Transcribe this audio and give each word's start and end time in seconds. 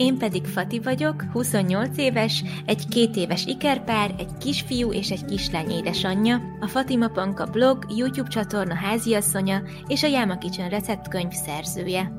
Én 0.00 0.18
pedig 0.18 0.44
Fati 0.44 0.78
vagyok, 0.78 1.22
28 1.32 1.98
éves, 1.98 2.44
egy 2.66 2.88
két 2.88 3.16
éves 3.16 3.46
ikerpár, 3.46 4.14
egy 4.18 4.36
kisfiú 4.38 4.92
és 4.92 5.10
egy 5.10 5.24
kislány 5.24 5.70
édesanyja, 5.70 6.40
a 6.60 6.66
Fatima 6.66 7.08
Panka 7.08 7.46
blog, 7.46 7.86
YouTube 7.96 8.28
csatorna 8.28 8.74
háziasszonya 8.74 9.62
és 9.86 10.02
a 10.02 10.06
Jáma 10.06 10.38
Kitchen 10.38 10.68
receptkönyv 10.68 11.30
szerzője. 11.30 12.12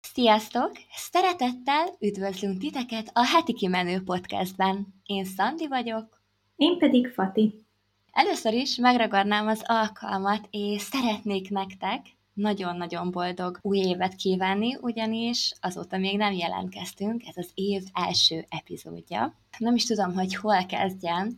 Sziasztok! 0.00 0.72
Szeretettel 0.90 1.96
üdvözlünk 2.00 2.58
titeket 2.58 3.10
a 3.12 3.26
Heti 3.26 3.52
Kimenő 3.52 4.02
podcastben. 4.04 4.86
Én 5.04 5.24
Szandi 5.24 5.68
vagyok. 5.68 6.22
Én 6.56 6.78
pedig 6.78 7.08
Fati. 7.08 7.68
Először 8.12 8.54
is 8.54 8.76
megragadnám 8.76 9.46
az 9.46 9.62
alkalmat, 9.66 10.48
és 10.50 10.82
szeretnék 10.82 11.50
nektek 11.50 12.06
nagyon-nagyon 12.32 13.10
boldog 13.10 13.58
új 13.62 13.78
évet 13.78 14.14
kívánni, 14.14 14.76
ugyanis 14.80 15.52
azóta 15.60 15.98
még 15.98 16.16
nem 16.16 16.32
jelentkeztünk, 16.32 17.22
ez 17.26 17.36
az 17.36 17.50
év 17.54 17.82
első 17.92 18.46
epizódja. 18.48 19.34
Nem 19.58 19.74
is 19.74 19.84
tudom, 19.84 20.14
hogy 20.14 20.34
hol 20.34 20.66
kezdjem. 20.66 21.36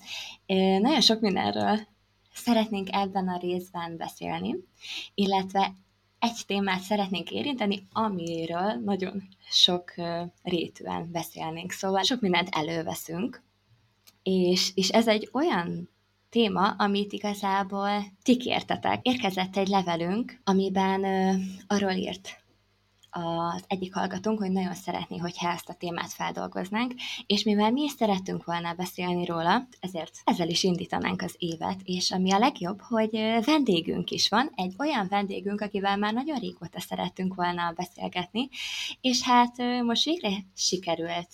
Nagyon 0.80 1.00
sok 1.00 1.20
mindenről 1.20 1.78
szeretnénk 2.34 2.88
ebben 2.92 3.28
a 3.28 3.38
részben 3.38 3.96
beszélni, 3.96 4.54
illetve 5.14 5.72
egy 6.18 6.40
témát 6.46 6.80
szeretnénk 6.80 7.30
érinteni, 7.30 7.86
amiről 7.92 8.80
nagyon 8.84 9.22
sok 9.50 9.94
rétűen 10.42 11.10
beszélnénk. 11.12 11.70
Szóval 11.70 12.02
sok 12.02 12.20
mindent 12.20 12.48
előveszünk, 12.52 13.42
és, 14.22 14.70
és 14.74 14.88
ez 14.88 15.08
egy 15.08 15.28
olyan 15.32 15.88
téma, 16.32 16.68
amit 16.78 17.12
igazából 17.12 18.04
ti 18.22 18.36
kértetek. 18.36 19.06
Érkezett 19.06 19.56
egy 19.56 19.68
levelünk, 19.68 20.40
amiben 20.44 21.04
ö, 21.04 21.32
arról 21.66 21.90
írt 21.90 22.41
az 23.14 23.64
egyik 23.66 23.94
hallgatónk, 23.94 24.38
hogy 24.38 24.50
nagyon 24.50 24.74
szeretné, 24.74 25.16
hogyha 25.16 25.50
ezt 25.50 25.68
a 25.68 25.74
témát 25.74 26.12
feldolgoznánk, 26.12 26.92
és 27.26 27.42
mivel 27.42 27.70
mi 27.70 27.82
is 27.82 27.90
szerettünk 27.90 28.44
volna 28.44 28.72
beszélni 28.72 29.24
róla, 29.24 29.66
ezért 29.80 30.10
ezzel 30.24 30.48
is 30.48 30.62
indítanánk 30.62 31.22
az 31.22 31.34
évet, 31.38 31.80
és 31.84 32.10
ami 32.10 32.32
a 32.32 32.38
legjobb, 32.38 32.80
hogy 32.80 33.10
vendégünk 33.44 34.10
is 34.10 34.28
van, 34.28 34.50
egy 34.54 34.74
olyan 34.78 35.06
vendégünk, 35.08 35.60
akivel 35.60 35.96
már 35.96 36.12
nagyon 36.12 36.38
régóta 36.38 36.80
szerettünk 36.80 37.34
volna 37.34 37.72
beszélgetni, 37.76 38.48
és 39.00 39.22
hát 39.22 39.56
most 39.82 40.04
végre 40.04 40.30
sikerült 40.56 41.28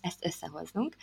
ezt 0.00 0.24
összehoznunk. 0.24 0.96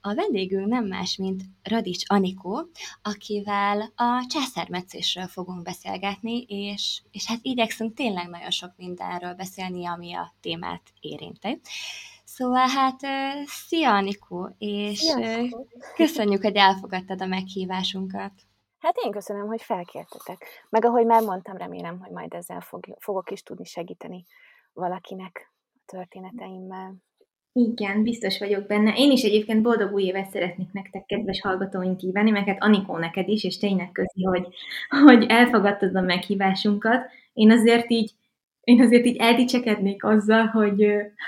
A 0.00 0.14
vendégünk 0.14 0.66
nem 0.66 0.86
más, 0.86 1.16
mint 1.16 1.42
Radics 1.62 2.02
Anikó, 2.06 2.68
akivel 3.02 3.92
a 3.94 4.26
császármetszésről 4.28 5.26
fogunk 5.26 5.62
beszélgetni, 5.62 6.42
és, 6.42 7.02
és 7.10 7.26
hát 7.26 7.38
igyekszünk 7.42 7.94
tényleg 7.94 8.28
nagyon 8.28 8.50
sok 8.50 8.72
mindenről 8.76 9.34
beszélni, 9.34 9.66
beszélni, 9.68 9.86
ami 9.86 10.14
a 10.14 10.32
témát 10.40 10.82
érinti. 11.00 11.60
Szóval 12.24 12.68
hát, 12.68 13.00
szia 13.46 13.94
Anikó, 13.94 14.54
és 14.58 14.98
Sziasztok. 14.98 15.66
köszönjük, 15.94 16.42
hogy 16.42 16.56
elfogadtad 16.56 17.22
a 17.22 17.26
meghívásunkat. 17.26 18.32
Hát 18.78 18.96
én 19.04 19.10
köszönöm, 19.10 19.46
hogy 19.46 19.62
felkértetek. 19.62 20.66
Meg 20.68 20.84
ahogy 20.84 21.06
már 21.06 21.22
mondtam, 21.22 21.56
remélem, 21.56 21.98
hogy 22.00 22.10
majd 22.10 22.34
ezzel 22.34 22.60
fog, 22.60 22.84
fogok 22.98 23.30
is 23.30 23.42
tudni 23.42 23.64
segíteni 23.64 24.24
valakinek 24.72 25.52
a 25.74 25.80
történeteimmel. 25.86 26.94
Igen, 27.52 28.02
biztos 28.02 28.38
vagyok 28.38 28.66
benne. 28.66 28.92
Én 28.96 29.10
is 29.10 29.22
egyébként 29.22 29.62
boldog 29.62 29.92
új 29.92 30.02
évet 30.02 30.30
szeretnék 30.30 30.72
nektek, 30.72 31.04
kedves 31.06 31.40
hallgatóink 31.40 31.96
kívánni, 31.96 32.30
meg 32.30 32.46
hát 32.46 32.62
Anikó 32.62 32.96
neked 32.96 33.28
is, 33.28 33.44
és 33.44 33.58
tényleg 33.58 33.92
közi, 33.92 34.24
hogy, 34.24 34.48
hogy 35.04 35.24
elfogadtad 35.28 35.96
a 35.96 36.00
meghívásunkat. 36.00 37.10
Én 37.32 37.50
azért 37.50 37.90
így 37.90 38.12
én 38.68 38.80
azért 38.80 39.06
így 39.06 39.16
eldicsekednék 39.16 40.04
azzal, 40.04 40.46
hogy, 40.46 40.86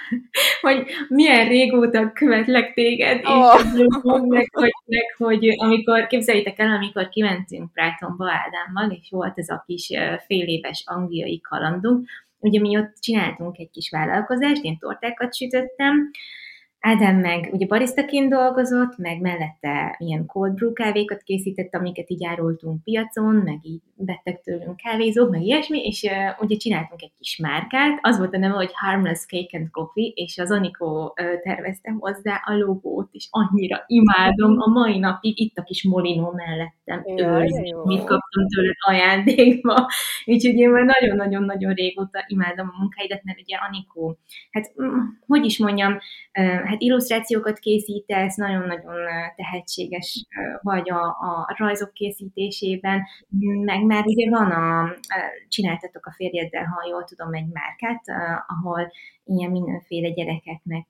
hogy 0.60 0.86
milyen 1.08 1.48
régóta 1.48 2.12
követlek 2.12 2.74
téged, 2.74 3.20
oh. 3.24 3.60
és 3.76 3.86
meg, 4.28 4.48
hogy, 4.52 4.72
meg, 4.84 5.14
hogy 5.16 5.54
amikor, 5.58 6.06
képzeljétek 6.06 6.58
el, 6.58 6.70
amikor 6.70 7.08
kimentünk 7.08 7.72
Brightonba 7.72 8.24
Ádámmal, 8.30 8.98
és 9.00 9.08
volt 9.10 9.38
ez 9.38 9.48
a 9.48 9.62
kis 9.66 9.86
fél 10.26 10.46
éves 10.46 10.82
angliai 10.86 11.40
kalandunk, 11.40 12.08
ugye 12.38 12.60
mi 12.60 12.76
ott 12.76 12.94
csináltunk 13.00 13.58
egy 13.58 13.70
kis 13.70 13.90
vállalkozást, 13.90 14.64
én 14.64 14.78
tortákat 14.78 15.36
sütöttem, 15.36 16.10
Ádám 16.80 17.16
meg 17.16 17.48
ugye 17.52 17.66
barisztaként 17.66 18.30
dolgozott, 18.30 18.96
meg 18.96 19.20
mellette 19.20 19.96
ilyen 19.98 20.26
cold 20.26 20.54
brew 20.54 20.72
kávékat 20.72 21.22
készített, 21.22 21.74
amiket 21.74 22.10
így 22.10 22.24
árultunk 22.24 22.82
piacon, 22.82 23.34
meg 23.34 23.58
így 23.62 23.80
vettek 23.96 24.40
tőlünk 24.40 24.76
kávézók, 24.76 25.30
meg 25.30 25.42
ilyesmi, 25.42 25.84
és 25.84 26.02
uh, 26.02 26.42
ugye 26.42 26.56
csináltunk 26.56 27.02
egy 27.02 27.12
kis 27.18 27.36
márkát, 27.36 27.98
az 28.02 28.18
volt 28.18 28.34
a 28.34 28.38
neve, 28.38 28.54
hogy 28.54 28.70
Harmless 28.74 29.26
Cake 29.26 29.58
and 29.58 29.70
Coffee, 29.70 30.10
és 30.14 30.38
az 30.38 30.50
Anikó 30.50 31.02
uh, 31.04 31.40
tervezte 31.42 31.94
hozzá 31.98 32.42
a 32.44 32.56
logót, 32.56 33.08
és 33.12 33.28
annyira 33.30 33.84
imádom, 33.86 34.60
a 34.60 34.70
mai 34.70 34.98
napig 34.98 35.40
itt 35.40 35.56
a 35.56 35.62
kis 35.62 35.84
molinó 35.84 36.32
mellettem 36.32 37.02
őrz, 37.16 37.54
mit 37.84 38.04
kaptam 38.04 38.46
tőled 38.56 38.74
ajándékba, 38.78 39.88
úgyhogy 40.32 40.54
én 40.54 40.70
már 40.70 40.84
nagyon-nagyon-nagyon 40.84 41.72
régóta 41.72 42.24
imádom 42.26 42.70
a 42.74 42.78
munkáidat, 42.78 43.24
mert 43.24 43.40
ugye 43.40 43.56
Anikó, 43.56 44.18
hát 44.50 44.72
mm, 44.82 44.98
hogy 45.26 45.44
is 45.44 45.58
mondjam, 45.58 45.98
uh, 46.38 46.69
hát 46.70 46.80
illusztrációkat 46.80 47.58
készítesz, 47.58 48.36
nagyon-nagyon 48.36 48.96
tehetséges 49.36 50.26
vagy 50.60 50.90
a, 50.90 51.06
a 51.06 51.54
rajzok 51.56 51.92
készítésében, 51.92 53.02
meg 53.64 53.82
már 53.82 54.04
ugye 54.06 54.30
van 54.30 54.50
a, 54.50 54.94
csináltatok 55.48 56.06
a 56.06 56.12
férjeddel, 56.12 56.64
ha 56.64 56.88
jól 56.88 57.04
tudom, 57.04 57.34
egy 57.34 57.48
márkát, 57.52 58.02
ahol 58.46 58.92
ilyen 59.24 59.50
mindenféle 59.50 60.08
gyerekeknek 60.10 60.86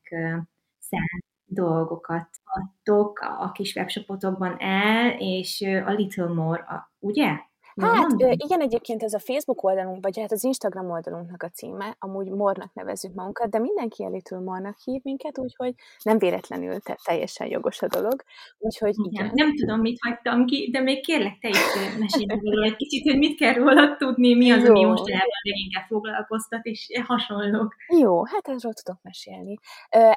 szánt 0.79 1.25
dolgokat 1.45 2.29
adtok 2.45 3.19
a 3.19 3.53
kis 3.53 3.75
webshopotokban 3.75 4.57
el, 4.59 5.11
és 5.19 5.61
a 5.87 5.91
Little 5.91 6.33
More, 6.33 6.65
ugye? 6.99 7.39
Hát 7.81 8.13
igen, 8.19 8.61
egyébként 8.61 9.03
ez 9.03 9.13
a 9.13 9.19
Facebook 9.19 9.63
oldalunk, 9.63 9.99
vagy 10.03 10.19
hát 10.19 10.33
az 10.33 10.45
Instagram 10.45 10.91
oldalunknak 10.91 11.43
a 11.43 11.49
címe, 11.49 11.97
amúgy 11.99 12.31
Mornak 12.31 12.75
nevezzük 12.75 13.15
magunkat, 13.15 13.51
de 13.51 13.59
mindenki 13.59 14.05
elitül 14.05 14.41
Mornak 14.41 14.79
hív 14.85 15.01
minket, 15.03 15.39
úgyhogy 15.39 15.75
nem 16.03 16.19
véletlenül 16.19 16.79
te, 16.79 16.99
teljesen 17.05 17.47
jogos 17.47 17.83
a 17.83 17.87
dolog. 17.87 18.23
Úgyhogy 18.59 18.95
igen. 18.99 19.25
igen. 19.25 19.31
Nem 19.35 19.57
tudom, 19.57 19.81
mit 19.81 19.99
hagytam 20.01 20.47
ki, 20.47 20.69
de 20.73 20.81
még 20.81 21.05
kérlek 21.05 21.39
te 21.39 21.49
is 21.49 21.59
mesélj 21.99 22.27
róla 22.27 22.65
egy 22.65 22.77
kicsit, 22.77 23.11
hogy 23.11 23.19
mit 23.19 23.39
kell 23.39 23.53
róla 23.53 23.97
tudni, 23.97 24.35
mi 24.35 24.51
az, 24.51 24.65
Jó. 24.65 24.71
ami 24.71 24.85
most 24.85 25.05
leginkább 25.43 25.87
foglalkoztat, 25.87 26.65
és 26.65 27.01
hasonlók. 27.07 27.75
Jó, 28.01 28.25
hát 28.25 28.49
erről 28.49 28.73
tudok 28.73 29.03
mesélni. 29.03 29.55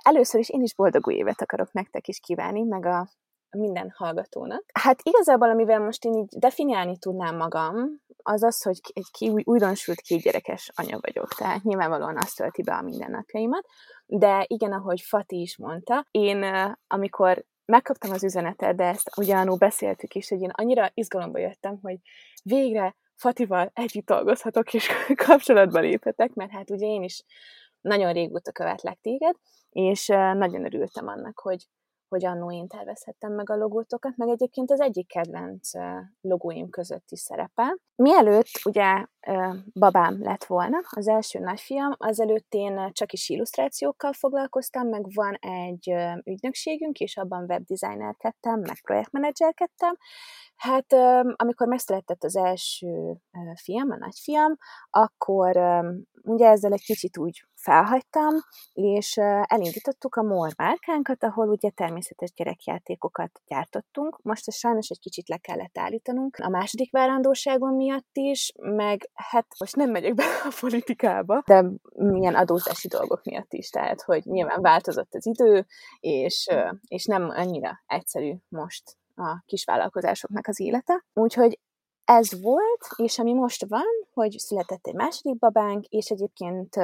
Először 0.04 0.40
is 0.40 0.50
én 0.50 0.62
is 0.62 0.76
boldog 0.76 1.08
új 1.08 1.14
évet 1.14 1.42
akarok 1.42 1.72
nektek 1.72 2.08
is 2.08 2.20
kívánni, 2.20 2.62
meg 2.62 2.86
a 2.86 3.08
minden 3.58 3.94
hallgatónak. 3.96 4.64
Hát 4.74 5.00
igazából, 5.04 5.50
amivel 5.50 5.80
most 5.80 6.06
én 6.06 6.14
így 6.14 6.38
definiálni 6.38 6.98
tudnám 6.98 7.36
magam, 7.36 8.02
az 8.24 8.44
az, 8.44 8.62
hogy 8.62 8.80
egy 8.94 9.12
ki, 9.12 9.30
új, 9.30 9.42
újdonsült 9.46 10.02
kétgyerekes 10.02 10.72
anya 10.76 10.98
vagyok, 11.02 11.34
tehát 11.34 11.64
nyilvánvalóan 11.64 12.18
azt 12.18 12.36
tölti 12.36 12.64
be 12.64 12.74
a 12.74 12.82
mindennapjaimat, 12.82 13.66
de 14.06 14.46
igen, 14.48 14.72
ahogy 14.72 15.02
Fati 15.02 15.42
is 15.42 15.58
mondta, 15.58 16.06
én 16.12 16.46
amikor 16.88 17.46
megkaptam 17.66 18.12
az 18.12 18.24
üzenetet, 18.24 18.76
de 18.76 18.84
ezt 18.84 19.18
ugyanúgy 19.18 19.58
beszéltük 19.58 20.14
is, 20.14 20.30
hogy 20.30 20.42
én 20.42 20.52
annyira 20.54 20.92
izgalomba 20.94 21.40
jöttem, 21.40 21.80
hogy 21.82 21.98
végre 22.44 22.96
Fatival 23.16 23.72
együtt 23.74 24.06
dolgozhatok, 24.06 24.74
és 24.74 24.90
kapcsolatba 25.28 25.80
léphetek, 25.80 26.34
mert 26.34 26.52
hát 26.52 26.70
ugye 26.70 26.86
én 26.86 27.04
is 27.04 27.24
nagyon 27.82 28.14
régóta 28.14 28.52
követlek 28.52 29.00
téged, 29.02 29.36
és 29.70 30.08
nagyon 30.08 30.66
örültem 30.66 31.08
annak, 31.08 31.40
hogy, 31.40 31.68
hogy 32.14 32.26
annó 32.26 32.52
én 32.52 32.68
tervezhettem 32.68 33.34
meg 33.34 33.50
a 33.50 33.56
logótokat, 33.56 34.16
meg 34.16 34.28
egyébként 34.28 34.72
az 34.72 34.80
egyik 34.82 35.08
kedvenc 35.08 35.70
logóim 36.22 36.70
között 36.70 37.06
is 37.10 37.20
szerepel. 37.20 37.78
Mielőtt 37.96 38.50
ugye 38.64 39.06
babám 39.74 40.24
lett 40.24 40.44
volna, 40.44 40.78
az 40.90 41.08
első 41.08 41.40
nagyfiam, 41.40 41.96
azelőtt 41.98 42.54
én 42.54 42.90
csak 42.92 43.14
is 43.14 43.30
illusztrációkkal 43.30 44.14
foglalkoztam, 44.14 44.88
meg 44.88 45.06
van 45.14 45.34
egy 45.34 45.94
ügynökségünk, 46.24 47.00
és 47.00 47.18
abban 47.18 47.46
webdesignerkedtem, 47.48 48.60
meg 48.60 48.82
projektmenedzserkedtem. 48.82 49.98
Hát 50.56 50.94
amikor 51.36 51.68
megszületett 51.68 52.24
az 52.24 52.36
első 52.36 53.14
fiam, 53.56 53.92
a 53.92 53.98
nagyfiam, 53.98 54.58
akkor 54.90 55.58
ugye 56.22 56.48
ezzel 56.50 56.74
egy 56.74 56.84
kicsit 56.84 57.18
úgy 57.18 57.44
felhagytam, 57.64 58.34
és 58.74 59.18
elindítottuk 59.44 60.16
a 60.16 60.24
MOR 60.24 60.54
márkánkat, 60.58 61.24
ahol 61.24 61.50
ugye 61.50 61.70
természetes 61.70 62.34
gyerekjátékokat 62.34 63.42
gyártottunk. 63.48 64.20
Most 64.22 64.48
ezt 64.48 64.58
sajnos 64.58 64.90
egy 64.90 65.00
kicsit 65.00 65.30
le 65.30 65.38
kellett 65.38 65.78
állítanunk 65.78 66.38
a 66.42 66.50
második 66.50 66.92
várandóságon 66.92 67.74
miatt 67.74 68.10
is, 68.14 68.52
meg 68.56 69.10
hát 69.14 69.46
most 69.60 69.76
nem 69.76 69.92
megyek 69.92 70.14
be 70.20 70.24
a 70.24 70.56
politikába, 70.60 71.42
de 71.46 71.66
milyen 71.94 72.36
adózási 72.36 72.88
dolgok 72.88 73.24
miatt 73.24 73.54
is, 73.54 73.70
tehát 73.70 74.02
hogy 74.02 74.26
nyilván 74.26 74.62
változott 74.62 75.14
az 75.14 75.26
idő, 75.26 75.66
és, 76.00 76.48
és 76.88 77.06
nem 77.06 77.30
annyira 77.30 77.84
egyszerű 77.86 78.34
most 78.50 78.98
a 79.16 79.44
kisvállalkozásoknak 79.46 80.48
az 80.48 80.60
élete. 80.60 81.06
Úgyhogy 81.14 81.60
ez 82.06 82.42
volt, 82.42 82.88
és 82.96 83.20
ami 83.20 83.34
most 83.34 83.66
van, 83.68 84.08
hogy 84.14 84.32
született 84.32 84.88
egy 84.88 84.94
második 84.94 85.40
babánk, 85.40 85.86
és 85.86 86.10
egyébként 86.10 86.76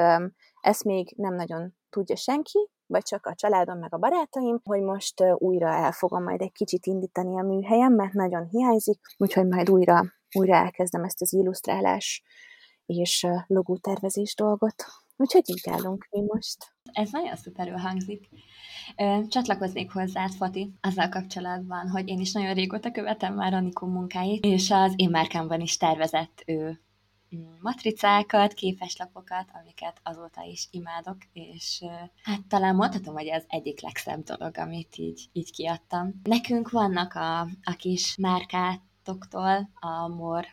ezt 0.60 0.84
még 0.84 1.12
nem 1.16 1.34
nagyon 1.34 1.74
tudja 1.90 2.16
senki, 2.16 2.68
vagy 2.86 3.02
csak 3.02 3.26
a 3.26 3.34
családom 3.34 3.78
meg 3.78 3.94
a 3.94 3.98
barátaim, 3.98 4.60
hogy 4.64 4.80
most 4.80 5.22
újra 5.34 5.68
el 5.68 5.92
fogom 5.92 6.22
majd 6.22 6.40
egy 6.40 6.52
kicsit 6.52 6.86
indítani 6.86 7.38
a 7.38 7.42
műhelyem, 7.42 7.92
mert 7.92 8.12
nagyon 8.12 8.46
hiányzik, 8.46 9.00
úgyhogy 9.16 9.46
majd 9.46 9.70
újra, 9.70 10.02
újra 10.34 10.54
elkezdem 10.54 11.04
ezt 11.04 11.22
az 11.22 11.32
illusztrálás 11.32 12.22
és 12.86 13.26
logótervezés 13.46 14.34
dolgot. 14.34 14.84
Úgyhogy 15.16 15.42
így 15.46 15.68
állunk 15.70 16.06
mi 16.10 16.20
most. 16.26 16.56
Ez 16.92 17.10
nagyon 17.10 17.36
szuperül 17.36 17.76
hangzik. 17.76 18.28
Csatlakoznék 19.28 19.92
hozzád, 19.92 20.30
Fati, 20.30 20.72
azzal 20.80 21.08
kapcsolatban, 21.08 21.88
hogy 21.88 22.08
én 22.08 22.20
is 22.20 22.32
nagyon 22.32 22.54
régóta 22.54 22.90
követem 22.90 23.34
már 23.34 23.54
Anikó 23.54 23.86
munkáit, 23.86 24.44
és 24.44 24.70
az 24.70 24.92
én 24.96 25.10
márkámban 25.10 25.60
is 25.60 25.76
tervezett 25.76 26.42
ő 26.46 26.80
matricákat, 27.60 28.54
képeslapokat, 28.54 29.48
amiket 29.60 30.00
azóta 30.02 30.42
is 30.42 30.68
imádok, 30.70 31.16
és 31.32 31.84
hát 32.22 32.46
talán 32.48 32.74
mondhatom, 32.74 33.14
hogy 33.14 33.26
ez 33.26 33.44
egyik 33.48 33.80
legszebb 33.80 34.22
dolog, 34.22 34.58
amit 34.58 34.96
így, 34.96 35.28
így 35.32 35.52
kiadtam. 35.52 36.20
Nekünk 36.22 36.70
vannak 36.70 37.14
a, 37.14 37.40
a 37.40 37.74
kis 37.78 38.16
márkátoktól, 38.16 39.70
a 39.74 40.08
MOR 40.08 40.46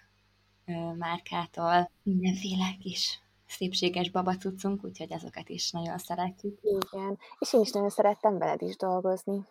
márkától 0.97 1.91
mindenféle 2.03 2.75
kis 2.79 3.19
szépséges 3.47 4.09
babacucunk, 4.09 4.83
úgyhogy 4.83 5.13
azokat 5.13 5.49
is 5.49 5.71
nagyon 5.71 5.97
szeretjük. 5.97 6.59
Igen, 6.61 7.17
és 7.39 7.53
én 7.53 7.61
is 7.61 7.71
nagyon 7.71 7.89
szerettem 7.89 8.37
veled 8.37 8.61
is 8.61 8.75
dolgozni. 8.75 9.45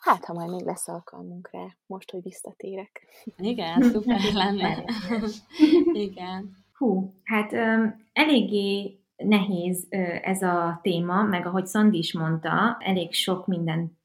Hát, 0.00 0.24
ha 0.24 0.32
majd 0.32 0.50
még 0.50 0.64
lesz 0.64 0.88
alkalmunk 0.88 1.48
rá, 1.52 1.76
most, 1.86 2.10
hogy 2.10 2.22
visszatérek. 2.22 3.06
Igen, 3.36 3.82
szuper 3.82 4.32
lenne. 4.32 4.84
Igen. 5.92 6.68
Hú, 6.80 7.14
hát 7.24 7.52
um, 7.52 8.06
eléggé 8.12 8.98
nehéz 9.16 9.86
ez 10.22 10.42
a 10.42 10.78
téma, 10.82 11.22
meg 11.22 11.46
ahogy 11.46 11.66
Szandi 11.66 11.98
is 11.98 12.12
mondta, 12.12 12.76
elég 12.78 13.12
sok 13.12 13.46
minden 13.46 13.98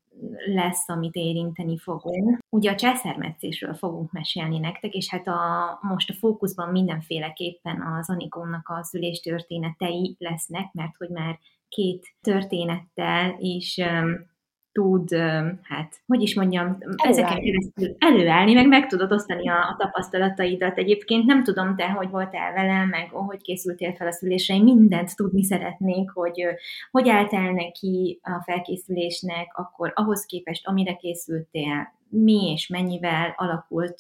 lesz, 0.46 0.90
amit 0.90 1.16
érinteni 1.16 1.78
fogunk. 1.78 2.40
Ugye 2.50 2.72
a 2.72 2.76
császármetszésről 2.76 3.74
fogunk 3.74 4.12
mesélni 4.12 4.60
nektek, 4.60 4.94
és 4.94 5.10
hát 5.10 5.28
a, 5.28 5.80
most 5.82 6.10
a 6.10 6.14
fókuszban 6.14 6.70
mindenféleképpen 6.70 7.82
az 7.82 8.10
Anikónak 8.10 8.70
a 8.70 8.84
szüléstörténetei 8.84 10.16
lesznek, 10.20 10.74
mert 10.74 10.96
hogy 10.98 11.10
már 11.10 11.40
két 11.70 12.16
történettel 12.22 13.36
is 13.40 13.78
um, 13.78 14.34
tud, 14.76 15.14
hát, 15.62 15.96
hogy 16.08 16.22
is 16.22 16.36
mondjam, 16.36 16.66
előállni. 16.66 16.96
ezeken 17.04 17.42
keresztül 17.42 17.96
előállni, 18.00 18.54
meg 18.54 18.68
meg 18.68 18.88
tudod 18.88 19.12
osztani 19.12 19.50
a, 19.50 19.58
a 19.58 19.76
tapasztalataidat. 19.78 20.78
Egyébként 20.78 21.26
nem 21.26 21.44
tudom 21.44 21.76
te, 21.76 21.88
hogy 21.90 22.10
voltál 22.10 22.54
velem, 22.54 22.88
meg 22.88 23.10
hogy 23.10 23.42
készültél 23.42 23.94
fel 23.94 24.08
a 24.08 24.12
szülésre, 24.12 24.56
én 24.56 24.64
mindent 24.64 25.16
tudni 25.16 25.44
szeretnék, 25.44 26.10
hogy 26.10 26.44
hogy 26.92 27.10
állt 27.10 27.34
el 27.34 27.52
neki 27.52 28.20
a 28.24 28.44
felkészülésnek, 28.44 29.48
akkor 29.54 29.92
ahhoz 29.96 30.26
képest, 30.26 30.68
amire 30.68 30.96
készültél, 30.96 31.94
mi 32.10 32.52
és 32.52 32.68
mennyivel 32.68 33.34
alakult 33.38 34.00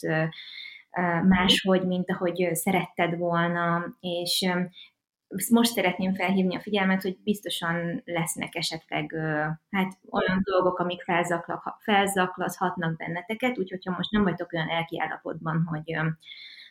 máshogy, 1.27 1.85
mint 1.85 2.11
ahogy 2.11 2.49
szeretted 2.53 3.17
volna, 3.17 3.95
és 3.99 4.49
most 5.49 5.71
szeretném 5.71 6.13
felhívni 6.13 6.55
a 6.55 6.59
figyelmet, 6.59 7.01
hogy 7.01 7.17
biztosan 7.23 8.01
lesznek 8.05 8.55
esetleg 8.55 9.15
hát 9.71 9.97
olyan 10.09 10.41
dolgok, 10.43 10.79
amik 10.79 11.03
felzaklathatnak 11.79 12.97
benneteket, 12.97 13.57
úgyhogy 13.57 13.85
ha 13.85 13.95
most 13.97 14.11
nem 14.11 14.23
vagytok 14.23 14.53
olyan 14.53 14.69
elki 14.69 14.99
állapotban, 14.99 15.63
hogy, 15.69 15.97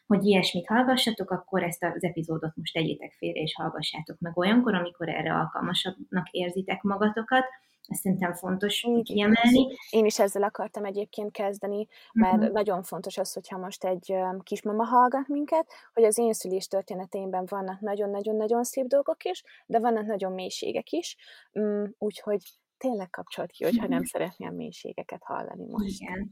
hogy 0.07 0.25
ilyesmit 0.25 0.67
hallgassatok, 0.67 1.31
akkor 1.31 1.63
ezt 1.63 1.85
az 1.85 2.05
epizódot 2.05 2.57
most 2.57 2.73
tegyétek 2.73 3.13
félre 3.13 3.41
és 3.41 3.55
hallgassátok 3.55 4.19
meg 4.21 4.39
olyankor, 4.39 4.75
amikor 4.75 5.09
erre 5.09 5.35
alkalmasabbnak 5.35 6.31
érzitek 6.31 6.83
magatokat, 6.83 7.45
ezt 7.87 8.01
szerintem 8.01 8.35
fontos 8.35 8.83
Igen. 8.83 9.03
kiemelni. 9.03 9.67
Én 9.91 10.05
is 10.05 10.19
ezzel 10.19 10.43
akartam 10.43 10.85
egyébként 10.85 11.33
kezdeni, 11.33 11.87
mert 12.13 12.37
uh-huh. 12.37 12.53
nagyon 12.53 12.83
fontos 12.83 13.19
az, 13.19 13.33
hogyha 13.33 13.59
most 13.59 13.85
egy 13.85 14.15
kismama 14.43 14.85
hallgat 14.85 15.29
minket, 15.29 15.67
hogy 15.93 16.05
az 16.05 16.19
én 16.19 16.33
szülés 16.33 16.67
történeteimben 16.67 17.45
vannak 17.49 17.81
nagyon-nagyon-nagyon 17.81 18.65
szép 18.65 18.87
dolgok 18.87 19.25
is, 19.25 19.43
de 19.67 19.79
vannak 19.79 20.07
nagyon 20.07 20.33
mélységek 20.33 20.91
is, 20.91 21.17
mm, 21.59 21.85
úgyhogy 21.99 22.41
tényleg 22.79 23.11
kapcsolt 23.11 23.51
ki, 23.51 23.65
hogyha 23.65 23.87
nem 23.87 24.05
szeretnél 24.05 24.51
mélységeket 24.51 25.23
hallani 25.23 25.67
most. 25.67 26.01
Igen. 26.01 26.31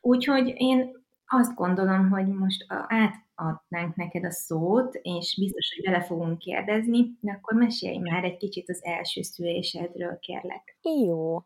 Úgyhogy 0.00 0.52
én 0.56 1.01
azt 1.34 1.54
gondolom, 1.54 2.10
hogy 2.10 2.26
most 2.26 2.66
átadnánk 2.68 3.96
neked 3.96 4.24
a 4.24 4.30
szót, 4.30 4.94
és 4.94 5.36
biztos, 5.38 5.74
hogy 5.74 5.84
bele 5.84 6.04
fogunk 6.04 6.38
kérdezni, 6.38 7.18
de 7.20 7.32
akkor 7.32 7.58
mesélj 7.58 7.98
már 7.98 8.24
egy 8.24 8.36
kicsit 8.36 8.68
az 8.68 8.84
első 8.84 9.22
szülésedről, 9.22 10.18
kérlek. 10.18 10.76
Jó. 11.06 11.38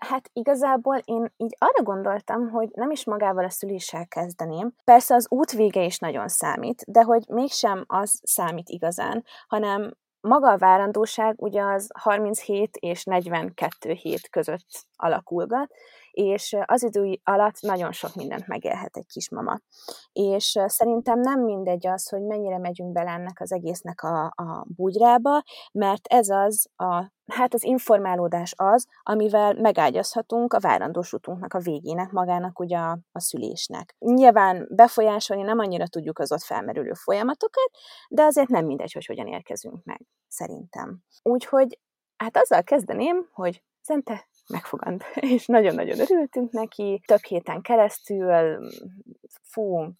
Hát 0.00 0.30
igazából 0.32 0.96
én 1.04 1.32
így 1.36 1.56
arra 1.58 1.82
gondoltam, 1.82 2.48
hogy 2.48 2.68
nem 2.72 2.90
is 2.90 3.04
magával 3.04 3.44
a 3.44 3.50
szüléssel 3.50 4.06
kezdeném. 4.06 4.74
Persze 4.84 5.14
az 5.14 5.26
út 5.30 5.52
vége 5.52 5.84
is 5.84 5.98
nagyon 5.98 6.28
számít, 6.28 6.84
de 6.86 7.02
hogy 7.02 7.24
mégsem 7.28 7.84
az 7.86 8.20
számít 8.22 8.68
igazán, 8.68 9.24
hanem 9.48 9.90
maga 10.20 10.50
a 10.50 10.58
várandóság 10.58 11.42
ugye 11.42 11.62
az 11.62 11.90
37 11.98 12.76
és 12.76 13.04
42 13.04 13.92
hét 13.92 14.28
között 14.30 14.86
alakulgat, 14.96 15.72
és 16.20 16.56
az 16.64 16.82
idő 16.82 17.20
alatt 17.24 17.60
nagyon 17.60 17.92
sok 17.92 18.14
mindent 18.14 18.46
megélhet 18.46 18.96
egy 18.96 19.06
kismama. 19.06 19.60
És 20.12 20.58
szerintem 20.66 21.20
nem 21.20 21.40
mindegy 21.40 21.86
az, 21.86 22.08
hogy 22.08 22.22
mennyire 22.22 22.58
megyünk 22.58 22.92
bele 22.92 23.10
ennek 23.10 23.40
az 23.40 23.52
egésznek 23.52 24.02
a, 24.02 24.24
a 24.24 24.64
bugyrába, 24.76 25.42
mert 25.72 26.06
ez 26.06 26.28
az 26.28 26.68
a 26.76 27.12
hát 27.26 27.54
az 27.54 27.64
informálódás 27.64 28.54
az, 28.56 28.86
amivel 29.02 29.54
megágyazhatunk 29.54 30.52
a 30.52 30.60
várandós 30.60 31.12
utunknak 31.12 31.54
a 31.54 31.58
végének, 31.58 32.10
magának 32.10 32.58
ugye 32.58 32.78
a, 32.78 32.98
a 33.12 33.20
szülésnek. 33.20 33.96
Nyilván 33.98 34.68
befolyásolni 34.70 35.42
nem 35.42 35.58
annyira 35.58 35.86
tudjuk 35.86 36.18
az 36.18 36.32
ott 36.32 36.42
felmerülő 36.42 36.92
folyamatokat, 36.92 37.70
de 38.08 38.22
azért 38.22 38.48
nem 38.48 38.66
mindegy, 38.66 38.92
hogy 38.92 39.06
hogyan 39.06 39.26
érkezünk 39.26 39.84
meg, 39.84 40.00
szerintem. 40.28 40.98
Úgyhogy 41.22 41.78
hát 42.16 42.36
azzal 42.36 42.62
kezdeném, 42.62 43.28
hogy 43.32 43.62
Szente 43.82 44.28
megfogant. 44.50 45.04
És 45.34 45.46
nagyon-nagyon 45.46 46.00
örültünk 46.00 46.52
neki, 46.52 47.02
több 47.06 47.24
héten 47.24 47.60
keresztül, 47.60 48.58
fú, 49.42 49.92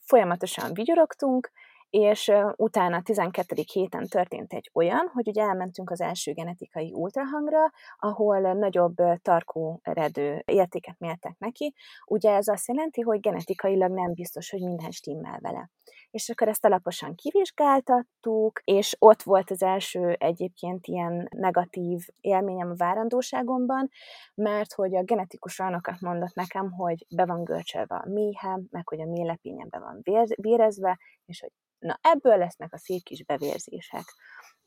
folyamatosan 0.00 0.72
vigyorogtunk, 0.72 1.50
és 1.90 2.32
utána 2.56 2.96
a 2.96 3.02
12. 3.02 3.62
héten 3.72 4.06
történt 4.06 4.52
egy 4.52 4.70
olyan, 4.74 5.10
hogy 5.12 5.28
ugye 5.28 5.42
elmentünk 5.42 5.90
az 5.90 6.00
első 6.00 6.32
genetikai 6.32 6.92
ultrahangra, 6.92 7.70
ahol 7.98 8.52
nagyobb 8.52 8.94
tarkó 9.22 9.80
eredő 9.82 10.42
értéket 10.46 10.98
mértek 10.98 11.38
neki. 11.38 11.74
Ugye 12.06 12.34
ez 12.34 12.48
azt 12.48 12.68
jelenti, 12.68 13.00
hogy 13.00 13.20
genetikailag 13.20 13.90
nem 13.90 14.12
biztos, 14.12 14.50
hogy 14.50 14.60
minden 14.60 14.90
stimmel 14.90 15.38
vele. 15.40 15.70
És 16.10 16.28
akkor 16.28 16.48
ezt 16.48 16.64
alaposan 16.64 17.14
kivizsgáltattuk, 17.14 18.60
és 18.64 18.96
ott 18.98 19.22
volt 19.22 19.50
az 19.50 19.62
első 19.62 20.16
egyébként 20.18 20.86
ilyen 20.86 21.28
negatív 21.30 22.00
élményem 22.20 22.70
a 22.70 22.76
várandóságomban, 22.76 23.88
mert 24.34 24.72
hogy 24.72 24.96
a 24.96 25.02
genetikus 25.02 25.58
olyanokat 25.58 26.00
mondott 26.00 26.34
nekem, 26.34 26.72
hogy 26.72 27.06
be 27.08 27.24
van 27.24 27.44
görcsölve 27.44 27.96
a 27.96 28.08
méhem, 28.08 28.66
meg 28.70 28.88
hogy 28.88 29.00
a 29.00 29.06
mélepényem 29.06 29.68
be 29.68 29.78
van 29.78 30.00
vérezve, 30.36 30.98
és 31.24 31.40
hogy 31.40 31.52
Na, 31.78 31.98
ebből 32.02 32.36
lesznek 32.36 32.72
a 32.72 32.78
szép 32.78 33.02
kis 33.02 33.24
bevérzések. 33.24 34.04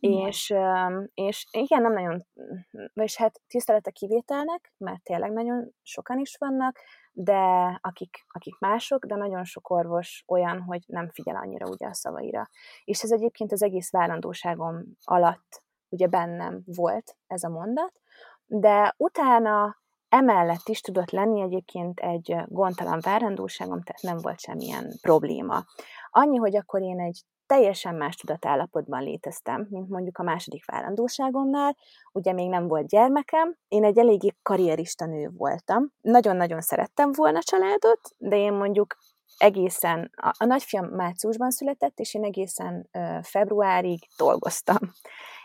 És, 0.01 0.53
és 1.13 1.45
igen, 1.51 1.81
nem 1.81 1.93
nagyon, 1.93 2.25
vagyis 2.93 3.17
hát 3.17 3.41
tisztelet 3.47 3.87
a 3.87 3.91
kivételnek, 3.91 4.73
mert 4.77 5.03
tényleg 5.03 5.31
nagyon 5.31 5.71
sokan 5.81 6.19
is 6.19 6.35
vannak, 6.39 6.79
de 7.11 7.39
akik, 7.81 8.25
akik 8.27 8.59
mások, 8.59 9.05
de 9.05 9.15
nagyon 9.15 9.43
sok 9.43 9.69
orvos 9.69 10.23
olyan, 10.27 10.61
hogy 10.61 10.83
nem 10.87 11.09
figyel 11.09 11.35
annyira 11.35 11.69
ugye 11.69 11.87
a 11.87 11.93
szavaira. 11.93 12.49
És 12.83 13.01
ez 13.01 13.11
egyébként 13.11 13.51
az 13.51 13.63
egész 13.63 13.91
várandóságom 13.91 14.83
alatt 15.03 15.63
ugye 15.89 16.07
bennem 16.07 16.61
volt 16.65 17.17
ez 17.27 17.43
a 17.43 17.49
mondat, 17.49 18.01
de 18.45 18.93
utána 18.97 19.81
emellett 20.09 20.67
is 20.67 20.81
tudott 20.81 21.09
lenni 21.09 21.41
egyébként 21.41 21.99
egy 21.99 22.35
gondtalan 22.45 22.99
várandóságom, 23.01 23.81
tehát 23.81 24.01
nem 24.01 24.17
volt 24.17 24.39
semmilyen 24.39 24.91
probléma. 25.01 25.63
Annyi, 26.09 26.37
hogy 26.37 26.55
akkor 26.55 26.81
én 26.81 26.99
egy 26.99 27.21
teljesen 27.51 27.95
más 27.95 28.15
tudatállapotban 28.15 29.03
léteztem, 29.03 29.67
mint 29.69 29.89
mondjuk 29.89 30.17
a 30.17 30.23
második 30.23 30.65
várandóságomnál. 30.65 31.77
Ugye 32.13 32.33
még 32.33 32.49
nem 32.49 32.67
volt 32.67 32.87
gyermekem, 32.87 33.55
én 33.67 33.83
egy 33.83 33.97
eléggé 33.97 34.29
karrierista 34.41 35.05
nő 35.05 35.29
voltam. 35.37 35.91
Nagyon-nagyon 36.01 36.61
szerettem 36.61 37.11
volna 37.11 37.39
családot, 37.41 37.99
de 38.17 38.37
én 38.37 38.53
mondjuk 38.53 38.97
egészen, 39.37 40.09
a, 40.15 40.31
a 40.37 40.45
nagyfiam 40.45 40.85
márciusban 40.85 41.51
született, 41.51 41.99
és 41.99 42.13
én 42.13 42.23
egészen 42.23 42.89
ö, 42.91 43.17
februárig 43.21 43.99
dolgoztam. 44.17 44.77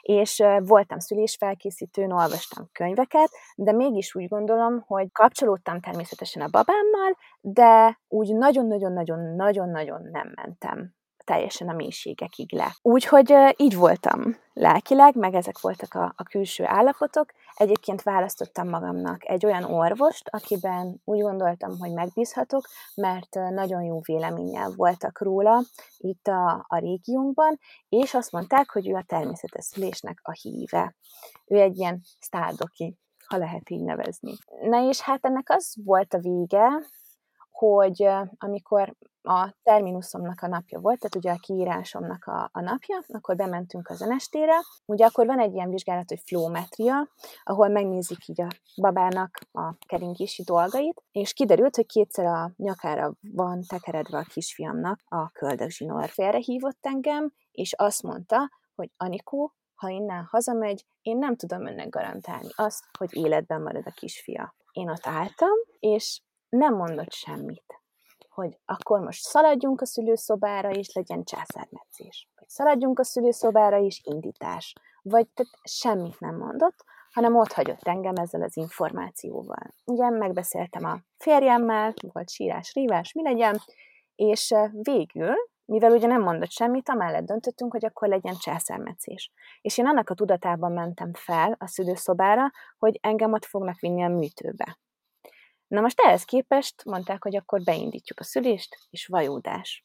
És 0.01 0.39
ö, 0.39 0.59
voltam 0.65 0.99
szülésfelkészítőn, 0.99 2.13
olvastam 2.13 2.69
könyveket, 2.73 3.31
de 3.57 3.73
mégis 3.73 4.15
úgy 4.15 4.29
gondolom, 4.29 4.85
hogy 4.87 5.13
kapcsolódtam 5.13 5.81
természetesen 5.81 6.43
a 6.43 6.49
babámmal, 6.51 7.17
de 7.41 8.01
úgy 8.09 8.35
nagyon-nagyon-nagyon-nagyon-nagyon 8.35 10.09
nem 10.13 10.33
mentem 10.35 10.95
teljesen 11.27 11.69
a 11.69 11.73
mélységekig 11.73 12.53
le. 12.53 12.77
Úgyhogy 12.83 13.35
így 13.57 13.77
voltam 13.77 14.37
lelkileg, 14.53 15.17
meg 15.17 15.35
ezek 15.35 15.61
voltak 15.61 15.95
a, 15.95 16.13
a 16.17 16.23
külső 16.23 16.65
állapotok. 16.67 17.33
Egyébként 17.55 18.03
választottam 18.03 18.69
magamnak 18.69 19.29
egy 19.29 19.47
olyan 19.47 19.65
orvost, 19.65 20.29
akiben 20.29 21.01
úgy 21.05 21.21
gondoltam, 21.21 21.79
hogy 21.79 21.93
megbízhatok, 21.93 22.65
mert 22.95 23.35
nagyon 23.35 23.83
jó 23.83 24.01
véleménnyel 24.01 24.73
voltak 24.77 25.21
róla 25.21 25.63
itt 25.97 26.27
a, 26.27 26.65
a 26.69 26.79
régiónkban, 26.79 27.59
és 27.89 28.15
azt 28.15 28.33
mondták, 28.33 28.71
hogy 28.71 28.89
ő 28.89 28.95
a 28.95 29.05
természetes 29.07 29.65
szülésnek 29.65 30.21
a 30.23 30.33
híve. 30.33 30.95
Ő 31.47 31.61
egy 31.61 31.77
ilyen 31.77 32.01
sztárdoki, 32.21 32.99
ha 33.27 33.37
lehet 33.37 33.71
így 33.71 33.83
nevezni. 33.83 34.33
Na 34.63 34.89
és 34.89 35.01
hát 35.01 35.25
ennek 35.25 35.51
az 35.51 35.75
volt 35.85 36.15
a 36.15 36.19
vége, 36.19 36.69
hogy 37.51 38.09
amikor 38.39 38.95
a 39.27 39.55
terminuszomnak 39.63 40.43
a 40.43 40.47
napja 40.47 40.79
volt, 40.79 40.99
tehát 40.99 41.17
ugye 41.17 41.31
a 41.31 41.47
kiírásomnak 41.47 42.25
a, 42.25 42.51
a 42.53 42.61
napja, 42.61 43.03
akkor 43.09 43.37
bementünk 43.37 43.89
a 43.89 43.95
zenestére. 43.95 44.55
Ugye 44.85 45.07
akkor 45.07 45.27
van 45.27 45.41
egy 45.41 45.55
ilyen 45.55 45.71
vizsgálat, 45.71 46.09
hogy 46.09 46.21
flómetria, 46.25 47.09
ahol 47.43 47.69
megnézik 47.69 48.29
így 48.29 48.41
a 48.41 48.49
babának 48.81 49.39
a 49.53 49.75
keringési 49.87 50.43
dolgait, 50.43 51.03
és 51.13 51.33
kiderült, 51.33 51.77
hogy 51.77 51.87
kétszer 51.87 52.27
a 52.27 52.51
nyakára 52.57 53.13
van 53.21 53.63
tekeredve 53.69 54.19
a 54.19 54.27
kisfiamnak 54.33 55.01
a 55.05 55.31
köldögzsinór. 55.31 56.09
Félre 56.09 56.39
hívott 56.39 56.79
engem, 56.81 57.33
és 57.51 57.73
azt 57.73 58.03
mondta, 58.03 58.51
hogy 58.75 58.91
Anikó, 58.97 59.53
ha 59.75 59.89
innen 59.89 60.27
hazamegy, 60.31 60.87
én 61.03 61.19
nem 61.19 61.37
tudom 61.37 61.67
önnek 61.67 61.89
garantálni 61.89 62.49
azt, 62.55 62.85
hogy 62.99 63.17
életben 63.17 63.63
marad 63.63 63.87
a 63.87 63.91
kisfia. 63.91 64.55
Én 64.73 64.91
ott 64.91 65.07
álltam, 65.07 65.57
és 65.79 66.21
nem 66.49 66.75
mondott 66.75 67.13
semmit 67.13 67.66
hogy 68.37 68.59
akkor 68.65 69.01
most 69.01 69.23
szaladjunk 69.23 69.81
a 69.81 69.87
szülőszobára, 69.87 70.71
és 70.71 70.93
legyen 70.93 71.25
császármetszés. 71.25 72.29
Vagy 72.35 72.49
szaladjunk 72.49 72.99
a 72.99 73.05
szülőszobára, 73.05 73.79
és 73.79 74.01
indítás. 74.05 74.73
Vagy 75.03 75.29
tehát 75.29 75.53
semmit 75.63 76.21
nem 76.21 76.37
mondott, 76.37 76.85
hanem 77.13 77.37
ott 77.37 77.53
hagyott 77.53 77.83
engem 77.83 78.15
ezzel 78.15 78.43
az 78.43 78.57
információval. 78.57 79.75
Ugye 79.85 80.11
megbeszéltem 80.11 80.85
a 80.85 80.99
férjemmel, 81.19 81.95
volt 82.13 82.31
sírás, 82.31 82.73
rívás, 82.75 83.13
mi 83.13 83.23
legyen, 83.23 83.61
és 84.15 84.55
végül, 84.73 85.35
mivel 85.65 85.93
ugye 85.93 86.07
nem 86.07 86.23
mondott 86.23 86.51
semmit, 86.51 86.89
amellett 86.89 87.27
döntöttünk, 87.27 87.73
hogy 87.73 87.85
akkor 87.85 88.09
legyen 88.09 88.35
császármetszés. 88.39 89.31
És 89.61 89.79
én 89.79 89.87
annak 89.87 90.11
a 90.11 90.15
tudatában 90.15 90.73
mentem 90.73 91.11
fel 91.13 91.57
a 91.59 91.67
szülőszobára, 91.67 92.51
hogy 92.79 92.99
engem 93.03 93.33
ott 93.33 93.45
fognak 93.45 93.79
vinni 93.79 94.03
a 94.03 94.09
műtőbe. 94.09 94.79
Na 95.67 95.81
most 95.81 96.01
ehhez 96.01 96.25
képest 96.25 96.85
mondták, 96.85 97.23
hogy 97.23 97.37
akkor 97.37 97.63
beindítjuk 97.63 98.21
a 98.21 98.25
szülést, 98.25 98.77
és 98.91 99.07
vajúdás. 99.07 99.85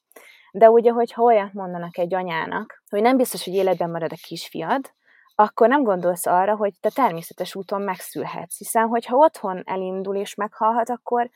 De 0.52 0.70
ugye, 0.70 0.92
hogyha 0.92 1.24
olyat 1.24 1.54
mondanak 1.54 1.98
egy 1.98 2.14
anyának, 2.14 2.84
hogy 2.90 3.02
nem 3.02 3.18
biztos, 3.18 3.44
hogy 3.44 3.54
életben 3.54 3.90
marad 3.90 4.12
a 4.12 4.22
kisfiad, 4.28 4.94
akkor 5.36 5.68
nem 5.68 5.84
gondolsz 5.84 6.26
arra, 6.26 6.56
hogy 6.56 6.74
te 6.80 6.90
természetes 6.90 7.56
úton 7.56 7.82
megszülhetsz, 7.82 8.58
hiszen 8.58 8.88
hogyha 8.88 9.16
otthon 9.16 9.62
elindul 9.66 10.16
és 10.16 10.36
meghalhat, 10.36 10.90
akkor 10.90 11.30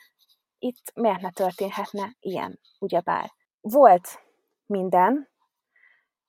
itt 0.59 0.91
miért 0.93 1.21
ne 1.21 1.29
történhetne 1.31 2.15
ilyen, 2.19 2.59
ugyebár. 2.79 3.31
Volt 3.61 4.19
minden, 4.65 5.29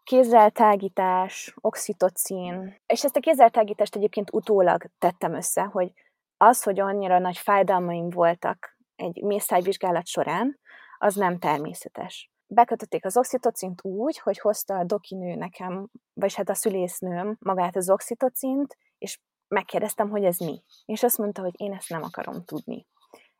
kézzeltágítás, 0.04 1.54
oxitocin, 1.60 2.80
és 2.86 3.04
ezt 3.04 3.16
a 3.16 3.20
kézzeltágítást 3.20 3.96
egyébként 3.96 4.32
utólag 4.32 4.84
tettem 4.98 5.34
össze, 5.34 5.62
hogy 5.62 5.92
az, 6.36 6.62
hogy 6.62 6.80
annyira 6.80 7.18
nagy 7.18 7.38
fájdalmaim 7.38 8.10
voltak 8.10 8.76
egy 8.96 9.22
mészájvizsgálat 9.22 10.06
során, 10.06 10.60
az 10.98 11.14
nem 11.14 11.38
természetes. 11.38 12.30
Bekötötték 12.46 13.04
az 13.04 13.16
oxitocint 13.16 13.84
úgy, 13.84 14.18
hogy 14.18 14.38
hozta 14.38 14.74
a 14.74 14.84
dokinő 14.84 15.34
nekem, 15.34 15.88
vagy 16.12 16.34
hát 16.34 16.48
a 16.48 16.54
szülésznőm 16.54 17.36
magát 17.40 17.76
az 17.76 17.90
oxitocint, 17.90 18.76
és 18.98 19.20
megkérdeztem, 19.48 20.10
hogy 20.10 20.24
ez 20.24 20.38
mi. 20.38 20.62
És 20.84 21.02
azt 21.02 21.18
mondta, 21.18 21.42
hogy 21.42 21.54
én 21.56 21.72
ezt 21.72 21.88
nem 21.88 22.02
akarom 22.02 22.44
tudni. 22.44 22.86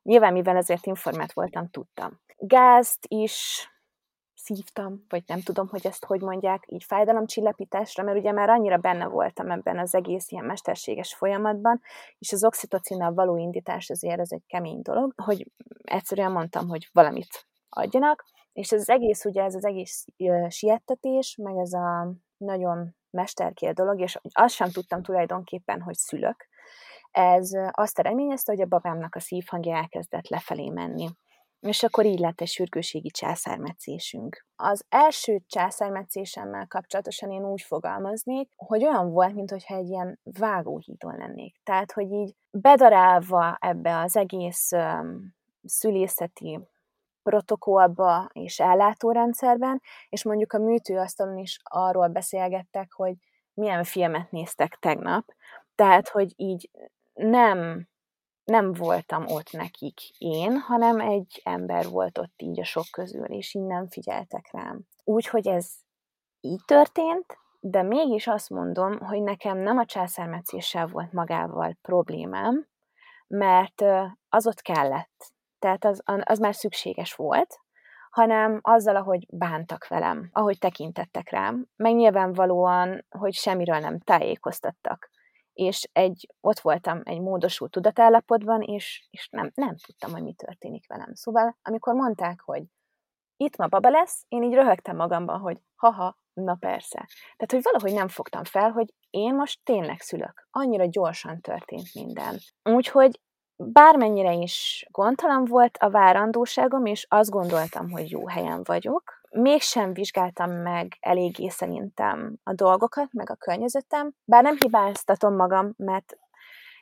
Nyilván, 0.03 0.33
mivel 0.33 0.57
ezért 0.57 0.87
informált 0.87 1.33
voltam, 1.33 1.69
tudtam. 1.69 2.21
Gázt 2.37 3.05
is 3.09 3.69
szívtam, 4.37 5.05
vagy 5.09 5.23
nem 5.26 5.40
tudom, 5.40 5.69
hogy 5.69 5.87
ezt 5.87 6.05
hogy 6.05 6.21
mondják, 6.21 6.64
így 6.66 6.85
fájdalomcsillapításra, 6.85 8.02
mert 8.02 8.19
ugye 8.19 8.33
már 8.33 8.49
annyira 8.49 8.76
benne 8.76 9.07
voltam 9.07 9.50
ebben 9.50 9.78
az 9.78 9.95
egész 9.95 10.31
ilyen 10.31 10.45
mesterséges 10.45 11.14
folyamatban, 11.14 11.81
és 12.19 12.33
az 12.33 12.45
oxitocinnal 12.45 13.14
való 13.14 13.37
indítás 13.37 13.90
azért 13.90 14.21
ez 14.21 14.33
egy 14.33 14.45
kemény 14.47 14.81
dolog, 14.83 15.12
hogy 15.16 15.50
egyszerűen 15.83 16.33
mondtam, 16.33 16.69
hogy 16.69 16.88
valamit 16.93 17.47
adjanak, 17.69 18.25
és 18.52 18.73
ez 18.73 18.81
az 18.81 18.90
egész, 18.90 19.25
ugye 19.25 19.43
ez 19.43 19.55
az 19.55 19.64
egész 19.64 20.05
siettetés, 20.49 21.37
meg 21.43 21.57
ez 21.57 21.73
a 21.73 22.12
nagyon 22.37 22.95
mesterkél 23.11 23.73
dolog, 23.73 24.00
és 24.00 24.19
azt 24.33 24.55
sem 24.55 24.71
tudtam 24.71 25.02
tulajdonképpen, 25.02 25.81
hogy 25.81 25.95
szülök, 25.95 26.49
ez 27.11 27.50
azt 27.71 27.99
eredményezte, 27.99 28.52
hogy 28.52 28.61
a 28.61 28.66
babámnak 28.66 29.14
a 29.14 29.21
szívhangja 29.21 29.76
elkezdett 29.76 30.28
lefelé 30.28 30.69
menni 30.69 31.09
és 31.66 31.82
akkor 31.82 32.04
így 32.04 32.18
lett 32.18 32.40
egy 32.40 32.49
sürgőségi 32.49 33.11
császármetszésünk. 33.11 34.46
Az 34.56 34.85
első 34.88 35.42
császármetszésemmel 35.46 36.66
kapcsolatosan 36.66 37.30
én 37.30 37.44
úgy 37.44 37.62
fogalmaznék, 37.62 38.50
hogy 38.56 38.85
olyan 38.85 39.11
volt, 39.11 39.35
mintha 39.35 39.75
egy 39.75 39.88
ilyen 39.88 40.20
vágóhídon 40.23 41.16
lennék. 41.16 41.61
Tehát, 41.64 41.92
hogy 41.92 42.11
így 42.11 42.35
bedarálva 42.50 43.56
ebbe 43.61 43.99
az 43.99 44.16
egész 44.16 44.73
um, 44.73 45.35
szülészeti 45.64 46.61
protokollba 47.23 48.28
és 48.32 48.61
ellátórendszerben, 48.61 49.82
és 50.08 50.25
mondjuk 50.25 50.52
a 50.52 50.58
műtőasztalon 50.58 51.38
is 51.38 51.61
arról 51.62 52.08
beszélgettek, 52.08 52.92
hogy 52.92 53.14
milyen 53.54 53.85
filmet 53.85 54.30
néztek 54.30 54.76
tegnap, 54.80 55.25
tehát, 55.75 56.08
hogy 56.08 56.32
így 56.37 56.70
nem 57.14 57.88
nem 58.47 58.73
voltam 58.73 59.26
ott 59.26 59.53
nekik 59.53 60.00
én, 60.19 60.59
hanem 60.59 61.00
egy 61.00 61.41
ember 61.45 61.88
volt 61.88 62.19
ott 62.19 62.43
így 62.43 62.61
a 62.61 62.65
sok 62.65 62.85
közül, 62.91 63.25
és 63.25 63.55
innen 63.55 63.88
figyeltek 63.88 64.49
rám. 64.53 64.81
Úgyhogy 65.05 65.49
ez 65.49 65.73
így 66.41 66.61
történt, 66.65 67.38
de 67.61 67.83
mégis 67.83 68.26
azt 68.26 68.50
mondom, 68.50 68.99
hogy 68.99 69.23
nekem 69.23 69.59
nem 69.59 69.79
a 69.79 69.85
császármetszéssel 69.85 70.87
volt 70.87 71.12
magával 71.12 71.76
problémám, 71.83 72.67
mert 73.26 73.83
az 74.29 74.47
ott 74.47 74.61
kellett. 74.61 75.33
Tehát 75.59 75.85
az, 75.85 76.03
az 76.05 76.38
már 76.38 76.55
szükséges 76.55 77.15
volt, 77.15 77.61
hanem 78.11 78.59
azzal, 78.62 78.97
ahogy 78.97 79.26
bántak 79.31 79.87
velem, 79.88 80.29
ahogy 80.33 80.59
tekintettek 80.59 81.31
rám, 81.31 81.67
meg 81.76 81.95
nyilvánvalóan, 81.95 83.05
hogy 83.09 83.35
semmiről 83.35 83.79
nem 83.79 83.99
tájékoztattak 83.99 85.11
és 85.57 85.89
egy, 85.93 86.27
ott 86.41 86.61
voltam 86.61 87.01
egy 87.05 87.21
módosult 87.21 87.71
tudatállapotban, 87.71 88.63
és, 88.63 89.07
és 89.11 89.29
nem, 89.31 89.51
nem 89.55 89.77
tudtam, 89.87 90.13
hogy 90.13 90.23
mi 90.23 90.33
történik 90.33 90.89
velem. 90.89 91.15
Szóval, 91.15 91.57
amikor 91.63 91.95
mondták, 91.95 92.41
hogy 92.41 92.63
itt 93.37 93.57
ma 93.57 93.67
baba 93.67 93.89
lesz, 93.89 94.25
én 94.29 94.43
így 94.43 94.55
röhögtem 94.55 94.97
magamban, 94.97 95.39
hogy 95.39 95.63
haha, 95.75 96.19
na 96.33 96.55
persze. 96.55 97.07
Tehát, 97.37 97.53
hogy 97.53 97.63
valahogy 97.63 97.93
nem 97.93 98.09
fogtam 98.09 98.45
fel, 98.45 98.71
hogy 98.71 98.95
én 99.11 99.35
most 99.35 99.61
tényleg 99.65 100.01
szülök. 100.01 100.49
Annyira 100.51 100.85
gyorsan 100.85 101.41
történt 101.41 101.95
minden. 101.95 102.39
Úgyhogy 102.63 103.21
bármennyire 103.57 104.33
is 104.33 104.87
gondtalan 104.91 105.45
volt 105.45 105.77
a 105.77 105.91
várandóságom, 105.91 106.87
és 106.87 107.07
azt 107.09 107.31
gondoltam, 107.31 107.91
hogy 107.91 108.11
jó 108.11 108.29
helyen 108.29 108.63
vagyok, 108.65 109.21
mégsem 109.37 109.93
vizsgáltam 109.93 110.50
meg 110.50 110.97
eléggé 111.00 111.49
szerintem 111.49 112.37
a 112.43 112.55
dolgokat, 112.55 113.12
meg 113.12 113.31
a 113.31 113.35
környezetem, 113.35 114.12
bár 114.25 114.43
nem 114.43 114.57
hibáztatom 114.61 115.35
magam, 115.35 115.73
mert 115.76 116.16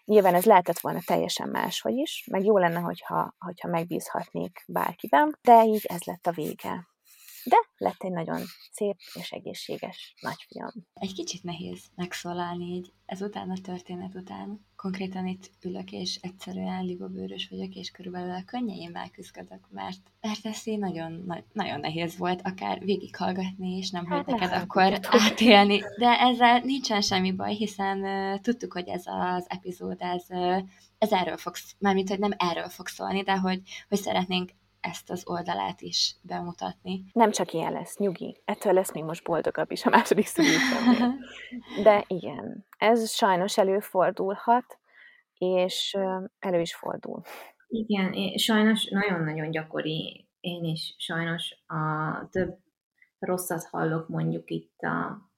nyilván 0.04 0.34
ez 0.34 0.44
lehetett 0.44 0.78
volna 0.78 0.98
teljesen 1.06 1.48
máshogy 1.48 1.96
is, 1.96 2.26
meg 2.30 2.44
jó 2.44 2.58
lenne, 2.58 2.80
hogyha, 2.80 3.34
hogyha 3.38 3.68
megbízhatnék 3.68 4.64
bárkiben, 4.66 5.38
de 5.42 5.64
így 5.64 5.84
ez 5.84 6.02
lett 6.02 6.26
a 6.26 6.32
vége. 6.32 6.88
De 7.44 7.56
lett 7.76 8.02
egy 8.02 8.10
nagyon 8.10 8.42
szép 8.72 8.96
és 9.14 9.30
egészséges 9.30 10.14
nagyfiam. 10.20 10.72
Egy 10.94 11.14
kicsit 11.14 11.42
nehéz 11.42 11.80
megszólalni 11.94 12.64
így 12.64 12.92
ezután 13.06 13.50
a 13.50 13.60
történet 13.62 14.14
után. 14.14 14.66
Konkrétan 14.76 15.26
itt 15.26 15.50
ülök, 15.62 15.92
és 15.92 16.18
egyszerűen 16.20 16.84
libabőrös 16.84 17.48
vagyok, 17.50 17.74
és 17.74 17.90
körülbelül 17.90 18.34
a 18.34 18.42
könnyeimmel 18.46 19.10
küzdök, 19.10 19.68
mert, 19.70 20.00
mert 20.20 20.46
ez 20.46 20.66
így 20.66 20.78
nagyon, 20.78 21.32
nagyon 21.52 21.80
nehéz 21.80 22.16
volt 22.16 22.40
akár 22.42 22.78
végighallgatni, 22.78 23.76
és 23.76 23.90
nem 23.90 24.06
hát 24.06 24.24
hogy 24.24 24.34
neked 24.34 24.62
akkor 24.62 24.98
átélni. 25.02 25.78
De 25.98 26.18
ezzel 26.20 26.58
nincsen 26.58 27.00
semmi 27.00 27.32
baj, 27.32 27.54
hiszen 27.54 27.98
uh, 27.98 28.40
tudtuk, 28.40 28.72
hogy 28.72 28.88
ez 28.88 29.02
az 29.06 29.46
epizód, 29.48 29.96
ez, 29.98 30.24
uh, 30.28 30.62
ez 30.98 31.12
erről 31.12 31.36
fog, 31.36 31.54
mármint, 31.78 32.08
hogy 32.08 32.18
nem 32.18 32.32
erről 32.36 32.68
fog 32.68 32.86
szólni, 32.86 33.22
de 33.22 33.36
hogy, 33.36 33.60
hogy 33.88 33.98
szeretnénk 33.98 34.50
ezt 34.84 35.10
az 35.10 35.22
oldalát 35.26 35.80
is 35.80 36.16
bemutatni. 36.22 37.04
Nem 37.12 37.30
csak 37.30 37.52
ilyen 37.52 37.72
lesz, 37.72 37.96
nyugi. 37.96 38.42
Ettől 38.44 38.72
lesz 38.72 38.92
még 38.92 39.04
most 39.04 39.24
boldogabb 39.24 39.70
is 39.70 39.84
a 39.84 39.90
második 39.90 40.26
szülésem. 40.26 41.18
De 41.82 42.04
igen, 42.06 42.66
ez 42.78 43.10
sajnos 43.10 43.58
előfordulhat, 43.58 44.78
és 45.38 45.96
elő 46.38 46.60
is 46.60 46.74
fordul. 46.74 47.22
Igen, 47.68 48.12
én, 48.12 48.36
sajnos 48.36 48.84
nagyon-nagyon 48.84 49.50
gyakori. 49.50 50.28
Én 50.40 50.64
is 50.64 50.94
sajnos 50.98 51.56
a 51.66 52.28
több 52.30 52.58
rosszat 53.18 53.64
hallok 53.64 54.08
mondjuk 54.08 54.50
itt 54.50 54.80
a 54.80 55.30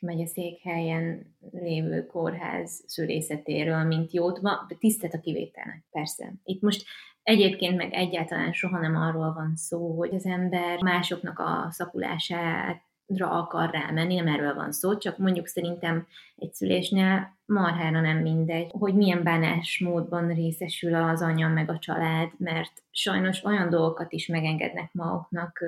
megyeszékhelyen 0.00 1.36
lévő 1.50 2.06
kórház 2.06 2.82
szülészetéről, 2.86 3.82
mint 3.84 4.12
jót. 4.12 4.40
Tisztelt 4.78 5.14
a 5.14 5.20
kivételnek, 5.20 5.84
persze. 5.90 6.32
Itt 6.44 6.62
most 6.62 6.84
Egyébként 7.28 7.76
meg 7.76 7.92
egyáltalán 7.92 8.52
soha 8.52 8.78
nem 8.78 8.96
arról 8.96 9.32
van 9.32 9.52
szó, 9.56 9.96
hogy 9.96 10.14
az 10.14 10.26
ember 10.26 10.82
másoknak 10.82 11.38
a 11.38 11.66
szapulására 11.70 13.30
akar 13.30 13.70
rámenni, 13.70 14.14
nem 14.14 14.26
erről 14.26 14.54
van 14.54 14.72
szó, 14.72 14.96
csak 14.98 15.18
mondjuk 15.18 15.46
szerintem 15.46 16.06
egy 16.36 16.52
szülésnél 16.54 17.36
marhára 17.46 18.00
nem 18.00 18.16
mindegy, 18.16 18.70
hogy 18.78 18.94
milyen 18.94 19.22
bánásmódban 19.22 20.34
részesül 20.34 20.94
az 20.94 21.22
anya 21.22 21.48
meg 21.48 21.70
a 21.70 21.78
család, 21.78 22.30
mert 22.38 22.72
sajnos 22.90 23.44
olyan 23.44 23.70
dolgokat 23.70 24.12
is 24.12 24.26
megengednek 24.26 24.92
maguknak 24.92 25.64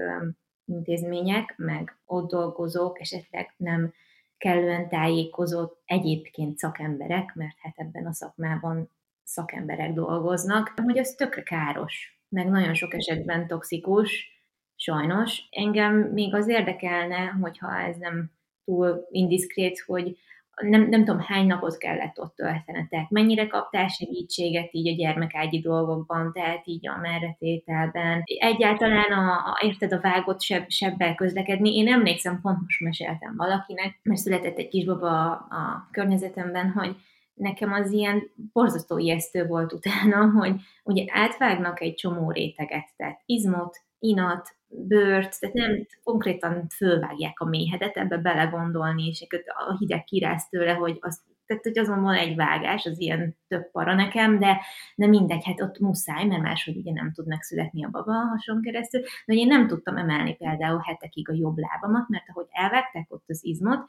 intézmények, 0.64 1.54
meg 1.56 1.96
ott 2.04 2.30
dolgozók, 2.30 3.00
esetleg 3.00 3.54
nem 3.56 3.92
kellően 4.38 4.88
tájékozott 4.88 5.82
egyébként 5.84 6.58
szakemberek, 6.58 7.34
mert 7.34 7.56
hát 7.58 7.74
ebben 7.76 8.06
a 8.06 8.12
szakmában 8.12 8.90
szakemberek 9.30 9.92
dolgoznak, 9.92 10.74
hogy 10.84 10.96
ez 10.96 11.10
tökre 11.10 11.42
káros, 11.42 12.22
meg 12.28 12.48
nagyon 12.48 12.74
sok 12.74 12.94
esetben 12.94 13.46
toxikus, 13.46 14.28
sajnos. 14.76 15.42
Engem 15.50 15.94
még 15.94 16.34
az 16.34 16.48
érdekelne, 16.48 17.26
hogyha 17.40 17.80
ez 17.80 17.96
nem 17.96 18.30
túl 18.64 19.06
indiszkrét, 19.10 19.82
hogy 19.86 20.16
nem, 20.60 20.88
nem 20.88 21.04
tudom, 21.04 21.20
hány 21.20 21.46
napot 21.46 21.76
kellett 21.78 22.18
ott 22.18 22.34
töltenetek, 22.34 23.08
mennyire 23.08 23.46
kaptál 23.46 23.88
segítséget 23.88 24.68
így 24.72 24.88
a 24.88 24.96
gyermekágyi 24.96 25.60
dolgokban, 25.60 26.32
tehát 26.32 26.66
így 26.66 26.88
a 26.88 26.98
merretételben. 27.00 28.22
Egyáltalán 28.24 29.12
a, 29.12 29.32
a, 29.32 29.58
érted 29.60 29.92
a 29.92 30.00
vágott 30.00 30.40
seb, 30.40 30.68
sebbel 30.68 31.14
közlekedni. 31.14 31.76
Én 31.76 31.92
emlékszem, 31.92 32.40
pont 32.40 32.60
most 32.60 32.80
meséltem 32.80 33.36
valakinek, 33.36 33.98
mert 34.02 34.20
született 34.20 34.58
egy 34.58 34.68
kisbaba 34.68 35.30
a, 35.30 35.32
a 35.50 35.88
környezetemben, 35.90 36.70
hogy 36.70 36.96
nekem 37.40 37.72
az 37.72 37.92
ilyen 37.92 38.30
borzasztó 38.52 38.98
ijesztő 38.98 39.46
volt 39.46 39.72
utána, 39.72 40.30
hogy 40.38 40.54
ugye 40.84 41.04
átvágnak 41.08 41.80
egy 41.80 41.94
csomó 41.94 42.30
réteget, 42.30 42.88
tehát 42.96 43.22
izmot, 43.26 43.76
inat, 43.98 44.48
bőrt, 44.68 45.40
tehát 45.40 45.54
nem 45.54 45.86
konkrétan 46.02 46.66
fölvágják 46.76 47.40
a 47.40 47.44
méhedet, 47.44 47.96
ebbe 47.96 48.16
belegondolni, 48.16 49.06
és 49.06 49.26
a 49.68 49.76
hideg 49.78 50.04
kiráz 50.04 50.48
tőle, 50.48 50.72
hogy 50.72 50.96
az, 51.00 51.22
tehát, 51.46 51.62
hogy 51.62 51.78
azon 51.78 52.02
van 52.02 52.14
egy 52.14 52.36
vágás, 52.36 52.86
az 52.86 53.00
ilyen 53.00 53.36
több 53.48 53.70
para 53.70 53.94
nekem, 53.94 54.38
de, 54.38 54.60
de 54.96 55.06
mindegy, 55.06 55.44
hát 55.44 55.60
ott 55.60 55.78
muszáj, 55.78 56.24
mert 56.24 56.42
máshogy 56.42 56.76
ugye 56.76 56.92
nem 56.92 57.12
tud 57.12 57.26
megszületni 57.26 57.84
a 57.84 57.88
baba 57.88 58.12
a 58.12 58.26
hason 58.26 58.62
keresztül, 58.62 59.00
de 59.26 59.34
én 59.34 59.46
nem 59.46 59.66
tudtam 59.66 59.96
emelni 59.96 60.36
például 60.36 60.78
hetekig 60.78 61.28
a 61.28 61.34
jobb 61.34 61.56
lábamat, 61.56 62.08
mert 62.08 62.28
ahogy 62.28 62.46
elvágták 62.50 63.06
ott 63.08 63.24
az 63.26 63.44
izmot, 63.44 63.84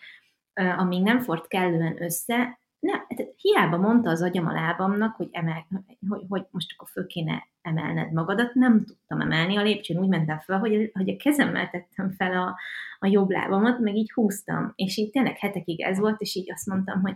amíg 0.54 1.04
nem 1.04 1.20
fort 1.20 1.48
kellően 1.48 2.04
össze, 2.04 2.60
nem, 2.82 3.06
hiába 3.36 3.78
mondta 3.78 4.10
az 4.10 4.22
agyam 4.22 4.48
a 4.48 4.54
lábamnak, 4.54 5.16
hogy, 5.16 5.30
emel, 5.32 5.68
hogy, 6.10 6.26
hogy 6.30 6.46
most 6.52 6.74
akkor 6.76 6.90
föl 6.90 7.06
kéne 7.06 7.48
emelned 7.62 8.12
magadat, 8.12 8.54
nem 8.54 8.86
tudtam 8.86 9.22
emelni. 9.22 9.58
A 9.58 9.62
lépcsőn, 9.62 10.00
úgy 10.00 10.08
mentem 10.08 10.40
fel, 10.40 10.60
hogy, 10.60 10.92
hogy 10.94 11.10
a 11.10 11.16
kezemmel 11.16 11.70
tettem 11.70 12.12
fel 12.12 12.38
a, 12.38 12.58
a 13.00 13.08
jobb 13.08 13.30
lábamat, 13.30 13.80
meg 13.80 13.96
így 13.96 14.12
húztam, 14.12 14.72
és 14.76 14.98
így 14.98 15.10
tényleg 15.10 15.38
hetekig 15.38 15.82
ez 15.82 16.00
volt, 16.00 16.22
és 16.22 16.36
így 16.36 16.52
azt 16.52 16.66
mondtam, 16.66 17.02
hogy 17.02 17.16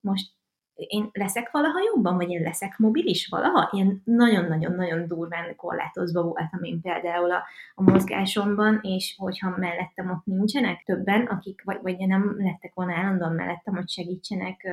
most 0.00 0.32
én 0.74 1.08
leszek 1.12 1.50
valaha 1.50 1.78
jobban, 1.94 2.16
vagy 2.16 2.30
én 2.30 2.42
leszek 2.42 2.78
mobilis 2.78 3.28
valaha? 3.28 3.68
Ilyen 3.72 4.02
nagyon-nagyon-nagyon 4.04 5.06
durván 5.06 5.56
korlátozva 5.56 6.22
voltam 6.22 6.62
én 6.62 6.80
például 6.80 7.30
a, 7.30 7.42
a 7.74 7.82
mozgásomban, 7.82 8.80
és 8.82 9.14
hogyha 9.18 9.56
mellettem 9.56 10.10
ott 10.10 10.24
nincsenek 10.24 10.82
többen, 10.84 11.26
akik, 11.26 11.62
vagy, 11.64 11.78
vagy 11.82 12.06
nem 12.06 12.36
lettek 12.38 12.74
volna 12.74 12.94
állandóan 12.94 13.32
mellettem, 13.32 13.74
hogy 13.74 13.88
segítsenek 13.88 14.68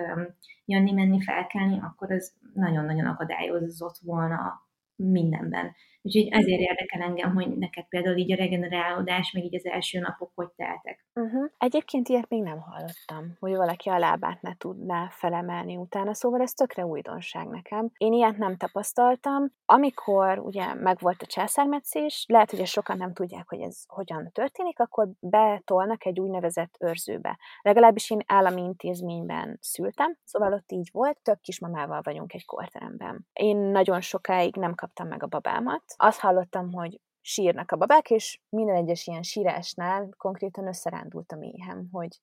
jönni, 0.66 0.92
menni, 0.92 1.22
felkelni, 1.22 1.80
akkor 1.82 2.12
ez 2.12 2.32
nagyon-nagyon 2.54 3.06
akadályozott 3.06 3.98
volna 4.02 4.68
mindenben. 4.96 5.76
Úgyhogy 6.02 6.28
ezért 6.28 6.60
érdekel 6.60 7.02
engem, 7.02 7.34
hogy 7.34 7.58
neked 7.58 7.86
például 7.88 8.18
így 8.18 8.32
a 8.32 8.36
regenerálódás, 8.36 9.32
meg 9.32 9.44
így 9.44 9.56
az 9.56 9.66
első 9.66 10.00
napok 10.00 10.32
hogy 10.36 10.50
teltek. 10.56 11.06
Uh-huh. 11.14 11.52
Egyébként 11.58 12.10
ilyet 12.10 12.30
még 12.30 12.42
nem 12.42 12.60
hallottam, 12.60 13.36
hogy 13.40 13.56
valaki 13.56 13.90
a 13.90 13.98
lábát 13.98 14.42
ne 14.42 14.56
tudná 14.58 15.08
felemelni 15.12 15.78
utána, 15.78 16.14
szóval 16.14 16.42
ez 16.42 16.54
tökre 16.54 16.86
újdonság 16.86 17.48
nekem. 17.48 17.92
Én 17.98 18.14
ilyet 18.14 18.38
nem 18.38 18.58
tapasztaltam. 18.58 19.52
Amikor 19.66 20.40
ugye 20.40 20.74
megvolt 20.74 21.22
a 21.22 21.26
császármetszés, 21.26 22.26
lehet, 22.28 22.52
hogy 22.52 22.66
sokan 22.66 22.98
nem 22.98 23.14
tudják, 23.14 23.50
hogy 23.50 23.62
ez 23.62 23.84
hogyan 23.88 24.30
történik, 24.32 24.80
akkor 24.80 25.08
betolnak 25.20 26.06
egy 26.06 26.20
úgynevezett 26.20 26.76
őrzőbe. 26.80 27.40
Legalábbis 27.62 28.12
én 28.12 28.24
állami 28.26 28.62
intézményben 28.62 29.58
szültem, 29.62 30.18
szóval 30.24 30.54
ott 30.54 30.72
így 30.72 30.90
volt, 30.92 31.18
több 31.22 31.40
kismamával 31.42 32.02
vagyunk 32.02 32.34
egy 32.34 32.46
korteremben. 32.46 33.28
Én 33.34 33.58
nagyon 33.58 34.02
sokáig 34.02 34.56
nem 34.56 34.76
kaptam 34.76 35.08
meg 35.08 35.24
a 35.24 35.28
babámat, 35.28 35.89
azt 35.98 36.20
hallottam, 36.20 36.74
hogy 36.74 37.00
sírnak 37.22 37.72
a 37.72 37.78
babák, 37.78 38.10
és 38.10 38.40
minden 38.50 38.76
egyes 38.76 39.08
ilyen 39.08 39.24
sírásnál 39.24 40.10
konkrétan 40.18 40.68
összerándult 40.68 41.32
a 41.32 41.36
méhem, 41.36 41.88
hogy 41.92 42.20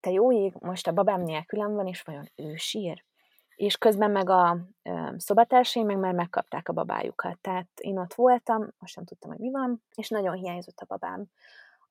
te 0.00 0.10
jó 0.10 0.32
ég, 0.32 0.54
most 0.60 0.86
a 0.86 0.92
babám 0.92 1.20
nélkülem 1.20 1.74
van, 1.74 1.86
és 1.86 2.02
vajon 2.02 2.30
ő 2.34 2.54
sír? 2.56 3.04
És 3.56 3.76
közben 3.76 4.10
meg 4.10 4.30
a 4.30 4.58
ö, 4.82 5.08
szobatársaim 5.16 5.86
meg 5.86 5.98
már 5.98 6.14
megkapták 6.14 6.68
a 6.68 6.72
babájukat. 6.72 7.38
Tehát 7.38 7.68
én 7.80 7.98
ott 7.98 8.14
voltam, 8.14 8.68
most 8.78 8.96
nem 8.96 9.04
tudtam, 9.04 9.30
hogy 9.30 9.38
mi 9.38 9.50
van, 9.50 9.82
és 9.94 10.08
nagyon 10.08 10.34
hiányzott 10.34 10.78
a 10.80 10.86
babám. 10.86 11.24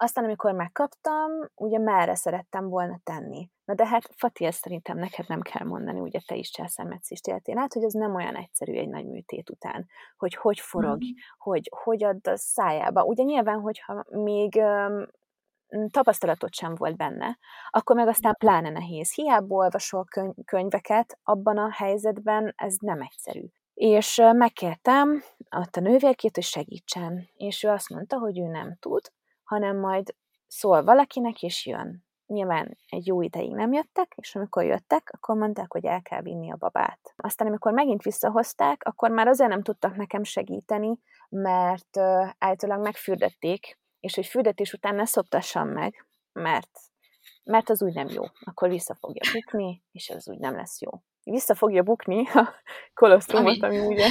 Aztán, 0.04 0.24
amikor 0.24 0.54
megkaptam, 0.54 1.32
ugye 1.56 1.80
merre 1.80 2.16
szerettem 2.16 2.70
volna 2.70 3.00
tenni. 3.04 3.50
Na 3.66 3.74
de 3.74 3.88
hát, 3.88 4.10
Fati, 4.16 4.46
ezt 4.46 4.62
szerintem 4.62 4.98
neked 4.98 5.28
nem 5.28 5.42
kell 5.42 5.68
mondani, 5.68 6.00
ugye 6.00 6.20
te 6.28 6.36
is 6.36 6.50
császármetszést 6.50 7.28
éltél 7.28 7.58
át, 7.58 7.74
hogy 7.74 7.84
ez 7.84 7.94
nem 7.94 8.16
olyan 8.16 8.36
egyszerű 8.36 8.74
egy 8.74 8.88
nagy 8.88 9.06
műtét 9.06 9.50
után, 9.50 9.88
hogy 10.18 10.36
hogy 10.36 10.60
forog, 10.60 11.04
mm. 11.04 11.08
hogy 11.38 11.70
hogy 11.84 12.04
add 12.04 12.30
a 12.30 12.38
szájába. 12.38 13.04
Ugye 13.04 13.24
nyilván, 13.24 13.60
hogyha 13.60 14.04
még 14.10 14.56
um, 14.56 15.06
tapasztalatot 15.90 16.54
sem 16.54 16.76
volt 16.76 16.98
benne, 16.98 17.38
akkor 17.70 17.96
meg 17.96 18.08
aztán 18.08 18.36
pláne 18.40 18.70
nehéz. 18.70 19.14
Hiába 19.14 19.56
olvasol 19.56 20.06
köny- 20.06 20.46
könyveket, 20.46 21.20
abban 21.24 21.58
a 21.58 21.72
helyzetben 21.72 22.54
ez 22.56 22.76
nem 22.80 23.02
egyszerű. 23.02 23.46
És 23.74 24.22
megkértem 24.34 25.24
ott 25.58 25.76
a 25.76 25.82
nővérkét, 25.82 26.36
hogy 26.36 26.44
segítsen, 26.44 27.28
és 27.38 27.64
ő 27.64 27.70
azt 27.70 27.90
mondta, 27.90 28.18
hogy 28.18 28.40
ő 28.40 28.48
nem 28.48 28.76
tud, 28.80 29.12
hanem 29.54 29.78
majd 29.78 30.16
szól 30.48 30.84
valakinek, 30.84 31.42
és 31.42 31.66
jön. 31.66 32.06
Nyilván 32.26 32.78
egy 32.88 33.08
jó 33.08 33.22
ideig 33.22 33.54
nem 33.54 33.74
jöttek, 33.74 34.14
és 34.16 34.36
amikor 34.36 34.64
jöttek, 34.64 35.10
akkor 35.14 35.36
mondták, 35.36 35.72
hogy 35.72 35.86
el 35.86 36.02
kell 36.02 36.22
vinni 36.22 36.52
a 36.52 36.56
babát. 36.56 37.14
Aztán, 37.16 37.48
amikor 37.48 37.74
megint 37.74 38.02
visszahozták, 38.02 38.82
akkor 38.84 39.10
már 39.10 39.28
azért 39.28 39.50
nem 39.50 39.64
tudtak 39.64 39.96
nekem 39.96 40.24
segíteni, 40.24 41.00
mert 41.30 41.98
általában 42.38 42.84
megfürdették, 42.84 43.78
és 44.00 44.16
hogy 44.16 44.26
fürdetés 44.26 44.74
után 44.74 44.96
ne 44.96 45.06
szoptassam 45.06 45.70
meg, 45.70 46.08
mert, 46.32 46.80
mert 47.44 47.70
az 47.70 47.84
úgy 47.84 47.94
nem 47.94 48.08
jó. 48.08 48.24
Akkor 48.40 48.70
vissza 48.70 48.96
fogja 48.96 49.32
bukni, 49.34 49.84
és 49.92 50.10
az 50.10 50.30
úgy 50.30 50.40
nem 50.40 50.56
lesz 50.56 50.82
jó. 50.82 50.92
Vissza 51.24 51.56
fogja 51.56 51.84
bukni 51.84 52.28
a 52.28 52.54
kolosztrumot, 52.94 53.64
ami, 53.64 53.78
ami 53.78 53.88
ugye 53.88 54.08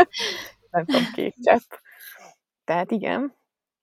nem 0.70 0.84
tudom, 0.84 1.04
kék 1.14 1.34
csepp. 1.42 1.70
Tehát 2.64 2.90
igen, 2.90 3.36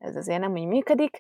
ez 0.03 0.15
azért 0.15 0.39
nem 0.39 0.51
úgy 0.51 0.65
működik. 0.65 1.19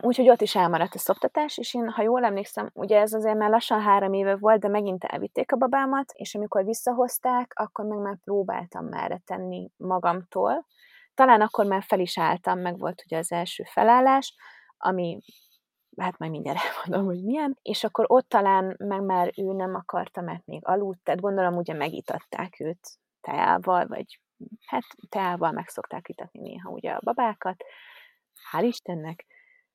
Úgyhogy 0.00 0.28
ott 0.28 0.40
is 0.40 0.54
elmaradt 0.54 0.94
a 0.94 0.98
szoptatás, 0.98 1.58
és 1.58 1.74
én, 1.74 1.88
ha 1.88 2.02
jól 2.02 2.24
emlékszem, 2.24 2.70
ugye 2.74 3.00
ez 3.00 3.12
azért 3.12 3.36
már 3.36 3.50
lassan 3.50 3.80
három 3.80 4.12
éve 4.12 4.36
volt, 4.36 4.60
de 4.60 4.68
megint 4.68 5.04
elvitték 5.04 5.52
a 5.52 5.56
babámat, 5.56 6.12
és 6.12 6.34
amikor 6.34 6.64
visszahozták, 6.64 7.52
akkor 7.54 7.84
meg 7.84 7.98
már 7.98 8.18
próbáltam 8.24 8.84
merre 8.84 9.20
tenni 9.24 9.70
magamtól. 9.76 10.66
Talán 11.14 11.40
akkor 11.40 11.66
már 11.66 11.82
fel 11.82 12.00
is 12.00 12.18
álltam, 12.18 12.58
meg 12.58 12.78
volt 12.78 13.02
ugye 13.04 13.18
az 13.18 13.32
első 13.32 13.62
felállás, 13.66 14.34
ami 14.76 15.18
hát 15.96 16.18
majd 16.18 16.30
mindjárt 16.30 16.58
elmondom, 16.68 17.14
hogy 17.14 17.24
milyen, 17.24 17.58
és 17.62 17.84
akkor 17.84 18.04
ott 18.08 18.28
talán 18.28 18.76
meg 18.78 19.02
már 19.02 19.32
ő 19.36 19.52
nem 19.52 19.74
akarta, 19.74 20.20
mert 20.20 20.46
még 20.46 20.66
aludt, 20.66 21.00
tehát 21.02 21.20
gondolom 21.20 21.56
ugye 21.56 21.74
megítatták 21.74 22.60
őt 22.60 22.88
teával, 23.20 23.86
vagy 23.86 24.20
hát 24.66 24.84
teával 25.08 25.52
meg 25.52 25.68
szokták 25.68 26.08
itatni 26.08 26.40
néha 26.40 26.70
ugye 26.70 26.90
a 26.90 27.00
babákat, 27.04 27.64
hál' 28.52 28.64
Istennek, 28.64 29.26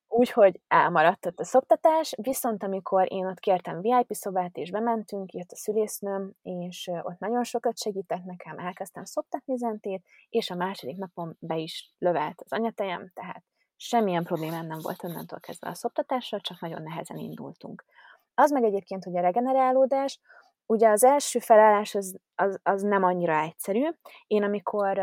Úgyhogy 0.09 0.61
elmaradt 0.67 1.25
ott 1.25 1.39
a 1.39 1.43
szoptatás, 1.43 2.13
viszont 2.21 2.63
amikor 2.63 3.11
én 3.11 3.25
ott 3.25 3.39
kértem 3.39 3.81
VIP 3.81 4.13
szobát, 4.13 4.57
és 4.57 4.71
bementünk, 4.71 5.33
jött 5.33 5.51
a 5.51 5.55
szülésznőm, 5.55 6.31
és 6.41 6.89
ott 7.01 7.19
nagyon 7.19 7.43
sokat 7.43 7.79
segített 7.79 8.23
nekem, 8.23 8.57
elkezdtem 8.59 9.03
szoptatni 9.03 9.57
Zentét, 9.57 10.05
és 10.29 10.49
a 10.49 10.55
második 10.55 10.97
napon 10.97 11.37
be 11.39 11.57
is 11.57 11.93
lövelt 11.97 12.41
az 12.41 12.51
anyatejem, 12.51 13.11
tehát 13.13 13.43
semmilyen 13.75 14.23
problémám 14.23 14.65
nem 14.65 14.79
volt 14.81 15.03
onnantól 15.03 15.39
kezdve 15.39 15.69
a 15.69 15.73
szoptatással, 15.73 16.39
csak 16.39 16.59
nagyon 16.59 16.81
nehezen 16.81 17.17
indultunk. 17.17 17.85
Az 18.33 18.51
meg 18.51 18.63
egyébként, 18.63 19.03
hogy 19.03 19.17
a 19.17 19.21
regenerálódás, 19.21 20.19
ugye 20.67 20.89
az 20.89 21.03
első 21.03 21.39
felállás 21.39 21.95
az, 21.95 22.15
az, 22.35 22.59
az 22.63 22.81
nem 22.81 23.03
annyira 23.03 23.39
egyszerű. 23.39 23.89
Én 24.27 24.43
amikor 24.43 24.99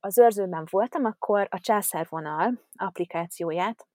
az 0.00 0.18
őrzőben 0.18 0.66
voltam, 0.70 1.04
akkor 1.04 1.46
a 1.50 1.60
császárvonal 1.60 2.60
applikációját 2.74 3.86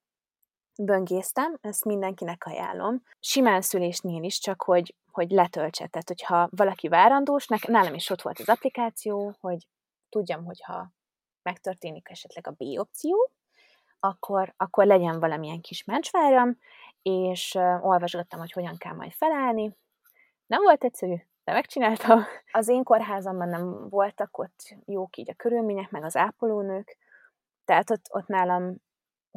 böngésztem, 0.82 1.58
ezt 1.62 1.86
mindenkinek 1.86 2.46
ajánlom. 2.46 3.04
Simán 3.20 3.62
szülésnél 3.62 4.24
is, 4.24 4.40
csak 4.40 4.62
hogy, 4.62 4.96
hogy 5.12 5.30
letöltse. 5.32 5.88
Tehát, 5.88 6.08
hogyha 6.08 6.48
valaki 6.52 6.88
várandós, 6.88 7.48
nálam 7.48 7.94
is 7.94 8.10
ott 8.10 8.22
volt 8.22 8.40
az 8.40 8.50
applikáció, 8.50 9.36
hogy 9.40 9.68
tudjam, 10.10 10.46
hogyha 10.46 10.92
megtörténik 11.42 12.10
esetleg 12.10 12.48
a 12.48 12.52
B 12.52 12.80
opció, 12.80 13.32
akkor, 14.00 14.54
akkor 14.58 14.86
legyen 14.86 15.20
valamilyen 15.20 15.62
kis 15.62 15.84
mencsváram, 15.84 16.58
és 17.02 17.56
olvasgattam, 17.82 18.40
hogy 18.40 18.52
hogyan 18.52 18.78
kell 18.78 18.94
majd 18.94 19.12
felállni. 19.12 19.78
Nem 20.46 20.62
volt 20.62 20.84
egyszerű, 20.84 21.16
de 21.44 21.54
megcsináltam. 21.54 22.24
Az 22.52 22.68
én 22.68 22.84
kórházamban 22.84 23.50
nem 23.50 23.90
voltak 23.90 24.38
ott 24.38 24.76
jók 24.86 25.18
így 25.18 25.30
a 25.30 25.36
körülmények, 25.36 25.92
meg 25.92 26.04
az 26.04 26.16
ápolónők, 26.16 26.98
tehát 27.66 27.90
ott, 27.90 28.06
ott 28.10 28.28
nálam 28.28 28.78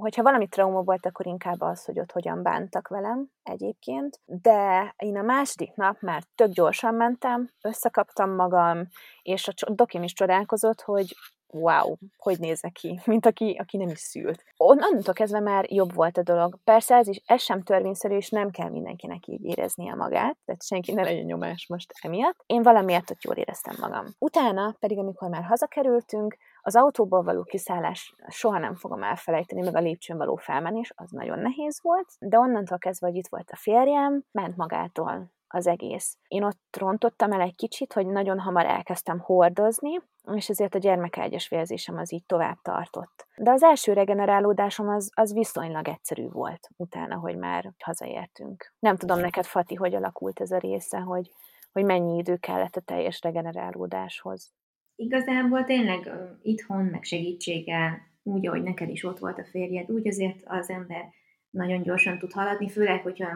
hogyha 0.01 0.23
valami 0.23 0.47
trauma 0.49 0.83
volt, 0.83 1.07
akkor 1.07 1.27
inkább 1.27 1.61
az, 1.61 1.85
hogy 1.85 1.99
ott 1.99 2.13
hogyan 2.13 2.43
bántak 2.43 2.89
velem 2.89 3.29
egyébként, 3.43 4.21
de 4.25 4.95
én 4.97 5.17
a 5.17 5.23
második 5.23 5.75
nap 5.75 6.01
már 6.01 6.23
tök 6.35 6.49
gyorsan 6.49 6.95
mentem, 6.95 7.51
összekaptam 7.63 8.31
magam, 8.31 8.89
és 9.23 9.49
a 9.49 9.71
dokim 9.71 10.03
is 10.03 10.13
csodálkozott, 10.13 10.81
hogy 10.81 11.17
wow, 11.57 11.95
hogy 12.17 12.39
nézek 12.39 12.73
ki, 12.73 13.01
mint 13.05 13.27
aki, 13.27 13.57
aki 13.61 13.77
nem 13.77 13.89
is 13.89 13.99
szült. 13.99 14.45
Onnantól 14.57 15.15
kezdve 15.15 15.41
már 15.41 15.73
jobb 15.73 15.95
volt 15.95 16.19
a 16.19 16.23
dolog. 16.23 16.59
Persze 16.65 16.97
ez 16.97 17.09
is, 17.09 17.23
ez 17.27 17.43
sem 17.43 17.63
törvényszerű, 17.63 18.17
és 18.17 18.31
nem 18.31 18.51
kell 18.51 18.71
mindenkinek 18.71 19.27
így 19.27 19.45
éreznie 19.45 19.95
magát, 19.95 20.37
tehát 20.45 20.67
senki 20.67 20.93
ne 20.93 21.03
legyen 21.03 21.25
nyomás 21.25 21.67
most 21.69 21.93
emiatt. 22.01 22.43
Én 22.47 22.63
valamiért 22.63 23.11
ott 23.11 23.23
jól 23.23 23.37
éreztem 23.37 23.77
magam. 23.81 24.07
Utána 24.19 24.77
pedig, 24.79 24.99
amikor 24.99 25.29
már 25.29 25.45
hazakerültünk, 25.45 26.37
az 26.61 26.77
autóból 26.77 27.23
való 27.23 27.43
kiszállás 27.43 28.15
soha 28.29 28.59
nem 28.59 28.75
fogom 28.75 29.03
elfelejteni, 29.03 29.63
meg 29.63 29.77
a 29.77 29.81
lépcsőn 29.81 30.17
való 30.17 30.37
felmenés, 30.37 30.93
az 30.95 31.11
nagyon 31.11 31.39
nehéz 31.39 31.79
volt, 31.83 32.09
de 32.19 32.39
onnantól 32.39 32.79
kezdve, 32.79 33.07
hogy 33.07 33.17
itt 33.17 33.29
volt 33.29 33.51
a 33.51 33.57
férjem, 33.57 34.25
ment 34.33 34.57
magától 34.57 35.35
az 35.49 35.67
egész. 35.67 36.19
Én 36.29 36.43
ott 36.43 36.77
rontottam 36.79 37.33
el 37.33 37.41
egy 37.41 37.55
kicsit, 37.55 37.93
hogy 37.93 38.07
nagyon 38.07 38.39
hamar 38.39 38.65
elkezdtem 38.65 39.19
hordozni, 39.19 40.01
és 40.35 40.49
ezért 40.49 40.75
a 40.75 40.79
gyermekágyas 40.79 41.49
vérzésem 41.49 41.97
az 41.97 42.13
így 42.13 42.25
tovább 42.27 42.59
tartott. 42.63 43.27
De 43.37 43.51
az 43.51 43.63
első 43.63 43.93
regenerálódásom 43.93 44.89
az, 44.89 45.11
az 45.15 45.33
viszonylag 45.33 45.89
egyszerű 45.89 46.29
volt, 46.29 46.69
utána, 46.77 47.17
hogy 47.17 47.37
már 47.37 47.73
hazaértünk. 47.85 48.75
Nem 48.79 48.97
tudom 48.97 49.21
neked, 49.21 49.45
Fati, 49.45 49.75
hogy 49.75 49.95
alakult 49.95 50.41
ez 50.41 50.51
a 50.51 50.59
része, 50.59 50.99
hogy, 50.99 51.31
hogy 51.73 51.85
mennyi 51.85 52.17
idő 52.17 52.37
kellett 52.37 52.77
a 52.77 52.81
teljes 52.81 53.21
regenerálódáshoz. 53.23 54.55
Igazából 54.95 55.65
tényleg 55.65 56.11
itthon, 56.43 56.85
meg 56.85 57.03
segítséggel, 57.03 57.99
úgy, 58.23 58.47
ahogy 58.47 58.63
neked 58.63 58.89
is 58.89 59.05
ott 59.05 59.19
volt 59.19 59.39
a 59.39 59.45
férjed, 59.45 59.91
úgy 59.91 60.07
azért 60.07 60.43
az 60.45 60.71
ember 60.71 61.05
nagyon 61.51 61.83
gyorsan 61.83 62.19
tud 62.19 62.33
haladni, 62.33 62.69
főleg, 62.69 63.03
hogyha 63.03 63.29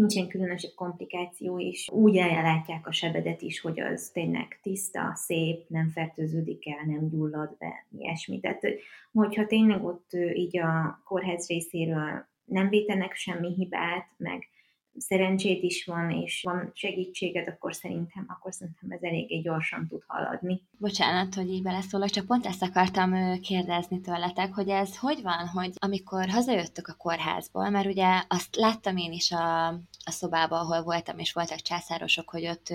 nincsen 0.00 0.28
különösebb 0.28 0.74
komplikáció 0.74 1.58
is. 1.58 1.88
Úgy 1.92 2.16
ellátják 2.16 2.86
a 2.86 2.92
sebedet 2.92 3.42
is, 3.42 3.60
hogy 3.60 3.80
az 3.80 4.10
tényleg 4.12 4.58
tiszta, 4.62 5.12
szép, 5.14 5.68
nem 5.68 5.88
fertőződik 5.88 6.68
el, 6.68 6.84
nem 6.86 7.08
gyullad 7.08 7.56
be, 7.58 7.86
ilyesmi. 7.98 8.40
Tehát, 8.40 8.62
hogyha 9.12 9.46
tényleg 9.46 9.84
ott 9.84 10.10
így 10.34 10.58
a 10.58 11.00
kórház 11.04 11.48
részéről 11.48 12.28
nem 12.44 12.68
vétenek 12.68 13.14
semmi 13.14 13.54
hibát, 13.54 14.06
meg 14.16 14.48
szerencsét 14.98 15.62
is 15.62 15.84
van, 15.84 16.10
és 16.10 16.42
van 16.42 16.70
segítséged, 16.74 17.48
akkor 17.48 17.74
szerintem, 17.74 18.24
akkor 18.28 18.52
szerintem 18.52 18.90
ez 18.90 19.02
eléggé 19.02 19.38
gyorsan 19.38 19.86
tud 19.88 20.02
haladni. 20.06 20.62
Bocsánat, 20.78 21.34
hogy 21.34 21.50
így 21.50 21.62
beleszólok, 21.62 22.10
csak 22.10 22.26
pont 22.26 22.46
ezt 22.46 22.62
akartam 22.62 23.40
kérdezni 23.40 24.00
tőletek, 24.00 24.54
hogy 24.54 24.68
ez 24.68 24.98
hogy 24.98 25.22
van, 25.22 25.46
hogy 25.46 25.72
amikor 25.76 26.28
hazajöttök 26.28 26.88
a 26.88 26.94
kórházból, 26.94 27.70
mert 27.70 27.86
ugye 27.86 28.22
azt 28.28 28.56
láttam 28.56 28.96
én 28.96 29.12
is 29.12 29.30
a, 29.32 29.66
a 30.04 30.10
szobába, 30.10 30.58
ahol 30.58 30.82
voltam, 30.82 31.18
és 31.18 31.32
voltak 31.32 31.58
császárosok, 31.58 32.30
hogy 32.30 32.46
ott 32.46 32.72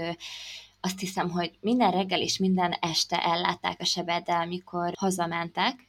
azt 0.80 1.00
hiszem, 1.00 1.30
hogy 1.30 1.52
minden 1.62 1.92
reggel 1.92 2.22
és 2.22 2.38
minden 2.38 2.72
este 2.82 3.24
ellátták 3.24 3.80
a 3.80 3.86
sebeddel, 3.86 4.42
amikor 4.42 4.94
hazamentek, 4.98 5.88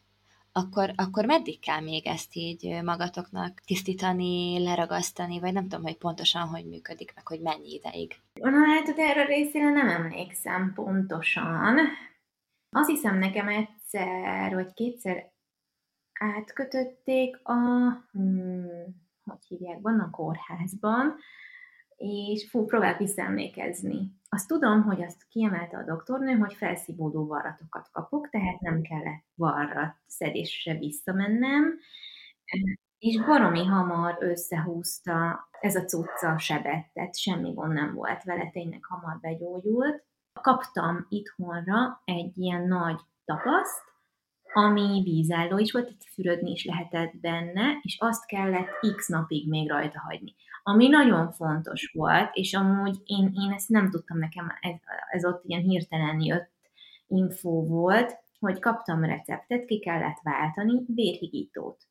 akkor, 0.57 0.93
akkor 0.97 1.25
meddig 1.25 1.61
kell 1.61 1.81
még 1.81 2.07
ezt 2.07 2.35
így 2.35 2.81
magatoknak 2.83 3.61
tisztítani, 3.67 4.63
leragasztani, 4.65 5.41
vagy 5.41 5.53
nem 5.53 5.69
tudom, 5.69 5.83
hogy 5.85 5.97
pontosan 5.97 6.49
hogy 6.49 6.65
működik, 6.65 7.13
meg 7.15 7.27
hogy 7.27 7.41
mennyi 7.41 7.73
ideig? 7.73 8.15
Na 8.35 8.51
hát, 8.51 8.99
erre 8.99 9.23
a 9.23 9.27
részére 9.27 9.71
nem 9.71 9.89
emlékszem 9.89 10.73
pontosan. 10.75 11.79
Azt 12.71 12.89
hiszem 12.89 13.19
nekem 13.19 13.49
egyszer, 13.49 14.55
vagy 14.55 14.73
kétszer 14.73 15.31
átkötötték 16.21 17.41
a, 17.43 17.55
hmm, 18.13 18.67
hogy 19.25 19.45
hívják, 19.49 19.81
van 19.81 20.01
a 20.01 20.11
kórházban, 20.11 21.17
és 21.97 22.51
fú, 22.51 22.65
próbálok 22.65 22.99
visszaemlékezni. 22.99 24.15
Azt 24.29 24.49
tudom, 24.49 24.83
hogy 24.83 25.03
azt 25.03 25.27
kiemelte 25.29 25.77
a 25.77 25.85
doktornő, 25.85 26.33
hogy 26.33 26.55
felszívódó 26.55 27.27
varratokat 27.27 27.89
kapok, 27.93 28.29
tehát 28.29 28.61
nem 28.61 28.83
kellett 28.83 29.25
varrat 29.35 29.97
szedésre 30.07 30.79
visszamennem, 30.79 31.79
és 32.99 33.21
baromi 33.21 33.65
hamar 33.65 34.17
összehúzta 34.21 35.49
ez 35.61 35.77
a 35.77 35.85
cucca 35.85 36.39
sebet, 36.39 36.93
tehát 36.93 37.19
semmi 37.19 37.53
gond 37.53 37.73
nem 37.73 37.95
volt 37.95 38.23
vele, 38.23 38.51
tényleg 38.51 38.85
hamar 38.85 39.19
begyógyult. 39.21 40.05
Kaptam 40.41 41.07
itthonra 41.09 42.03
egy 42.05 42.39
ilyen 42.39 42.67
nagy 42.67 43.01
tapaszt, 43.25 43.83
ami 44.57 45.03
vízálló 45.03 45.59
is 45.59 45.73
volt, 45.73 45.91
itt 45.91 46.05
fürödni 46.15 46.51
is 46.51 46.65
lehetett 46.65 47.17
benne, 47.21 47.79
és 47.83 47.97
azt 48.01 48.27
kellett 48.27 48.69
x 48.97 49.09
napig 49.09 49.49
még 49.49 49.69
rajta 49.69 50.01
hagyni. 50.01 50.35
Ami 50.63 50.89
nagyon 50.89 51.33
fontos 51.33 51.91
volt, 51.95 52.31
és 52.33 52.55
amúgy 52.55 52.97
én, 53.05 53.33
én 53.35 53.53
ezt 53.53 53.69
nem 53.69 53.91
tudtam, 53.91 54.19
nekem 54.19 54.53
ez, 54.61 54.75
ez 55.11 55.25
ott 55.25 55.45
ilyen 55.45 55.63
hirtelen 55.63 56.21
jött 56.21 56.51
infó 57.07 57.67
volt, 57.67 58.19
hogy 58.39 58.59
kaptam 58.59 59.05
receptet, 59.05 59.65
ki 59.65 59.79
kellett 59.79 60.19
váltani 60.23 60.85
vérhigítót. 60.87 61.83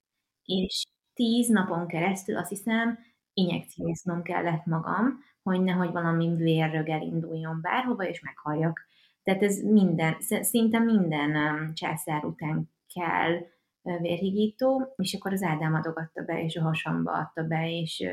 És 0.46 0.84
tíz 1.14 1.48
napon 1.48 1.88
keresztül 1.88 2.38
azt 2.38 2.50
hiszem 2.50 3.00
injekcióznom 3.34 4.22
kellett 4.22 4.66
magam, 4.66 5.20
hogy 5.44 5.62
nehogy 5.62 5.92
valami 5.92 6.36
vérrög 6.36 6.90
elinduljon 6.90 7.62
bárhova, 7.62 8.04
és 8.04 8.22
meghalljak. 8.22 8.86
Tehát 9.26 9.44
ez 9.44 9.62
minden, 9.64 10.16
szinte 10.20 10.80
minden 10.80 11.36
um, 11.36 11.74
császár 11.74 12.26
után 12.26 12.70
kell 12.94 13.40
vérhigító, 13.82 14.94
és 14.96 15.14
akkor 15.14 15.32
az 15.32 15.44
Ádám 15.44 15.74
adogatta 15.74 16.24
be, 16.24 16.44
és 16.44 16.56
a 16.56 16.62
hasamba 16.62 17.12
adta 17.12 17.44
be, 17.44 17.70
és 17.70 18.04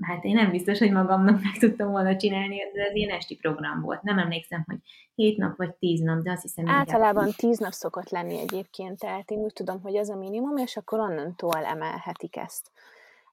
hát 0.00 0.24
én 0.24 0.34
nem 0.34 0.50
biztos, 0.50 0.78
hogy 0.78 0.92
magamnak 0.92 1.42
meg 1.42 1.56
tudtam 1.58 1.90
volna 1.90 2.16
csinálni, 2.16 2.56
de 2.74 2.82
ez 2.82 2.94
ilyen 2.94 3.16
esti 3.16 3.36
program 3.36 3.80
volt. 3.80 4.02
Nem 4.02 4.18
emlékszem, 4.18 4.64
hogy 4.66 4.78
hét 5.14 5.36
nap 5.36 5.56
vagy 5.56 5.74
tíz 5.74 6.00
nap, 6.00 6.22
de 6.22 6.30
azt 6.30 6.42
hiszem... 6.42 6.68
Általában 6.68 7.30
tíz 7.36 7.58
nap 7.58 7.72
szokott 7.72 8.10
lenni 8.10 8.38
egyébként, 8.38 8.98
tehát 8.98 9.30
én 9.30 9.38
úgy 9.38 9.52
tudom, 9.52 9.80
hogy 9.80 9.94
ez 9.94 10.08
a 10.08 10.16
minimum, 10.16 10.56
és 10.56 10.76
akkor 10.76 10.98
onnantól 10.98 11.64
emelhetik 11.64 12.36
ezt 12.36 12.70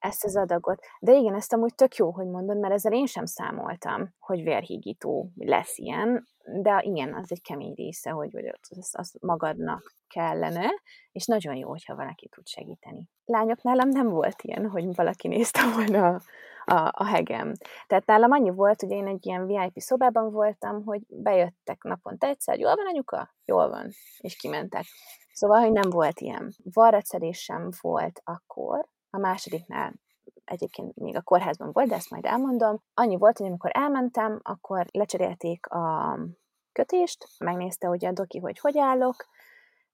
ezt 0.03 0.23
az 0.23 0.35
adagot. 0.35 0.79
De 0.99 1.13
igen, 1.13 1.35
ezt 1.35 1.53
amúgy 1.53 1.75
tök 1.75 1.95
jó, 1.95 2.11
hogy 2.11 2.27
mondod, 2.27 2.59
mert 2.59 2.73
ezzel 2.73 2.93
én 2.93 3.05
sem 3.05 3.25
számoltam, 3.25 4.13
hogy 4.19 4.43
vérhígító 4.43 5.31
lesz 5.35 5.77
ilyen, 5.77 6.27
de 6.61 6.81
igen, 6.85 7.13
az 7.13 7.31
egy 7.31 7.41
kemény 7.41 7.73
része, 7.73 8.09
hogy 8.09 8.31
vagy 8.31 8.45
az, 8.69 8.89
az 8.91 9.15
magadnak 9.21 9.93
kellene, 10.07 10.69
és 11.11 11.25
nagyon 11.25 11.55
jó, 11.55 11.69
hogyha 11.69 11.95
valaki 11.95 12.27
tud 12.27 12.47
segíteni. 12.47 13.09
Lányok 13.25 13.61
nálam 13.61 13.89
nem 13.89 14.09
volt 14.09 14.41
ilyen, 14.41 14.69
hogy 14.69 14.95
valaki 14.95 15.27
nézte 15.27 15.61
volna 15.75 16.07
a, 16.07 16.21
a, 16.73 16.91
a 16.93 17.05
hegem. 17.05 17.51
Tehát 17.87 18.05
nálam 18.05 18.31
annyi 18.31 18.49
volt, 18.49 18.81
hogy 18.81 18.91
én 18.91 19.07
egy 19.07 19.25
ilyen 19.25 19.45
VIP 19.45 19.79
szobában 19.79 20.31
voltam, 20.31 20.83
hogy 20.83 21.01
bejöttek 21.07 21.83
naponta 21.83 22.27
egyszer, 22.27 22.59
jól 22.59 22.75
van 22.75 22.87
anyuka? 22.87 23.33
Jól 23.45 23.69
van. 23.69 23.89
És 24.17 24.35
kimentek. 24.35 24.83
Szóval, 25.33 25.59
hogy 25.59 25.71
nem 25.71 25.89
volt 25.89 26.19
ilyen. 26.19 26.53
Varracedés 26.63 27.43
sem 27.43 27.69
volt 27.81 28.21
akkor, 28.23 28.87
a 29.13 29.19
másodiknál 29.19 29.93
egyébként 30.45 30.95
még 30.95 31.15
a 31.15 31.21
kórházban 31.21 31.69
volt, 31.71 31.87
de 31.87 31.95
ezt 31.95 32.09
majd 32.09 32.25
elmondom. 32.25 32.83
Annyi 32.93 33.17
volt, 33.17 33.37
hogy 33.37 33.47
amikor 33.47 33.71
elmentem, 33.73 34.39
akkor 34.43 34.85
lecserélték 34.91 35.67
a 35.67 36.17
kötést, 36.71 37.27
megnézte 37.37 37.89
ugye 37.89 38.07
a 38.07 38.11
doki, 38.11 38.39
hogy 38.39 38.59
hogy 38.59 38.77
állok, 38.77 39.25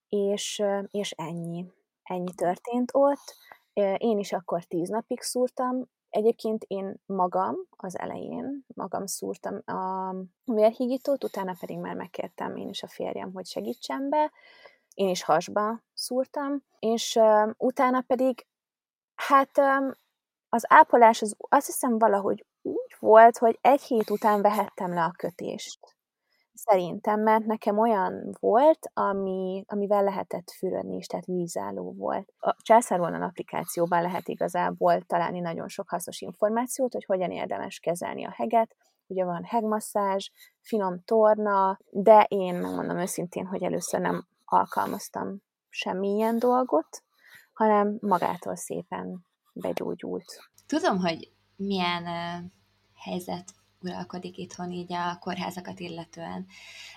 és, 0.08 0.62
és 0.90 1.10
ennyi. 1.10 1.66
Ennyi 2.02 2.34
történt 2.34 2.90
ott. 2.94 3.36
Én 3.96 4.18
is 4.18 4.32
akkor 4.32 4.64
tíz 4.64 4.88
napig 4.88 5.20
szúrtam. 5.20 5.84
Egyébként 6.08 6.64
én 6.66 6.94
magam 7.06 7.56
az 7.76 7.98
elején, 7.98 8.64
magam 8.74 9.06
szúrtam 9.06 9.60
a 9.66 10.14
vérhigítót, 10.44 11.24
utána 11.24 11.54
pedig 11.60 11.78
már 11.78 11.94
megkértem 11.94 12.56
én 12.56 12.68
is 12.68 12.82
a 12.82 12.88
férjem, 12.88 13.32
hogy 13.32 13.46
segítsen 13.46 14.08
be. 14.08 14.32
Én 14.94 15.08
is 15.08 15.22
hasba 15.22 15.80
szúrtam, 15.94 16.62
és 16.78 17.16
uh, 17.16 17.50
utána 17.56 18.00
pedig, 18.00 18.46
hát 19.20 19.50
az 20.48 20.64
ápolás 20.68 21.22
az 21.22 21.36
azt 21.48 21.66
hiszem 21.66 21.98
valahogy 21.98 22.46
úgy 22.62 22.96
volt, 22.98 23.38
hogy 23.38 23.58
egy 23.60 23.82
hét 23.82 24.10
után 24.10 24.42
vehettem 24.42 24.94
le 24.94 25.02
a 25.04 25.14
kötést. 25.16 25.78
Szerintem, 26.54 27.20
mert 27.20 27.44
nekem 27.44 27.78
olyan 27.78 28.36
volt, 28.40 28.90
ami, 28.92 29.64
amivel 29.66 30.04
lehetett 30.04 30.50
fürödni 30.50 30.96
is, 30.96 31.06
tehát 31.06 31.24
vízálló 31.24 31.92
volt. 31.92 32.32
A 32.38 32.56
császárvonal 32.62 33.22
applikációban 33.22 34.02
lehet 34.02 34.28
igazából 34.28 35.02
találni 35.02 35.40
nagyon 35.40 35.68
sok 35.68 35.88
hasznos 35.88 36.20
információt, 36.20 36.92
hogy 36.92 37.04
hogyan 37.04 37.30
érdemes 37.30 37.78
kezelni 37.78 38.26
a 38.26 38.34
heget. 38.36 38.76
Ugye 39.06 39.24
van 39.24 39.44
hegmasszázs, 39.44 40.30
finom 40.60 41.02
torna, 41.04 41.78
de 41.90 42.26
én 42.28 42.54
megmondom 42.54 42.98
őszintén, 42.98 43.46
hogy 43.46 43.62
először 43.62 44.00
nem 44.00 44.26
alkalmaztam 44.44 45.42
semmilyen 45.68 46.38
dolgot, 46.38 47.02
hanem 47.60 47.98
magától 48.00 48.56
szépen 48.56 49.26
begyógyult. 49.52 50.50
Tudom, 50.66 50.98
hogy 50.98 51.32
milyen 51.56 52.02
uh, 52.02 52.50
helyzet 52.94 53.54
uralkodik 53.80 54.36
itthon 54.36 54.70
így 54.70 54.92
a 54.92 55.18
kórházakat 55.18 55.80
illetően. 55.80 56.46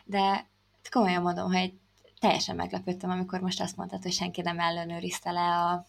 De 0.06 0.48
komolyan 0.92 1.22
mondom, 1.22 1.52
hogy 1.52 1.74
teljesen 2.20 2.56
meglepődtem, 2.56 3.10
amikor 3.10 3.40
most 3.40 3.62
azt 3.62 3.78
mondtad, 3.78 4.04
hogy 4.04 4.12
senki 4.12 4.42
nem 4.42 4.60
ellenőrizte 4.60 5.32
le 5.32 5.58
a, 5.58 5.86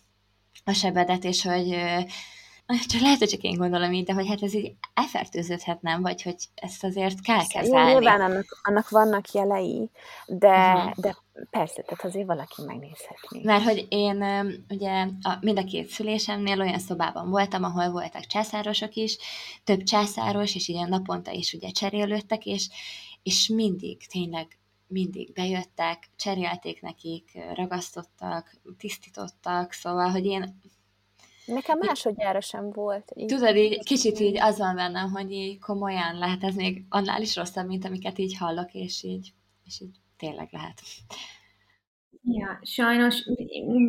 a 0.64 0.72
sebedet, 0.72 1.24
és 1.24 1.42
hogy 1.42 1.76
csak 2.66 3.00
lehet, 3.00 3.18
hogy 3.18 3.28
csak 3.28 3.40
én 3.40 3.56
gondolom 3.56 3.92
így, 3.92 4.04
de 4.04 4.12
hogy 4.12 4.28
hát 4.28 4.42
ez 4.42 4.54
így 4.54 4.74
elfertőződhet, 4.94 5.82
nem? 5.82 6.02
Vagy 6.02 6.22
hogy 6.22 6.36
ezt 6.54 6.84
azért 6.84 7.20
kell 7.20 7.46
kezelni. 7.46 7.90
Jó, 7.90 7.98
nyilván 7.98 8.20
annak, 8.20 8.60
annak 8.62 8.88
vannak 8.88 9.30
jelei, 9.30 9.90
de, 10.26 10.74
uh-huh. 10.74 10.92
de 10.94 11.16
persze, 11.50 11.82
tehát 11.82 12.04
azért 12.04 12.26
valaki 12.26 12.62
megnézhetné. 12.66 13.40
Mert 13.42 13.64
hogy 13.64 13.86
én 13.88 14.24
ugye 14.68 15.06
a, 15.22 15.36
mind 15.40 15.58
a 15.58 15.64
két 15.64 15.88
szülésemnél 15.88 16.60
olyan 16.60 16.78
szobában 16.78 17.30
voltam, 17.30 17.64
ahol 17.64 17.90
voltak 17.90 18.26
császárosok 18.26 18.94
is, 18.94 19.16
több 19.64 19.82
császáros, 19.82 20.54
és 20.54 20.68
ilyen 20.68 20.88
naponta 20.88 21.30
is 21.30 21.52
ugye 21.52 21.70
cserélődtek, 21.70 22.46
és, 22.46 22.68
és 23.22 23.48
mindig, 23.48 24.06
tényleg 24.06 24.58
mindig 24.86 25.32
bejöttek, 25.32 26.10
cserélték 26.16 26.82
nekik, 26.82 27.38
ragasztottak, 27.54 28.56
tisztítottak, 28.78 29.72
szóval, 29.72 30.10
hogy 30.10 30.24
én 30.24 30.60
Nekem 31.46 31.78
másodjára 31.78 32.40
sem 32.40 32.70
volt. 32.70 33.12
Így 33.14 33.26
Tudod, 33.26 33.56
így 33.56 33.84
kicsit 33.84 34.20
így 34.20 34.38
az 34.38 34.58
van 34.58 34.74
bennem, 34.74 35.10
hogy 35.10 35.30
így 35.30 35.60
komolyan 35.60 36.18
lehet 36.18 36.42
ez 36.42 36.54
még 36.54 36.84
annál 36.88 37.22
is 37.22 37.36
rosszabb, 37.36 37.66
mint 37.66 37.84
amiket 37.84 38.18
így 38.18 38.36
hallok, 38.36 38.72
és 38.72 39.02
így, 39.02 39.32
és 39.64 39.80
így 39.80 39.96
tényleg 40.16 40.48
lehet. 40.50 40.80
Ja, 42.26 42.58
sajnos 42.62 43.28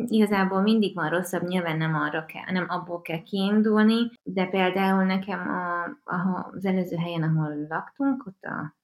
igazából 0.06 0.60
mindig 0.60 0.94
van 0.94 1.10
rosszabb, 1.10 1.42
nyilván 1.42 1.76
nem 1.76 1.94
arra 1.94 2.24
kell, 2.24 2.52
nem 2.52 2.66
abból 2.68 3.02
kell 3.02 3.22
kiindulni, 3.22 4.10
de 4.22 4.46
például 4.46 5.04
nekem 5.04 5.48
a, 5.48 5.84
a, 6.14 6.50
az 6.52 6.64
előző 6.64 6.96
helyen, 6.96 7.22
ahol 7.22 7.66
laktunk, 7.68 8.26
ott 8.26 8.42
a 8.44 8.76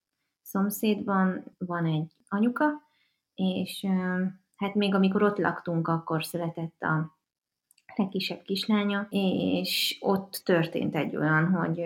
szomszédban 0.43 1.45
van 1.59 1.87
egy 1.87 2.13
anyuka, 2.29 2.67
és 3.35 3.87
hát 4.57 4.75
még 4.75 4.95
amikor 4.95 5.23
ott 5.23 5.39
laktunk, 5.39 5.89
akkor 5.89 6.25
született 6.25 6.83
a 6.83 7.21
legkisebb 7.97 8.43
kislánya, 8.43 9.07
és 9.11 9.99
ott 10.01 10.41
történt 10.45 10.95
egy 10.97 11.17
olyan, 11.17 11.49
hogy 11.49 11.85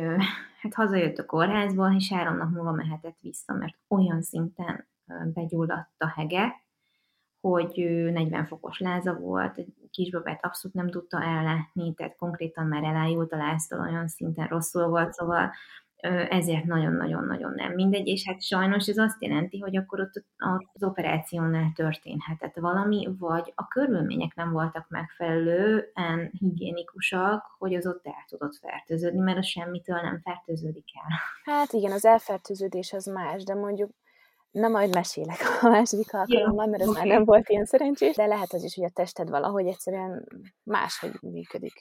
hát 0.60 0.74
hazajött 0.74 1.18
a 1.18 1.26
kórházból, 1.26 1.94
és 1.94 2.12
három 2.12 2.36
nap 2.36 2.50
múlva 2.50 2.72
mehetett 2.72 3.16
vissza, 3.20 3.52
mert 3.52 3.76
olyan 3.88 4.22
szinten 4.22 4.88
begyulladt 5.34 5.94
a 5.98 6.08
hege, 6.08 6.64
hogy 7.40 7.76
40 8.12 8.46
fokos 8.46 8.78
láza 8.78 9.14
volt, 9.14 9.58
egy 9.58 9.74
kisbabát 9.90 10.44
abszolút 10.44 10.76
nem 10.76 10.90
tudta 10.90 11.22
ellátni, 11.22 11.94
tehát 11.94 12.16
konkrétan 12.16 12.66
már 12.66 12.84
elájult 12.84 13.32
a 13.32 13.36
láztól, 13.36 13.80
olyan 13.80 14.08
szinten 14.08 14.46
rosszul 14.46 14.88
volt, 14.88 15.12
szóval 15.12 15.52
ezért 16.28 16.64
nagyon-nagyon-nagyon 16.64 17.52
nem 17.54 17.72
mindegy, 17.72 18.06
és 18.06 18.26
hát 18.26 18.42
sajnos 18.42 18.86
ez 18.86 18.98
azt 18.98 19.22
jelenti, 19.22 19.58
hogy 19.58 19.76
akkor 19.76 20.00
ott 20.00 20.24
az 20.72 20.82
operációnál 20.82 21.72
történhetett 21.74 22.54
valami, 22.54 23.08
vagy 23.18 23.52
a 23.54 23.68
körülmények 23.68 24.34
nem 24.34 24.52
voltak 24.52 24.86
megfelelően 24.88 26.30
higiénikusak, 26.38 27.44
hogy 27.58 27.74
az 27.74 27.86
ott 27.86 28.06
el 28.06 28.24
tudott 28.28 28.56
fertőződni, 28.56 29.20
mert 29.20 29.38
az 29.38 29.46
semmitől 29.46 30.00
nem 30.00 30.20
fertőződik 30.20 30.88
el. 30.94 31.18
Hát 31.54 31.72
igen, 31.72 31.92
az 31.92 32.04
elfertőződés 32.04 32.92
az 32.92 33.06
más, 33.06 33.44
de 33.44 33.54
mondjuk 33.54 33.90
Na, 34.56 34.68
majd 34.68 34.94
mesélek 34.94 35.38
a 35.62 35.68
második 35.68 36.14
alkalommal, 36.14 36.66
mert 36.66 36.82
ez 36.82 36.88
okay. 36.88 37.00
már 37.00 37.16
nem 37.16 37.24
volt 37.24 37.48
ilyen 37.48 37.64
szerencsés, 37.64 38.16
de 38.16 38.26
lehet 38.26 38.52
az 38.52 38.62
is, 38.62 38.74
hogy 38.74 38.84
a 38.84 38.90
tested 38.94 39.30
valahogy 39.30 39.66
egyszerűen 39.66 40.28
máshogy 40.62 41.18
működik. 41.20 41.72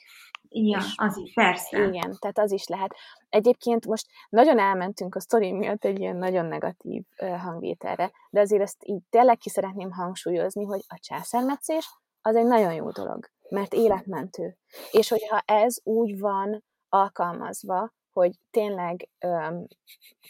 Ja, 0.58 0.80
az 0.94 1.16
is, 1.16 1.32
persze. 1.32 1.78
Igen, 1.78 2.16
tehát 2.18 2.38
az 2.38 2.52
is 2.52 2.66
lehet. 2.66 2.94
Egyébként 3.28 3.86
most 3.86 4.06
nagyon 4.28 4.58
elmentünk 4.58 5.14
a 5.14 5.20
sztori 5.20 5.52
miatt 5.52 5.84
egy 5.84 5.98
ilyen 6.00 6.16
nagyon 6.16 6.46
negatív 6.46 7.02
hangvételre, 7.16 8.10
de 8.30 8.40
azért 8.40 8.62
ezt 8.62 8.84
így 8.84 9.02
tényleg 9.10 9.36
ki 9.36 9.48
szeretném 9.48 9.90
hangsúlyozni, 9.90 10.64
hogy 10.64 10.80
a 10.86 10.98
császármetszés 11.00 12.00
az 12.20 12.36
egy 12.36 12.46
nagyon 12.46 12.72
jó 12.72 12.90
dolog, 12.90 13.30
mert 13.48 13.74
életmentő. 13.74 14.56
És 14.90 15.08
hogyha 15.08 15.42
ez 15.44 15.76
úgy 15.82 16.18
van 16.18 16.64
alkalmazva, 16.88 17.94
hogy 18.12 18.30
tényleg 18.50 19.08
öm, 19.18 19.66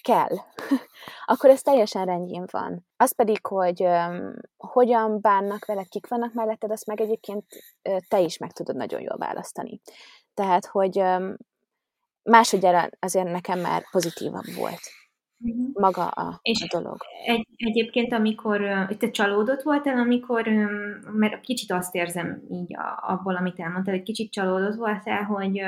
kell, 0.03 0.37
akkor 1.33 1.51
ez 1.51 1.63
teljesen 1.63 2.05
rendjén 2.05 2.45
van. 2.51 2.87
Az 2.97 3.15
pedig, 3.15 3.47
hogy 3.47 3.83
öm, 3.83 4.35
hogyan 4.57 5.21
bánnak 5.21 5.65
veled, 5.65 5.89
kik 5.89 6.09
vannak 6.09 6.33
melletted, 6.33 6.71
azt 6.71 6.87
meg 6.87 7.01
egyébként 7.01 7.45
ö, 7.83 7.97
te 8.09 8.21
is 8.21 8.39
meg 8.39 8.53
tudod 8.53 8.77
nagyon 8.77 9.01
jól 9.01 9.17
választani. 9.17 9.81
Tehát, 10.37 10.67
hogy 10.67 11.03
másodjára 12.23 12.89
azért 12.99 13.31
nekem 13.31 13.61
már 13.61 13.83
pozitívabb 13.91 14.55
volt 14.57 14.81
uh-huh. 15.39 15.73
maga 15.73 16.07
a, 16.07 16.39
és 16.43 16.63
a 16.63 16.79
dolog. 16.79 16.97
Egy, 17.27 17.47
egyébként, 17.57 18.13
amikor 18.13 18.61
te 18.99 19.11
csalódott 19.11 19.63
voltál, 19.63 19.99
amikor, 19.99 20.49
mert 21.13 21.41
kicsit 21.41 21.73
azt 21.73 21.95
érzem 21.95 22.43
így 22.51 22.77
abból, 23.01 23.37
amit 23.37 23.61
elmondtál, 23.61 23.95
hogy 23.95 24.05
kicsit 24.05 24.33
csalódott 24.33 24.77
voltál, 24.77 25.23
hogy 25.23 25.63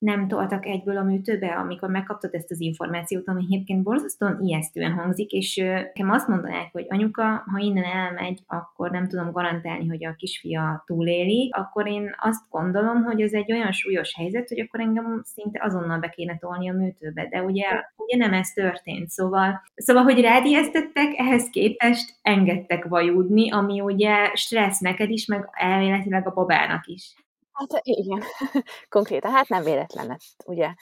nem 0.00 0.28
toltak 0.28 0.66
egyből 0.66 0.96
a 0.96 1.02
műtőbe, 1.02 1.48
amikor 1.48 1.88
megkaptad 1.88 2.34
ezt 2.34 2.50
az 2.50 2.60
információt, 2.60 3.28
ami 3.28 3.42
egyébként 3.42 3.82
borzasztóan 3.82 4.38
ijesztően 4.42 4.92
hangzik, 4.92 5.30
és 5.30 5.56
nekem 5.56 6.10
azt 6.10 6.28
mondanák, 6.28 6.72
hogy 6.72 6.86
anyuka, 6.88 7.22
ha 7.22 7.58
innen 7.58 7.84
elmegy, 7.84 8.40
akkor 8.46 8.90
nem 8.90 9.08
tudom 9.08 9.32
garantálni, 9.32 9.88
hogy 9.88 10.04
a 10.04 10.14
kisfia 10.14 10.82
túléli, 10.86 11.50
akkor 11.52 11.86
én 11.86 12.14
azt 12.20 12.44
gondolom, 12.50 13.02
hogy 13.02 13.20
ez 13.20 13.32
egy 13.32 13.52
olyan 13.52 13.72
súlyos 13.72 14.14
helyzet, 14.14 14.48
hogy 14.48 14.60
akkor 14.60 14.80
engem 14.80 15.22
szinte 15.24 15.60
azonnal 15.64 15.98
be 15.98 16.08
kéne 16.08 16.38
tolni 16.38 16.70
a 16.70 16.74
műtőbe, 16.74 17.28
de 17.28 17.42
ugye, 17.42 17.66
ugye 17.96 18.16
nem 18.16 18.32
ez 18.32 18.48
történt, 18.48 19.08
szóval, 19.08 19.62
szóval, 19.74 20.02
hogy 20.02 20.20
rád 20.20 20.44
ijesztettek, 20.44 21.12
ehhez 21.16 21.50
képest 21.50 22.18
engedtek 22.22 22.84
vajúdni, 22.84 23.50
ami 23.50 23.80
ugye 23.80 24.30
stressz 24.34 24.80
neked 24.80 25.10
is, 25.10 25.26
meg 25.26 25.48
elméletileg 25.52 26.26
a 26.26 26.32
babának 26.32 26.86
is. 26.86 27.14
Hát 27.60 27.80
igen, 27.82 28.22
konkrétan, 28.88 29.30
hát 29.30 29.48
nem 29.48 29.62
véletlen 29.62 30.06
lett, 30.06 30.44
ugye, 30.44 30.74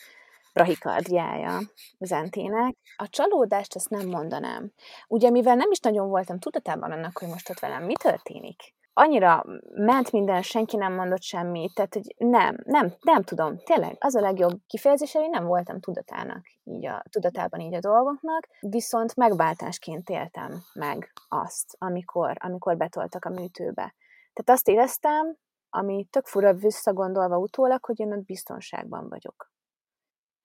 brahikardiája 0.52 1.58
Zentének. 1.98 2.76
A 2.96 3.08
csalódást 3.08 3.74
azt 3.74 3.90
nem 3.90 4.08
mondanám. 4.08 4.72
Ugye, 5.08 5.30
mivel 5.30 5.54
nem 5.54 5.70
is 5.70 5.78
nagyon 5.80 6.08
voltam 6.08 6.38
tudatában 6.38 6.92
annak, 6.92 7.18
hogy 7.18 7.28
most 7.28 7.50
ott 7.50 7.58
velem 7.58 7.84
mi 7.84 7.92
történik, 7.92 8.74
annyira 8.98 9.44
ment 9.74 10.12
minden, 10.12 10.42
senki 10.42 10.76
nem 10.76 10.94
mondott 10.94 11.22
semmit, 11.22 11.74
tehát, 11.74 11.94
hogy 11.94 12.14
nem, 12.16 12.56
nem, 12.64 12.94
nem 13.00 13.22
tudom, 13.22 13.58
tényleg, 13.58 13.96
az 13.98 14.14
a 14.14 14.20
legjobb 14.20 14.60
kifejezés, 14.66 15.12
hogy 15.12 15.28
nem 15.28 15.44
voltam 15.44 15.80
tudatának, 15.80 16.46
így 16.64 16.86
a, 16.86 17.04
tudatában 17.10 17.60
így 17.60 17.74
a 17.74 17.80
dolgoknak, 17.80 18.48
viszont 18.60 19.16
megváltásként 19.16 20.08
éltem 20.10 20.62
meg 20.72 21.12
azt, 21.28 21.76
amikor, 21.78 22.32
amikor 22.38 22.76
betoltak 22.76 23.24
a 23.24 23.30
műtőbe. 23.30 23.94
Tehát 24.32 24.60
azt 24.60 24.68
éreztem, 24.68 25.36
ami 25.70 26.04
tök 26.10 26.26
fura 26.26 26.54
visszagondolva 26.54 27.38
utólag, 27.38 27.84
hogy 27.84 28.00
én 28.00 28.12
ott 28.12 28.24
biztonságban 28.24 29.08
vagyok. 29.08 29.52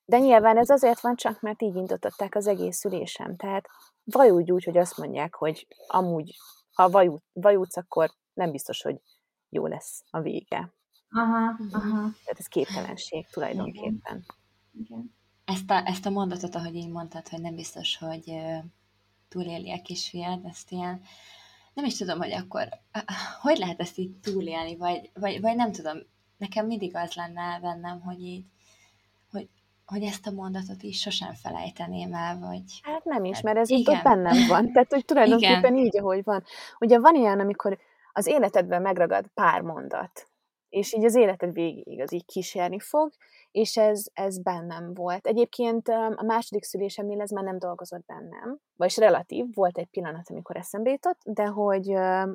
De 0.06 0.20
nyilván 0.20 0.58
ez 0.58 0.70
azért 0.70 1.02
van 1.02 1.16
csak, 1.16 1.42
mert 1.42 1.62
így 1.62 1.76
indították 1.76 2.36
az 2.36 2.48
egész 2.48 2.78
szülésem. 2.78 3.36
Tehát 3.36 3.66
vajúgy 4.04 4.52
úgy, 4.52 4.64
hogy 4.64 4.78
azt 4.78 4.98
mondják, 4.98 5.36
hogy 5.36 5.68
amúgy, 5.88 6.38
ha 6.74 7.14
vajútsz, 7.34 7.78
akkor 7.78 8.10
nem 8.34 8.52
biztos, 8.52 8.82
hogy 8.82 9.02
jó 9.50 9.68
lesz 9.68 10.04
a 10.10 10.22
vége. 10.22 10.74
Aha, 11.10 11.56
aha. 11.72 12.00
Tehát 12.00 12.40
ez 12.40 12.48
képtelenség 12.48 13.28
tulajdonképpen. 13.28 14.02
Igen. 14.02 14.26
Igen. 14.72 15.16
Ezt, 15.46 15.70
a, 15.70 15.88
ezt 15.88 16.06
a 16.06 16.10
mondatot, 16.10 16.56
ahogy 16.56 16.76
így 16.76 16.90
mondtad, 16.90 17.28
hogy 17.28 17.42
nem 17.42 17.56
biztos, 17.56 17.98
hogy 17.98 18.34
túléli 19.28 19.72
a 19.72 19.82
kisfiad, 19.82 20.46
ezt 20.46 20.72
ilyen, 20.72 21.02
nem 21.74 21.86
is 21.86 21.98
tudom, 21.98 22.18
hogy 22.18 22.32
akkor 22.32 22.70
hogy 23.42 23.58
lehet 23.58 23.80
ezt 23.80 23.98
így 23.98 24.12
túlélni, 24.22 24.76
vagy, 24.76 25.10
vagy, 25.14 25.42
vagy 25.42 25.56
nem 25.56 25.72
tudom, 25.72 25.98
nekem 26.38 26.66
mindig 26.66 26.96
az 26.96 27.14
lenne 27.14 27.60
bennem, 27.62 28.02
hogy 28.02 28.22
így, 28.22 28.46
hogy, 29.32 29.50
hogy 29.86 30.04
ezt 30.04 30.28
a 30.28 30.32
mondatot 30.32 30.84
is 30.84 31.00
sosem 31.00 31.34
felejteném 31.34 32.14
el, 32.14 32.40
vagy... 32.40 32.64
Hát 32.82 33.04
nem 33.04 33.26
is, 33.26 33.42
mert 33.42 33.58
ez 33.58 33.70
itt 33.70 33.88
ott 33.88 34.04
bennem 34.04 34.48
van. 34.48 34.72
Tehát, 34.72 34.92
hogy 34.92 35.06
tulajdonképpen 35.14 35.74
Igen. 35.74 35.86
így, 35.86 35.98
ahogy 35.98 36.24
van. 36.24 36.44
Ugye 36.80 37.00
van 37.00 37.16
ilyen, 37.16 37.40
amikor 37.40 37.78
az 38.14 38.28
életedben 38.28 38.82
megragad 38.82 39.26
pár 39.34 39.62
mondat, 39.62 40.28
és 40.74 40.94
így 40.94 41.06
az 41.06 41.16
életed 41.16 41.54
végéig 41.54 42.02
az 42.02 42.14
így 42.14 42.26
kísérni 42.26 42.80
fog, 42.80 43.12
és 43.52 43.78
ez, 43.78 44.06
ez 44.14 44.42
bennem 44.42 44.94
volt. 44.94 45.28
Egyébként 45.28 45.88
a 46.16 46.24
második 46.26 46.64
szülésemnél 46.64 47.22
ez 47.22 47.30
már 47.30 47.44
nem 47.44 47.60
dolgozott 47.60 48.06
bennem, 48.06 48.58
vagyis 48.76 48.98
relatív, 48.98 49.46
volt 49.54 49.78
egy 49.78 49.88
pillanat, 49.88 50.30
amikor 50.30 50.58
eszembe 50.58 50.90
jutott, 50.90 51.20
de 51.24 51.46
hogy, 51.46 51.94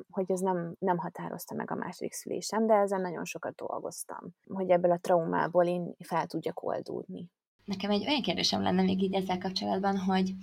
hogy 0.09 0.31
ez 0.31 0.39
nem, 0.39 0.75
nem 0.79 0.97
határozta 0.97 1.55
meg 1.55 1.71
a 1.71 1.75
második 1.75 2.13
szülésem, 2.13 2.65
de 2.67 2.73
ezen 2.73 3.01
nagyon 3.01 3.25
sokat 3.25 3.55
dolgoztam, 3.55 4.35
hogy 4.53 4.69
ebből 4.69 4.91
a 4.91 4.99
traumából 4.99 5.65
én 5.65 5.95
fel 5.99 6.25
tudjak 6.25 6.63
oldódni. 6.63 7.25
Nekem 7.65 7.91
egy 7.91 8.07
olyan 8.07 8.21
kérdésem 8.21 8.61
lenne 8.61 8.81
még 8.81 9.01
így 9.01 9.13
ezzel 9.13 9.37
kapcsolatban, 9.37 9.97
hogy 9.97 10.33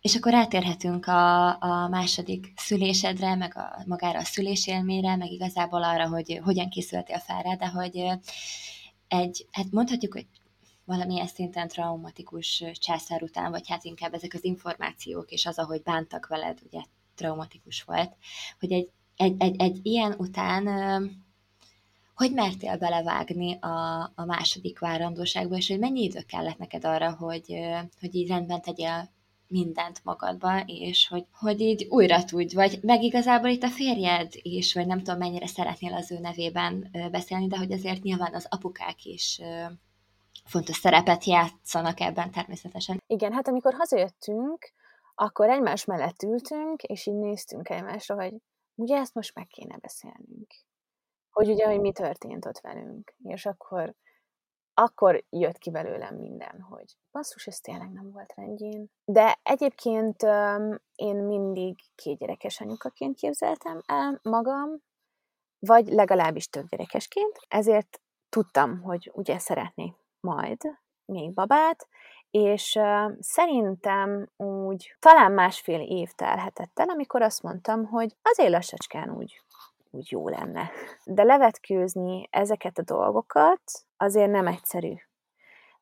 és 0.00 0.14
akkor 0.14 0.34
átérhetünk 0.34 1.06
a, 1.06 1.48
a 1.62 1.88
második 1.88 2.52
szülésedre, 2.56 3.34
meg 3.34 3.56
a, 3.56 3.82
magára 3.86 4.18
a 4.18 4.24
szülésélmére, 4.24 5.16
meg 5.16 5.30
igazából 5.30 5.84
arra, 5.84 6.08
hogy 6.08 6.40
hogyan 6.44 6.68
készültél 6.68 7.18
fel 7.18 7.42
rá, 7.42 7.54
de 7.54 7.66
hogy 7.66 8.04
egy, 9.08 9.46
hát 9.50 9.70
mondhatjuk, 9.70 10.12
hogy 10.12 10.26
valamilyen 10.84 11.26
szinten 11.26 11.68
traumatikus 11.68 12.64
császár 12.72 13.22
után, 13.22 13.50
vagy 13.50 13.68
hát 13.68 13.84
inkább 13.84 14.14
ezek 14.14 14.34
az 14.34 14.44
információk, 14.44 15.30
és 15.30 15.46
az, 15.46 15.58
ahogy 15.58 15.82
bántak 15.82 16.26
veled, 16.26 16.58
ugye 16.66 16.80
traumatikus 17.14 17.82
volt, 17.82 18.16
hogy 18.60 18.72
egy, 18.72 18.88
egy, 19.16 19.34
egy, 19.38 19.60
egy 19.60 19.80
ilyen 19.82 20.14
után 20.18 20.66
hogy 22.14 22.32
mertél 22.32 22.76
belevágni 22.76 23.58
a, 23.60 24.02
a 24.14 24.24
második 24.24 24.78
várandóságba, 24.78 25.56
és 25.56 25.68
hogy 25.68 25.78
mennyi 25.78 26.02
idő 26.02 26.20
kellett 26.20 26.58
neked 26.58 26.84
arra, 26.84 27.14
hogy, 27.14 27.54
hogy 28.00 28.14
így 28.14 28.28
rendben 28.28 28.62
tegyél 28.62 29.10
mindent 29.50 30.04
magadba, 30.04 30.62
és 30.66 31.08
hogy, 31.08 31.24
hogy 31.32 31.60
így 31.60 31.86
újra 31.88 32.24
tudj, 32.24 32.54
vagy 32.54 32.78
meg 32.82 33.02
igazából 33.02 33.48
itt 33.48 33.62
a 33.62 33.68
férjed 33.68 34.32
is, 34.32 34.74
vagy 34.74 34.86
nem 34.86 34.98
tudom 34.98 35.18
mennyire 35.18 35.46
szeretnél 35.46 35.94
az 35.94 36.10
ő 36.10 36.18
nevében 36.18 36.90
beszélni, 37.10 37.46
de 37.46 37.58
hogy 37.58 37.72
azért 37.72 38.02
nyilván 38.02 38.34
az 38.34 38.46
apukák 38.50 39.04
is 39.04 39.40
fontos 40.44 40.76
szerepet 40.76 41.24
játszanak 41.24 42.00
ebben 42.00 42.30
természetesen. 42.30 43.02
Igen, 43.06 43.32
hát 43.32 43.48
amikor 43.48 43.74
hazajöttünk, 43.74 44.72
akkor 45.14 45.48
egymás 45.48 45.84
mellett 45.84 46.22
ültünk, 46.22 46.82
és 46.82 47.06
így 47.06 47.18
néztünk 47.18 47.68
egymásra, 47.68 48.14
hogy 48.14 48.34
ugye 48.74 48.96
ezt 48.96 49.14
most 49.14 49.34
meg 49.34 49.46
kéne 49.46 49.76
beszélnünk. 49.76 50.54
Hogy 51.30 51.50
ugye, 51.50 51.66
hogy 51.66 51.80
mi 51.80 51.92
történt 51.92 52.46
ott 52.46 52.60
velünk. 52.60 53.14
És 53.22 53.46
akkor 53.46 53.94
akkor 54.82 55.24
jött 55.30 55.58
ki 55.58 55.70
belőlem 55.70 56.14
minden, 56.16 56.60
hogy 56.60 56.96
basszus, 57.12 57.46
ez 57.46 57.60
tényleg 57.60 57.92
nem 57.92 58.10
volt 58.12 58.32
rendjén. 58.36 58.90
De 59.04 59.38
egyébként 59.42 60.22
én 60.94 61.16
mindig 61.16 61.78
gyerekes 62.18 62.60
anyukaként 62.60 63.16
képzeltem 63.16 63.80
el 63.86 64.20
magam, 64.22 64.82
vagy 65.58 65.86
legalábbis 65.86 66.48
több 66.48 66.68
gyerekesként, 66.68 67.40
ezért 67.48 68.00
tudtam, 68.28 68.82
hogy 68.82 69.10
ugye 69.14 69.38
szeretnék 69.38 69.94
majd 70.20 70.60
még 71.04 71.34
babát, 71.34 71.88
és 72.30 72.74
uh, 72.74 73.12
szerintem 73.20 74.28
úgy 74.36 74.96
talán 74.98 75.32
másfél 75.32 75.80
év 75.80 76.10
telhetett 76.10 76.78
el, 76.78 76.88
amikor 76.88 77.22
azt 77.22 77.42
mondtam, 77.42 77.84
hogy 77.86 78.16
azért 78.22 78.50
lassacskán 78.50 79.10
úgy 79.10 79.42
úgy 79.90 80.10
jó 80.10 80.28
lenne. 80.28 80.70
De 81.04 81.22
levetkőzni 81.22 82.28
ezeket 82.30 82.78
a 82.78 82.82
dolgokat 82.82 83.62
azért 83.96 84.30
nem 84.30 84.46
egyszerű. 84.46 84.94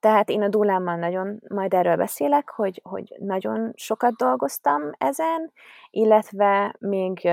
Tehát 0.01 0.29
én 0.29 0.43
a 0.43 0.49
dúlámmal 0.49 0.97
nagyon, 0.97 1.41
majd 1.49 1.75
erről 1.75 1.97
beszélek, 1.97 2.51
hogy, 2.51 2.81
hogy 2.85 3.15
nagyon 3.19 3.73
sokat 3.75 4.17
dolgoztam 4.17 4.91
ezen, 4.99 5.53
illetve 5.91 6.75
még 6.79 7.29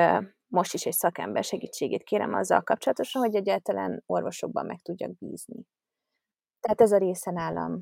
most 0.47 0.73
is 0.73 0.85
egy 0.85 0.93
szakember 0.93 1.43
segítségét 1.43 2.03
kérem 2.03 2.33
azzal 2.33 2.61
kapcsolatosan, 2.61 3.21
hogy 3.21 3.35
egyáltalán 3.35 4.03
orvosokban 4.05 4.65
meg 4.65 4.81
tudjak 4.81 5.17
bízni. 5.17 5.65
Tehát 6.59 6.81
ez 6.81 6.91
a 6.91 6.97
része 6.97 7.31
nálam, 7.31 7.81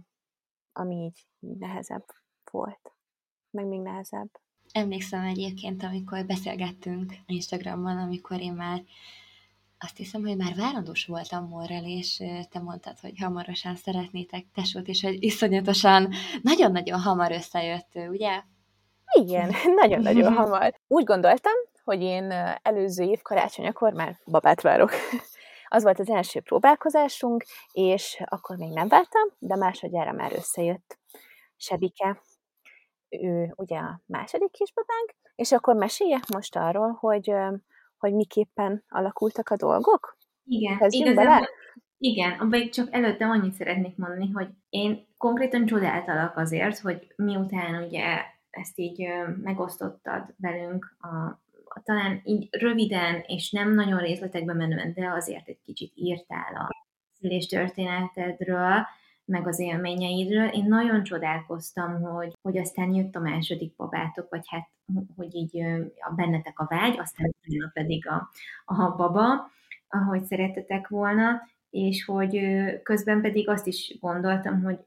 ami 0.71 0.95
így 0.95 1.27
nehezebb 1.39 2.05
volt, 2.51 2.93
meg 3.49 3.67
még 3.67 3.81
nehezebb. 3.81 4.42
Emlékszem 4.73 5.23
egyébként, 5.23 5.83
amikor 5.83 6.25
beszélgettünk 6.25 7.13
Instagramon, 7.25 7.97
amikor 7.97 8.39
én 8.39 8.53
már 8.53 8.83
azt 9.79 9.97
hiszem, 9.97 10.21
hogy 10.21 10.37
már 10.37 10.55
várandós 10.55 11.05
voltam 11.05 11.47
Morrel, 11.47 11.83
és 11.85 12.23
te 12.49 12.59
mondtad, 12.59 12.99
hogy 12.99 13.13
hamarosan 13.19 13.75
szeretnétek 13.75 14.45
tesót, 14.53 14.87
és 14.87 15.01
hogy 15.01 15.23
iszonyatosan, 15.23 16.13
nagyon-nagyon 16.41 16.99
hamar 16.99 17.31
összejött, 17.31 17.91
ugye? 18.09 18.41
Igen, 19.19 19.51
nagyon-nagyon 19.81 20.33
hamar. 20.33 20.79
Úgy 20.87 21.03
gondoltam, 21.03 21.53
hogy 21.83 22.01
én 22.01 22.31
előző 22.61 23.03
év 23.03 23.21
karácsonyakor 23.21 23.93
már 23.93 24.19
babát 24.25 24.61
várok. 24.61 24.91
Az 25.67 25.83
volt 25.83 25.99
az 25.99 26.09
első 26.09 26.39
próbálkozásunk, 26.39 27.43
és 27.71 28.21
akkor 28.25 28.55
még 28.55 28.69
nem 28.69 28.87
vártam, 28.87 29.29
de 29.39 29.55
másodjára 29.55 30.11
már 30.11 30.31
összejött 30.35 30.97
Sebike 31.57 32.21
ő 33.21 33.53
ugye 33.55 33.77
a 33.77 34.01
második 34.05 34.51
kisbabánk, 34.51 35.15
és 35.35 35.51
akkor 35.51 35.75
meséljek 35.75 36.27
most 36.27 36.55
arról, 36.55 36.91
hogy, 36.99 37.33
hogy 37.97 38.13
miképpen 38.13 38.83
alakultak 38.89 39.49
a 39.49 39.55
dolgok? 39.55 40.17
Igen, 40.45 40.77
Kezdjünk 40.77 41.15
bele? 41.15 41.49
Igen, 41.97 42.47
még 42.47 42.69
csak 42.71 42.93
előtte 42.93 43.25
annyit 43.25 43.53
szeretnék 43.53 43.97
mondani, 43.97 44.29
hogy 44.31 44.47
én 44.69 45.07
konkrétan 45.17 45.65
csodáltalak 45.65 46.37
azért, 46.37 46.79
hogy 46.79 47.13
miután 47.15 47.83
ugye 47.83 48.21
ezt 48.49 48.79
így 48.79 49.07
megosztottad 49.43 50.33
velünk, 50.37 50.95
a, 50.99 51.07
a, 51.65 51.81
talán 51.83 52.21
így 52.23 52.47
röviden 52.51 53.23
és 53.27 53.51
nem 53.51 53.73
nagyon 53.73 53.99
részletekbe 53.99 54.53
menően, 54.53 54.93
de 54.93 55.09
azért 55.09 55.47
egy 55.47 55.61
kicsit 55.63 55.91
írtál 55.95 56.55
a 56.55 56.69
szüléstörténetedről, 57.11 58.85
meg 59.25 59.47
az 59.47 59.59
élményeidről. 59.59 60.47
Én 60.47 60.65
nagyon 60.65 61.03
csodálkoztam, 61.03 62.01
hogy, 62.01 62.33
hogy 62.41 62.57
aztán 62.57 62.93
jött 62.93 63.15
a 63.15 63.19
második 63.19 63.75
babátok, 63.75 64.29
vagy 64.29 64.43
hát, 64.45 64.69
hogy 65.15 65.35
így 65.35 65.61
a 66.09 66.13
bennetek 66.15 66.59
a 66.59 66.67
vágy, 66.69 66.97
aztán 66.99 67.33
pedig 67.73 68.07
a, 68.07 68.29
a 68.65 68.95
baba, 68.95 69.51
ahogy 69.89 70.23
szeretetek 70.23 70.87
volna, 70.87 71.41
és 71.69 72.05
hogy 72.05 72.39
közben 72.83 73.21
pedig 73.21 73.49
azt 73.49 73.67
is 73.67 73.97
gondoltam, 73.99 74.61
hogy 74.63 74.79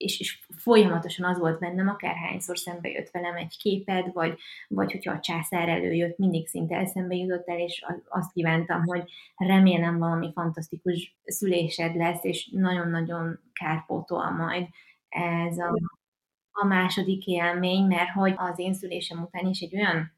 és, 0.00 0.20
és 0.20 0.38
folyamatosan 0.56 1.30
az 1.30 1.38
volt 1.38 1.58
bennem, 1.58 1.88
akárhányszor 1.88 2.58
szembe 2.58 2.88
jött 2.88 3.10
velem 3.10 3.36
egy 3.36 3.56
képed, 3.58 4.12
vagy, 4.12 4.38
vagy 4.68 4.92
hogyha 4.92 5.12
a 5.12 5.20
császár 5.20 5.68
előjött, 5.68 6.18
mindig 6.18 6.46
szinte 6.46 6.76
eszembe 6.76 7.14
jutott 7.14 7.48
el, 7.48 7.58
és 7.58 7.84
azt 8.08 8.32
kívántam, 8.32 8.84
hogy 8.84 9.10
remélem 9.36 9.98
valami 9.98 10.30
fantasztikus 10.32 11.16
szülésed 11.24 11.96
lesz, 11.96 12.24
és 12.24 12.48
nagyon-nagyon 12.52 13.40
kárpótol 13.52 14.30
majd 14.30 14.66
ez 15.08 15.58
a, 15.58 15.78
a 16.50 16.64
második 16.64 17.26
élmény, 17.26 17.84
mert 17.84 18.10
hogy 18.10 18.34
az 18.36 18.58
én 18.58 18.74
szülésem 18.74 19.22
után 19.22 19.46
is 19.46 19.60
egy 19.60 19.76
olyan 19.76 20.12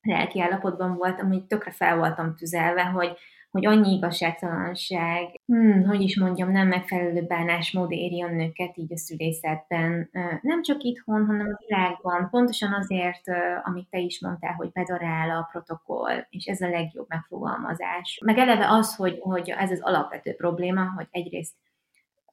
lelki 0.00 0.40
állapotban 0.40 0.96
voltam, 0.96 1.28
hogy 1.28 1.44
tökre 1.44 1.70
fel 1.70 1.96
voltam 1.96 2.36
tüzelve, 2.36 2.82
hogy, 2.82 3.16
hogy 3.56 3.66
annyi 3.66 3.94
igazságtalanság, 3.94 5.40
hmm, 5.46 5.84
hogy 5.84 6.00
is 6.00 6.18
mondjam, 6.18 6.50
nem 6.50 6.68
megfelelő 6.68 7.22
bánásmód 7.22 7.92
éri 7.92 8.22
a 8.22 8.28
nőket 8.28 8.76
így 8.76 8.92
a 8.92 8.96
szülészetben, 8.96 10.10
nem 10.42 10.62
csak 10.62 10.82
itthon, 10.82 11.26
hanem 11.26 11.46
a 11.46 11.64
világban, 11.66 12.28
pontosan 12.30 12.72
azért, 12.72 13.22
amit 13.64 13.88
te 13.90 13.98
is 13.98 14.20
mondtál, 14.20 14.52
hogy 14.52 14.72
bedarál 14.72 15.30
a 15.30 15.48
protokoll, 15.50 16.26
és 16.30 16.44
ez 16.44 16.60
a 16.60 16.68
legjobb 16.68 17.06
megfogalmazás. 17.08 18.20
Meg 18.24 18.38
eleve 18.38 18.70
az, 18.70 18.96
hogy, 18.96 19.18
hogy 19.20 19.50
ez 19.50 19.70
az 19.70 19.80
alapvető 19.80 20.34
probléma, 20.34 20.92
hogy 20.96 21.06
egyrészt 21.10 21.54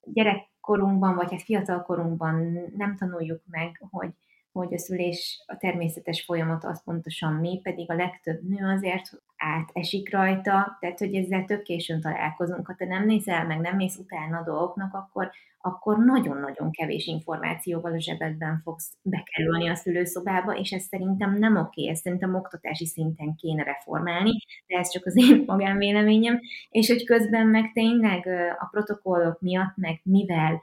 gyerekkorunkban, 0.03 1.15
vagy 1.15 1.31
hát 1.31 1.41
fiatalkorunkban 1.41 2.59
nem 2.77 2.95
tanuljuk 2.95 3.41
meg, 3.49 3.81
hogy 3.91 4.09
hogy 4.53 4.73
a 4.73 4.77
szülés 4.77 5.43
a 5.47 5.57
természetes 5.57 6.23
folyamat 6.23 6.63
az 6.63 6.83
pontosan 6.83 7.33
mi, 7.33 7.59
pedig 7.63 7.91
a 7.91 7.95
legtöbb 7.95 8.41
nő 8.43 8.73
azért 8.75 9.11
átesik 9.37 10.11
rajta, 10.11 10.77
tehát 10.79 10.99
hogy 10.99 11.15
ezzel 11.15 11.45
tök 11.45 11.61
későn 11.61 12.01
találkozunk. 12.01 12.67
Ha 12.67 12.75
te 12.75 12.85
nem 12.85 13.05
nézel, 13.05 13.45
meg 13.45 13.59
nem 13.59 13.75
mész 13.75 13.97
utána 13.97 14.37
a 14.37 14.43
dolgoknak, 14.43 14.93
akkor, 14.93 15.31
akkor 15.59 15.97
nagyon-nagyon 15.97 16.71
kevés 16.71 17.05
információval 17.05 17.93
a 17.93 17.99
zsebedben 17.99 18.61
fogsz 18.63 18.97
bekerülni 19.01 19.69
a 19.69 19.75
szülőszobába, 19.75 20.55
és 20.55 20.71
ez 20.71 20.83
szerintem 20.83 21.37
nem 21.37 21.57
oké, 21.57 21.89
ezt 21.89 22.01
szerintem 22.01 22.35
oktatási 22.35 22.85
szinten 22.85 23.35
kéne 23.35 23.63
reformálni, 23.63 24.31
de 24.67 24.77
ez 24.77 24.89
csak 24.89 25.05
az 25.05 25.17
én 25.17 25.43
magánvéleményem, 25.47 26.39
és 26.69 26.87
hogy 26.87 27.05
közben 27.05 27.47
meg 27.47 27.71
tényleg 27.73 28.27
a 28.59 28.67
protokollok 28.71 29.41
miatt, 29.41 29.75
meg 29.75 29.99
mivel 30.03 30.61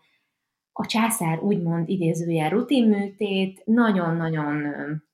a 0.80 0.86
császár 0.86 1.42
úgymond 1.42 1.88
idézőjel 1.88 2.50
rutinműtét, 2.50 3.62
nagyon-nagyon, 3.64 4.62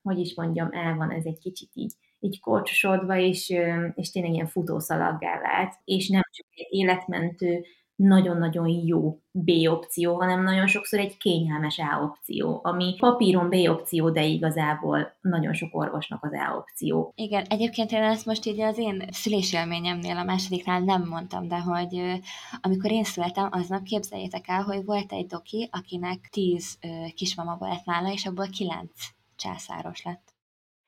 hogy 0.03 0.19
is 0.19 0.35
mondjam, 0.35 0.69
el 0.73 0.97
van 0.97 1.11
ez 1.11 1.25
egy 1.25 1.39
kicsit 1.39 1.71
így 1.73 1.93
így 2.21 2.41
kocsosodva, 2.41 3.17
és, 3.17 3.55
és 3.95 4.11
tényleg 4.11 4.33
ilyen 4.33 4.47
futószalaggá 4.47 5.41
vált, 5.41 5.75
és 5.85 6.09
nem 6.09 6.23
csak 6.31 6.47
egy 6.51 6.67
életmentő, 6.71 7.65
nagyon-nagyon 7.97 8.69
jó 8.69 9.19
B 9.31 9.51
opció, 9.69 10.15
hanem 10.15 10.43
nagyon 10.43 10.67
sokszor 10.67 10.99
egy 10.99 11.17
kényelmes 11.17 11.79
A 11.79 12.03
opció, 12.03 12.61
ami 12.63 12.97
papíron 12.99 13.49
B 13.49 13.55
opció, 13.55 14.11
de 14.11 14.25
igazából 14.25 15.17
nagyon 15.21 15.53
sok 15.53 15.69
orvosnak 15.75 16.25
az 16.25 16.33
A 16.33 16.57
opció. 16.57 17.13
Igen, 17.15 17.45
egyébként 17.49 17.93
én 17.93 18.03
ezt 18.03 18.27
most 18.27 18.47
így 18.47 18.61
az 18.61 18.79
én 18.79 19.05
szülésélményemnél 19.11 20.17
a 20.17 20.25
másodiknál 20.25 20.81
nem 20.81 21.07
mondtam, 21.09 21.49
de 21.49 21.59
hogy 21.59 22.21
amikor 22.61 22.91
én 22.91 23.05
születtem, 23.05 23.49
aznap 23.51 23.83
képzeljétek 23.83 24.49
el, 24.49 24.63
hogy 24.63 24.85
volt 24.85 25.13
egy 25.13 25.27
doki, 25.27 25.69
akinek 25.73 26.29
tíz 26.31 26.79
kismama 27.15 27.57
volt 27.59 27.85
nála, 27.85 28.13
és 28.13 28.27
abból 28.27 28.49
kilenc 28.49 28.93
császáros 29.37 30.03
lett. 30.03 30.35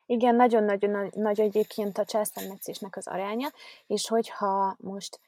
Igen, 0.07 0.35
nagyon-nagyon 0.35 1.11
nagy 1.15 1.41
egyébként 1.41 1.99
a 1.99 2.05
császármetszésnek 2.05 2.97
az 2.97 3.07
aránya, 3.07 3.49
és 3.87 4.09
hogyha 4.09 4.77
most 4.79 5.21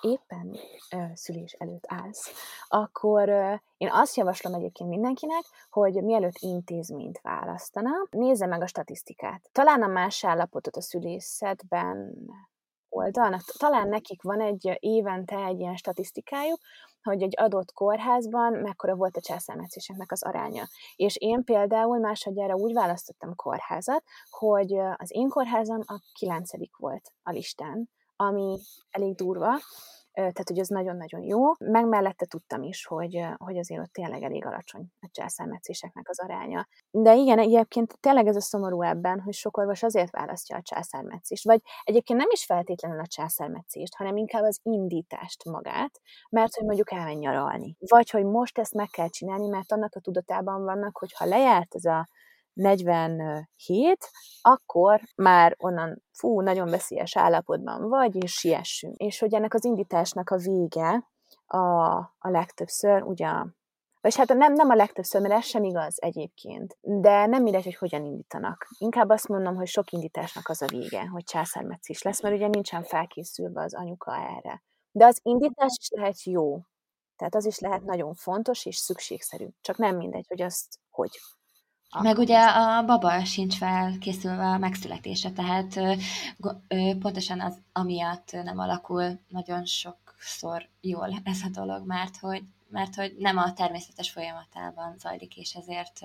éppen 0.00 0.56
szülés 1.14 1.52
előtt 1.52 1.84
állsz, 1.86 2.32
akkor 2.68 3.28
én 3.76 3.90
azt 3.90 4.16
javaslom 4.16 4.54
egyébként 4.54 4.90
mindenkinek, 4.90 5.44
hogy 5.70 6.02
mielőtt 6.02 6.38
intézményt 6.38 7.20
választana, 7.20 7.90
nézze 8.10 8.46
meg 8.46 8.62
a 8.62 8.66
statisztikát. 8.66 9.48
Talán 9.52 9.82
a 9.82 9.86
más 9.86 10.24
állapotot 10.24 10.76
a 10.76 10.80
szülészetben 10.80 12.14
oldalnak. 12.88 13.40
Talán 13.58 13.88
nekik 13.88 14.22
van 14.22 14.40
egy 14.40 14.76
évente 14.80 15.36
egy 15.44 15.60
ilyen 15.60 15.76
statisztikájuk, 15.76 16.58
hogy 17.02 17.22
egy 17.22 17.34
adott 17.36 17.72
kórházban 17.72 18.52
mekkora 18.52 18.94
volt 18.94 19.16
a 19.16 19.20
császármetszéseknek 19.20 20.12
az 20.12 20.22
aránya. 20.22 20.64
És 20.96 21.16
én 21.16 21.44
például 21.44 21.98
másodjára 21.98 22.54
úgy 22.54 22.72
választottam 22.72 23.34
kórházat, 23.34 24.04
hogy 24.30 24.78
az 24.96 25.14
én 25.14 25.28
kórházam 25.28 25.80
a 25.86 26.00
kilencedik 26.12 26.76
volt 26.76 27.12
a 27.22 27.30
listán, 27.30 27.90
ami 28.16 28.58
elég 28.90 29.14
durva, 29.14 29.58
tehát 30.14 30.48
hogy 30.48 30.58
ez 30.58 30.68
nagyon-nagyon 30.68 31.22
jó. 31.22 31.40
Meg 31.58 31.86
mellette 31.88 32.26
tudtam 32.26 32.62
is, 32.62 32.86
hogy, 32.86 33.26
hogy 33.36 33.58
azért 33.58 33.80
ott 33.80 33.92
tényleg 33.92 34.22
elég 34.22 34.44
alacsony 34.44 34.86
a 35.00 35.08
császármetszéseknek 35.10 36.08
az 36.08 36.20
aránya. 36.20 36.68
De 36.90 37.14
igen, 37.14 37.38
egyébként 37.38 37.96
tényleg 38.00 38.26
ez 38.26 38.36
a 38.36 38.40
szomorú 38.40 38.82
ebben, 38.82 39.20
hogy 39.20 39.32
sok 39.32 39.56
orvos 39.56 39.82
azért 39.82 40.10
választja 40.10 40.56
a 40.56 40.62
császármetszést, 40.62 41.44
vagy 41.44 41.60
egyébként 41.82 42.18
nem 42.18 42.28
is 42.30 42.44
feltétlenül 42.44 43.00
a 43.00 43.06
császármetszést, 43.06 43.94
hanem 43.94 44.16
inkább 44.16 44.42
az 44.42 44.60
indítást 44.62 45.44
magát, 45.44 46.00
mert 46.30 46.54
hogy 46.54 46.64
mondjuk 46.64 46.92
elmenj 46.92 47.16
nyaralni. 47.16 47.76
Vagy 47.78 48.10
hogy 48.10 48.24
most 48.24 48.58
ezt 48.58 48.74
meg 48.74 48.88
kell 48.88 49.08
csinálni, 49.08 49.48
mert 49.48 49.72
annak 49.72 49.94
a 49.94 50.00
tudatában 50.00 50.64
vannak, 50.64 50.98
hogy 50.98 51.12
ha 51.12 51.24
lejárt 51.24 51.74
ez 51.74 51.84
a 51.84 52.08
47, 52.54 54.10
akkor 54.42 55.00
már 55.16 55.54
onnan 55.58 56.02
fú, 56.12 56.40
nagyon 56.40 56.68
veszélyes 56.68 57.16
állapotban 57.16 57.88
vagy, 57.88 58.22
és 58.22 58.32
siessünk. 58.32 58.96
És 58.96 59.18
hogy 59.18 59.34
ennek 59.34 59.54
az 59.54 59.64
indításnak 59.64 60.30
a 60.30 60.36
vége 60.36 61.08
a, 61.46 61.94
a 62.18 62.30
legtöbbször, 62.30 63.02
ugye, 63.02 63.28
vagy 64.00 64.16
hát 64.16 64.34
nem, 64.34 64.52
nem 64.52 64.70
a 64.70 64.74
legtöbbször, 64.74 65.20
mert 65.20 65.34
ez 65.34 65.44
sem 65.44 65.64
igaz 65.64 65.94
egyébként, 66.00 66.76
de 66.80 67.26
nem 67.26 67.42
mindegy, 67.42 67.64
hogy 67.64 67.76
hogyan 67.76 68.04
indítanak. 68.04 68.66
Inkább 68.78 69.08
azt 69.08 69.28
mondom, 69.28 69.54
hogy 69.54 69.66
sok 69.66 69.92
indításnak 69.92 70.48
az 70.48 70.62
a 70.62 70.66
vége, 70.66 71.06
hogy 71.06 71.24
császármetszés 71.24 72.02
lesz, 72.02 72.22
mert 72.22 72.34
ugye 72.34 72.46
nincsen 72.46 72.82
felkészülve 72.82 73.62
az 73.62 73.74
anyuka 73.74 74.16
erre. 74.16 74.62
De 74.92 75.06
az 75.06 75.20
indítás 75.22 75.76
is 75.80 75.88
lehet 75.90 76.22
jó. 76.22 76.60
Tehát 77.16 77.34
az 77.34 77.44
is 77.44 77.58
lehet 77.58 77.84
nagyon 77.84 78.14
fontos 78.14 78.66
és 78.66 78.76
szükségszerű. 78.76 79.46
Csak 79.60 79.76
nem 79.76 79.96
mindegy, 79.96 80.26
hogy 80.28 80.42
azt 80.42 80.78
hogy 80.90 81.10
meg 82.02 82.18
ugye 82.18 82.38
a 82.38 82.84
baba 82.84 83.24
sincs 83.24 83.56
felkészülve 83.56 84.46
a 84.46 84.58
megszületése, 84.58 85.30
tehát 85.30 85.80
pontosan 87.00 87.40
az 87.40 87.54
amiatt 87.72 88.32
nem 88.44 88.58
alakul 88.58 89.20
nagyon 89.28 89.64
sokszor 89.64 90.68
jól 90.80 91.08
ez 91.24 91.40
a 91.44 91.48
dolog, 91.60 91.86
mert 91.86 92.16
hogy 92.16 92.42
mert 92.68 92.94
hogy 92.94 93.14
nem 93.18 93.38
a 93.38 93.52
természetes 93.52 94.10
folyamatában 94.10 94.94
zajlik, 94.98 95.36
és 95.36 95.54
ezért... 95.54 96.00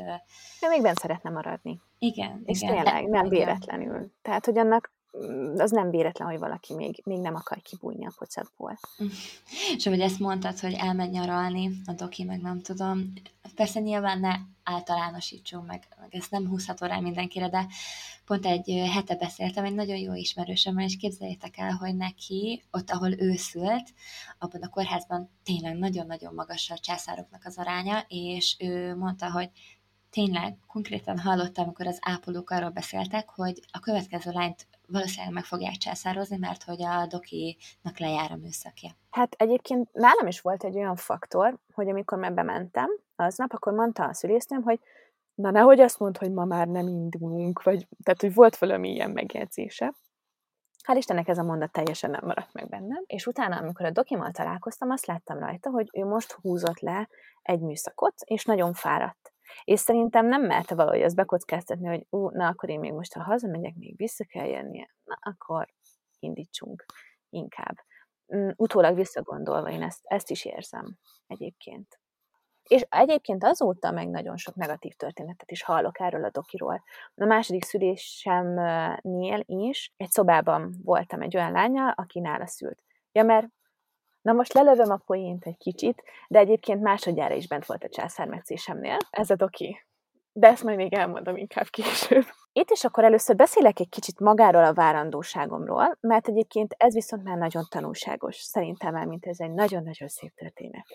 De 0.60 0.68
még 0.70 0.82
bent 0.82 0.98
szeretne 0.98 1.30
maradni. 1.30 1.82
Igen, 2.00 2.42
és 2.46 2.62
igen. 2.62 2.74
tényleg, 2.74 3.08
nem 3.08 3.30
véletlenül. 3.30 4.12
Tehát, 4.22 4.46
hogy 4.46 4.58
annak 4.58 4.92
Mm, 5.18 5.54
az 5.58 5.72
nem 5.72 5.90
véletlen, 5.90 6.28
hogy 6.28 6.40
valaki 6.40 6.74
még, 6.74 7.02
még 7.06 7.20
nem 7.20 7.36
akar 7.36 7.62
kibújni 7.62 8.06
a 8.06 8.14
pocakból. 8.18 8.80
És 9.76 9.88
hogy 9.88 10.00
ezt 10.00 10.20
mondtad, 10.20 10.60
hogy 10.60 10.74
elmegy 10.74 11.10
nyaralni, 11.10 11.72
a 11.86 11.92
doki, 11.92 12.24
meg 12.24 12.42
nem 12.42 12.62
tudom. 12.62 13.14
Persze 13.56 13.80
nyilván 13.80 14.20
ne 14.20 14.36
általánosítsunk 14.70 15.67
meg, 15.67 15.88
meg 15.99 16.15
ezt 16.15 16.32
nem 16.32 16.47
húzható 16.47 16.86
rá 16.86 16.99
mindenkire, 16.99 17.49
de 17.49 17.67
pont 18.26 18.45
egy 18.45 18.89
hete 18.93 19.15
beszéltem 19.15 19.65
egy 19.65 19.74
nagyon 19.74 19.97
jó 19.97 20.13
ismerősömmel, 20.13 20.86
és 20.86 20.97
képzeljétek 20.97 21.57
el, 21.57 21.72
hogy 21.72 21.95
neki, 21.95 22.63
ott, 22.72 22.89
ahol 22.89 23.22
ő 23.22 23.36
szült, 23.36 23.93
abban 24.38 24.61
a 24.61 24.70
kórházban 24.70 25.30
tényleg 25.43 25.78
nagyon-nagyon 25.78 26.34
magas 26.34 26.70
a 26.70 26.78
császároknak 26.78 27.45
az 27.45 27.57
aránya, 27.57 28.05
és 28.07 28.55
ő 28.59 28.95
mondta, 28.95 29.32
hogy 29.32 29.49
tényleg 30.09 30.57
konkrétan 30.67 31.20
hallottam, 31.20 31.63
amikor 31.63 31.88
az 31.88 31.99
ápolók 32.01 32.49
arról 32.49 32.70
beszéltek, 32.70 33.30
hogy 33.30 33.59
a 33.72 33.80
következő 33.80 34.32
lányt 34.32 34.67
valószínűleg 34.88 35.34
meg 35.34 35.43
fogják 35.43 35.76
császározni, 35.76 36.38
mert 36.38 36.63
hogy 36.63 36.84
a 36.84 37.07
dokinak 37.07 37.97
lejár 37.97 38.32
a 38.32 38.36
műszakja. 38.36 38.89
Hát 39.09 39.36
egyébként 39.38 39.89
nálam 39.93 40.28
is 40.28 40.41
volt 40.41 40.63
egy 40.63 40.76
olyan 40.76 40.95
faktor, 40.95 41.59
hogy 41.74 41.89
amikor 41.89 42.17
már 42.17 42.34
bementem 42.34 42.89
aznap, 43.20 43.53
akkor 43.53 43.74
mondta 43.74 44.03
a 44.03 44.13
szülésznőm, 44.13 44.63
hogy 44.63 44.80
na 45.34 45.51
nehogy 45.51 45.80
azt 45.80 45.99
mond, 45.99 46.17
hogy 46.17 46.32
ma 46.32 46.45
már 46.45 46.67
nem 46.67 46.88
indulunk, 46.88 47.63
vagy 47.63 47.88
tehát, 48.03 48.22
hogy 48.22 48.34
volt 48.34 48.57
valami 48.57 48.91
ilyen 48.91 49.11
megjegyzése. 49.11 49.93
Hál' 50.88 50.97
Istennek 50.97 51.28
ez 51.28 51.38
a 51.38 51.43
mondat 51.43 51.72
teljesen 51.72 52.09
nem 52.09 52.22
maradt 52.24 52.53
meg 52.53 52.70
bennem, 52.70 53.03
és 53.05 53.28
utána, 53.28 53.57
amikor 53.57 53.86
a 53.86 53.91
dokimmal 53.91 54.32
találkoztam, 54.32 54.89
azt 54.89 55.05
láttam 55.05 55.39
rajta, 55.39 55.70
hogy 55.70 55.89
ő 55.93 56.05
most 56.05 56.32
húzott 56.32 56.80
le 56.80 57.09
egy 57.41 57.59
műszakot, 57.59 58.13
és 58.24 58.45
nagyon 58.45 58.74
fáradt. 58.74 59.34
És 59.63 59.80
szerintem 59.80 60.26
nem 60.26 60.41
merte 60.41 60.76
valahogy 60.76 61.01
ezt 61.01 61.15
bekockáztatni, 61.15 61.88
hogy 61.88 62.05
ú, 62.09 62.30
na 62.30 62.47
akkor 62.47 62.70
én 62.70 62.80
még 62.80 62.93
most, 62.93 63.13
ha 63.13 63.24
hazamegyek, 63.24 63.76
még 63.76 63.97
vissza 63.97 64.26
kell 64.26 64.45
jönnie, 64.45 64.95
na 65.03 65.17
akkor 65.22 65.67
indítsunk 66.20 66.86
inkább. 67.30 67.76
Mm, 68.36 68.49
utólag 68.55 68.95
visszagondolva 68.95 69.72
én 69.72 69.82
ezt, 69.82 69.99
ezt 70.03 70.30
is 70.30 70.45
érzem 70.45 70.97
egyébként. 71.28 71.99
És 72.70 72.86
egyébként 72.89 73.43
azóta 73.43 73.91
meg 73.91 74.09
nagyon 74.09 74.38
sok 74.38 74.55
negatív 74.55 74.93
történetet 74.93 75.51
is 75.51 75.63
hallok 75.63 75.99
erről 75.99 76.24
a 76.24 76.30
dokiról. 76.30 76.84
A 77.15 77.26
második 77.26 77.63
szülésemnél 77.63 79.43
is 79.45 79.93
egy 79.97 80.09
szobában 80.09 80.76
voltam 80.84 81.22
egy 81.22 81.36
olyan 81.36 81.51
lányjal, 81.51 81.93
aki 81.95 82.20
nála 82.20 82.47
szült. 82.47 82.84
Ja, 83.11 83.24
mert 83.24 83.47
Na 84.22 84.34
most 84.34 84.53
lelövöm 84.53 84.91
a 84.91 85.01
poént 85.05 85.45
egy 85.45 85.57
kicsit, 85.57 86.03
de 86.28 86.39
egyébként 86.39 86.82
másodjára 86.82 87.34
is 87.34 87.47
bent 87.47 87.65
volt 87.65 87.84
a 87.84 87.89
császármetszésemnél. 87.89 88.97
Ez 89.09 89.30
a 89.30 89.36
doki. 89.36 89.86
De 90.32 90.47
ezt 90.47 90.63
majd 90.63 90.78
még 90.78 90.93
elmondom 90.93 91.36
inkább 91.36 91.67
később. 91.67 92.26
Itt 92.51 92.70
is 92.70 92.84
akkor 92.84 93.03
először 93.03 93.36
beszélek 93.36 93.80
egy 93.80 93.89
kicsit 93.89 94.20
magáról 94.20 94.63
a 94.63 94.74
várandóságomról, 94.74 95.97
mert 95.99 96.28
egyébként 96.28 96.76
ez 96.78 96.93
viszont 96.93 97.24
már 97.24 97.38
nagyon 97.38 97.63
tanulságos, 97.70 98.36
szerintem 98.36 98.93
már, 98.93 99.05
mint 99.05 99.26
ez 99.26 99.39
egy 99.39 99.51
nagyon-nagyon 99.51 100.07
szép 100.07 100.34
történet. 100.36 100.86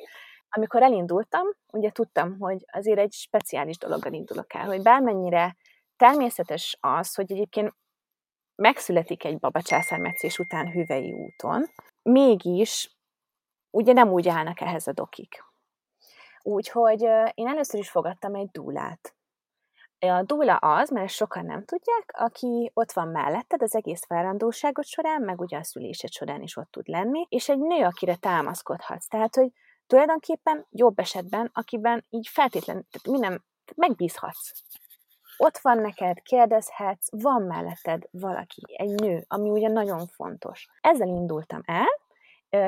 Amikor 0.57 0.83
elindultam, 0.83 1.47
ugye 1.73 1.91
tudtam, 1.91 2.39
hogy 2.39 2.65
azért 2.73 2.99
egy 2.99 3.13
speciális 3.13 3.79
dologgal 3.79 4.13
indulok 4.13 4.55
el, 4.55 4.67
hogy 4.67 4.83
bármennyire 4.83 5.57
természetes 5.97 6.79
az, 6.81 7.15
hogy 7.15 7.33
egyébként 7.33 7.75
megszületik 8.55 9.25
egy 9.25 9.39
baba 9.39 9.63
császármetszés 9.63 10.39
után 10.39 10.71
hüvei 10.71 11.13
úton, 11.13 11.67
mégis 12.03 12.97
ugye 13.71 13.93
nem 13.93 14.09
úgy 14.09 14.29
állnak 14.29 14.61
ehhez 14.61 14.87
a 14.87 14.93
dokik. 14.93 15.45
Úgyhogy 16.43 17.03
én 17.35 17.49
először 17.49 17.81
is 17.81 17.91
fogadtam 17.91 18.35
egy 18.35 18.51
dúlát. 18.51 19.15
A 19.99 20.23
dúla 20.23 20.57
az, 20.57 20.91
mert 20.91 21.11
sokan 21.11 21.45
nem 21.45 21.65
tudják, 21.65 22.11
aki 22.13 22.71
ott 22.75 22.93
van 22.93 23.09
melletted 23.09 23.63
az 23.63 23.75
egész 23.75 24.07
várandóságot 24.07 24.87
során, 24.87 25.23
meg 25.23 25.41
ugye 25.41 25.59
a 25.59 25.65
szülésed 25.65 26.11
során 26.11 26.43
is 26.43 26.57
ott 26.57 26.71
tud 26.71 26.89
lenni, 26.89 27.27
és 27.29 27.49
egy 27.49 27.59
nő, 27.59 27.85
akire 27.85 28.17
támaszkodhatsz. 28.17 29.07
Tehát, 29.07 29.35
hogy 29.35 29.51
tulajdonképpen 29.87 30.67
jobb 30.71 30.99
esetben, 30.99 31.51
akiben 31.53 32.05
így 32.11 32.29
feltétlenül, 32.29 32.85
tehát 32.91 33.19
minden, 33.19 33.45
megbízhatsz. 33.75 34.53
ott 35.37 35.59
van 35.59 35.79
neked, 35.79 36.23
kérdezhetsz, 36.23 37.09
van 37.11 37.43
melletted 37.43 38.03
valaki, 38.11 38.63
egy 38.67 39.01
nő, 39.01 39.25
ami 39.29 39.51
ugye 39.51 39.69
nagyon 39.69 40.07
fontos. 40.07 40.67
Ezzel 40.81 41.09
indultam 41.09 41.61
el, 41.65 41.87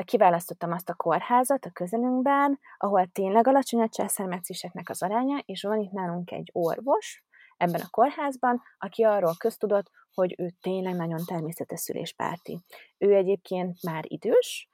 kiválasztottam 0.03 0.71
azt 0.71 0.89
a 0.89 0.95
kórházat 0.95 1.65
a 1.65 1.71
közelünkben, 1.71 2.59
ahol 2.77 3.07
tényleg 3.11 3.47
alacsony 3.47 3.81
a 3.81 3.89
császármetszéseknek 3.89 4.89
az 4.89 5.01
aránya, 5.03 5.37
és 5.45 5.61
van 5.61 5.79
itt 5.79 5.91
nálunk 5.91 6.31
egy 6.31 6.49
orvos 6.53 7.23
ebben 7.57 7.81
a 7.81 7.89
kórházban, 7.89 8.61
aki 8.77 9.03
arról 9.03 9.33
köztudott, 9.37 9.91
hogy 10.13 10.35
ő 10.37 10.49
tényleg 10.61 10.95
nagyon 10.95 11.19
természetes 11.25 11.79
szüléspárti. 11.79 12.59
Ő 12.97 13.15
egyébként 13.15 13.83
már 13.83 14.03
idős, 14.07 14.69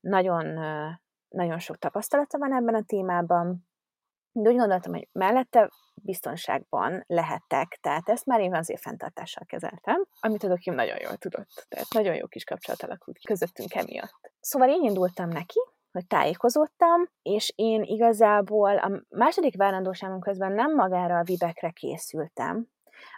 nagyon, 0.00 0.58
nagyon 1.30 1.58
sok 1.58 1.78
tapasztalata 1.78 2.38
van 2.38 2.54
ebben 2.54 2.74
a 2.74 2.82
témában, 2.82 3.68
de 4.32 4.50
úgy 4.50 4.56
gondoltam, 4.56 4.92
hogy 4.92 5.08
mellette 5.12 5.70
biztonságban 5.94 7.04
lehettek, 7.06 7.78
tehát 7.80 8.08
ezt 8.08 8.26
már 8.26 8.40
én 8.40 8.54
azért 8.54 8.80
fenntartással 8.80 9.44
kezeltem, 9.46 10.06
amit 10.20 10.42
a 10.42 10.48
dokim 10.48 10.74
nagyon 10.74 10.96
jól 11.00 11.16
tudott, 11.16 11.66
tehát 11.68 11.92
nagyon 11.94 12.14
jó 12.14 12.26
kis 12.26 12.44
kapcsolat 12.44 12.82
alakult 12.82 13.18
közöttünk 13.26 13.74
emiatt. 13.74 14.32
Szóval 14.40 14.68
én 14.68 14.82
indultam 14.82 15.28
neki, 15.28 15.60
hogy 15.92 16.06
tájékozottam, 16.06 17.08
és 17.22 17.52
én 17.56 17.82
igazából 17.82 18.78
a 18.78 19.02
második 19.08 19.56
várandóságom 19.56 20.20
közben 20.20 20.52
nem 20.52 20.74
magára 20.74 21.18
a 21.18 21.22
vibekre 21.22 21.70
készültem, 21.70 22.66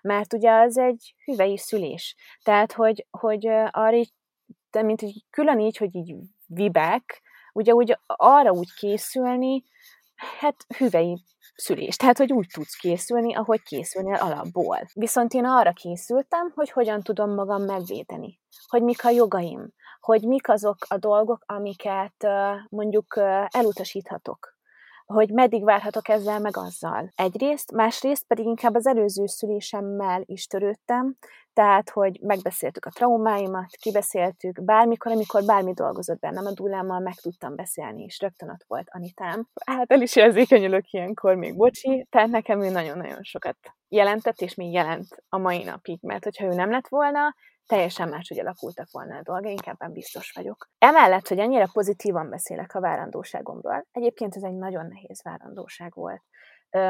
mert 0.02 0.32
ugye 0.32 0.52
az 0.52 0.78
egy 0.78 1.14
hüvei 1.24 1.58
szülés. 1.58 2.16
Tehát, 2.42 2.72
hogy, 2.72 3.06
hogy 3.10 3.46
arra 3.70 3.96
így, 3.96 4.12
mint 4.80 5.02
így 5.02 5.24
külön 5.30 5.58
így, 5.58 5.76
hogy 5.76 5.94
így 5.94 6.14
vibek, 6.46 7.22
ugye 7.52 7.72
úgy 7.72 7.98
arra 8.06 8.50
úgy 8.50 8.74
készülni, 8.74 9.64
hát 10.38 10.66
hüvei 10.76 11.24
szülés. 11.54 11.96
Tehát, 11.96 12.18
hogy 12.18 12.32
úgy 12.32 12.46
tudsz 12.52 12.74
készülni, 12.74 13.34
ahogy 13.34 13.62
készülnél 13.62 14.14
alapból. 14.14 14.78
Viszont 14.94 15.34
én 15.34 15.44
arra 15.44 15.72
készültem, 15.72 16.52
hogy 16.54 16.70
hogyan 16.70 17.02
tudom 17.02 17.34
magam 17.34 17.62
megvédeni. 17.62 18.40
Hogy 18.68 18.82
mik 18.82 19.04
a 19.04 19.10
jogaim. 19.10 19.72
Hogy 20.00 20.22
mik 20.22 20.48
azok 20.48 20.76
a 20.88 20.96
dolgok, 20.96 21.42
amiket 21.46 22.26
mondjuk 22.68 23.16
elutasíthatok 23.48 24.60
hogy 25.06 25.30
meddig 25.30 25.64
várhatok 25.64 26.08
ezzel 26.08 26.40
meg 26.40 26.56
azzal. 26.56 27.10
Egyrészt, 27.14 27.72
másrészt 27.72 28.26
pedig 28.26 28.44
inkább 28.44 28.74
az 28.74 28.86
előző 28.86 29.26
szülésemmel 29.26 30.22
is 30.24 30.46
törődtem, 30.46 31.16
tehát, 31.52 31.90
hogy 31.90 32.18
megbeszéltük 32.20 32.84
a 32.84 32.90
traumáimat, 32.90 33.76
kibeszéltük, 33.80 34.64
bármikor, 34.64 35.12
amikor 35.12 35.44
bármi 35.44 35.72
dolgozott 35.72 36.18
bennem, 36.18 36.46
a 36.46 36.52
dullámmal 36.52 37.00
meg 37.00 37.14
tudtam 37.14 37.56
beszélni, 37.56 38.02
és 38.02 38.20
rögtön 38.20 38.50
ott 38.50 38.64
volt 38.66 38.88
Anitám. 38.90 39.48
Hát 39.66 39.92
el 39.92 40.02
is 40.02 40.16
érzékenyülök 40.16 40.92
ilyenkor, 40.92 41.34
még 41.34 41.56
bocsi, 41.56 42.06
tehát 42.10 42.28
nekem 42.28 42.62
ő 42.62 42.70
nagyon-nagyon 42.70 43.22
sokat 43.22 43.56
jelentett, 43.88 44.40
és 44.40 44.54
még 44.54 44.72
jelent 44.72 45.22
a 45.28 45.38
mai 45.38 45.62
napig, 45.62 45.98
mert 46.02 46.24
hogyha 46.24 46.44
ő 46.44 46.54
nem 46.54 46.70
lett 46.70 46.88
volna, 46.88 47.34
teljesen 47.66 48.08
máshogy 48.08 48.38
alakultak 48.38 48.90
volna 48.90 49.16
a 49.16 49.22
dolgaink, 49.22 49.66
ebben 49.66 49.92
biztos 49.92 50.32
vagyok. 50.34 50.68
Emellett, 50.78 51.28
hogy 51.28 51.38
ennyire 51.38 51.68
pozitívan 51.72 52.30
beszélek 52.30 52.74
a 52.74 52.80
várandóságomról, 52.80 53.86
egyébként 53.90 54.36
ez 54.36 54.42
egy 54.42 54.56
nagyon 54.56 54.86
nehéz 54.86 55.22
várandóság 55.22 55.94
volt. 55.94 56.22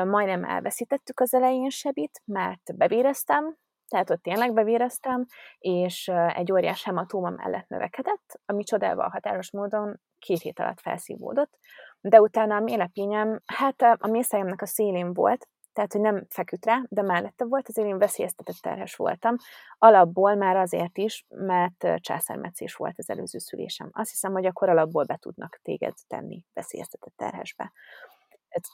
Majdnem 0.05 0.45
elveszítettük 0.45 1.20
az 1.20 1.35
elején 1.35 1.70
Sebit, 1.70 2.23
mert 2.25 2.77
bevéreztem, 2.77 3.57
tehát 3.89 4.11
ott 4.11 4.23
tényleg 4.23 4.53
bevéreztem, 4.53 5.27
és 5.59 6.09
egy 6.35 6.53
óriás 6.53 6.85
hematóma 6.85 7.31
mellett 7.31 7.68
növekedett, 7.68 8.41
ami 8.45 8.64
csodával 8.64 9.09
határos 9.09 9.51
módon 9.51 10.01
két 10.18 10.41
hét 10.41 10.59
alatt 10.59 10.81
felszívódott, 10.81 11.59
de 12.01 12.20
utána 12.20 12.57
a 12.57 12.61
mélepényem, 12.61 13.41
hát 13.47 13.83
a 13.83 14.09
mészájamnak 14.09 14.62
a 14.62 14.66
szélén 14.66 15.12
volt, 15.12 15.49
tehát 15.73 15.93
hogy 15.93 16.01
nem 16.01 16.27
feküdt 16.29 16.64
rá, 16.64 16.83
de 16.89 17.03
mellette 17.03 17.45
volt, 17.45 17.68
azért 17.68 17.89
én 17.89 17.99
veszélyeztetett 17.99 18.57
terhes 18.57 18.97
voltam. 18.97 19.37
Alapból 19.79 20.35
már 20.35 20.57
azért 20.57 20.99
is, 20.99 21.27
mert 21.29 21.87
császármetszés 21.97 22.75
volt 22.75 22.99
az 22.99 23.11
előző 23.11 23.39
szülésem. 23.39 23.91
Azt 23.93 24.11
hiszem, 24.11 24.33
hogy 24.33 24.47
akkor 24.47 24.68
alapból 24.68 25.05
be 25.05 25.16
tudnak 25.16 25.61
téged 25.62 25.95
tenni 26.07 26.45
veszélyeztetett 26.53 27.16
terhesbe. 27.16 27.73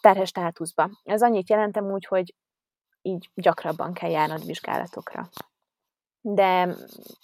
Terhes 0.01 0.28
státuszba. 0.28 0.90
Ez 1.05 1.22
annyit 1.22 1.51
jelentem 1.51 1.84
úgy, 1.84 2.05
hogy 2.05 2.34
így 3.03 3.30
gyakrabban 3.34 3.92
kell 3.92 4.11
járnod 4.11 4.46
vizsgálatokra 4.46 5.28
de 6.35 6.74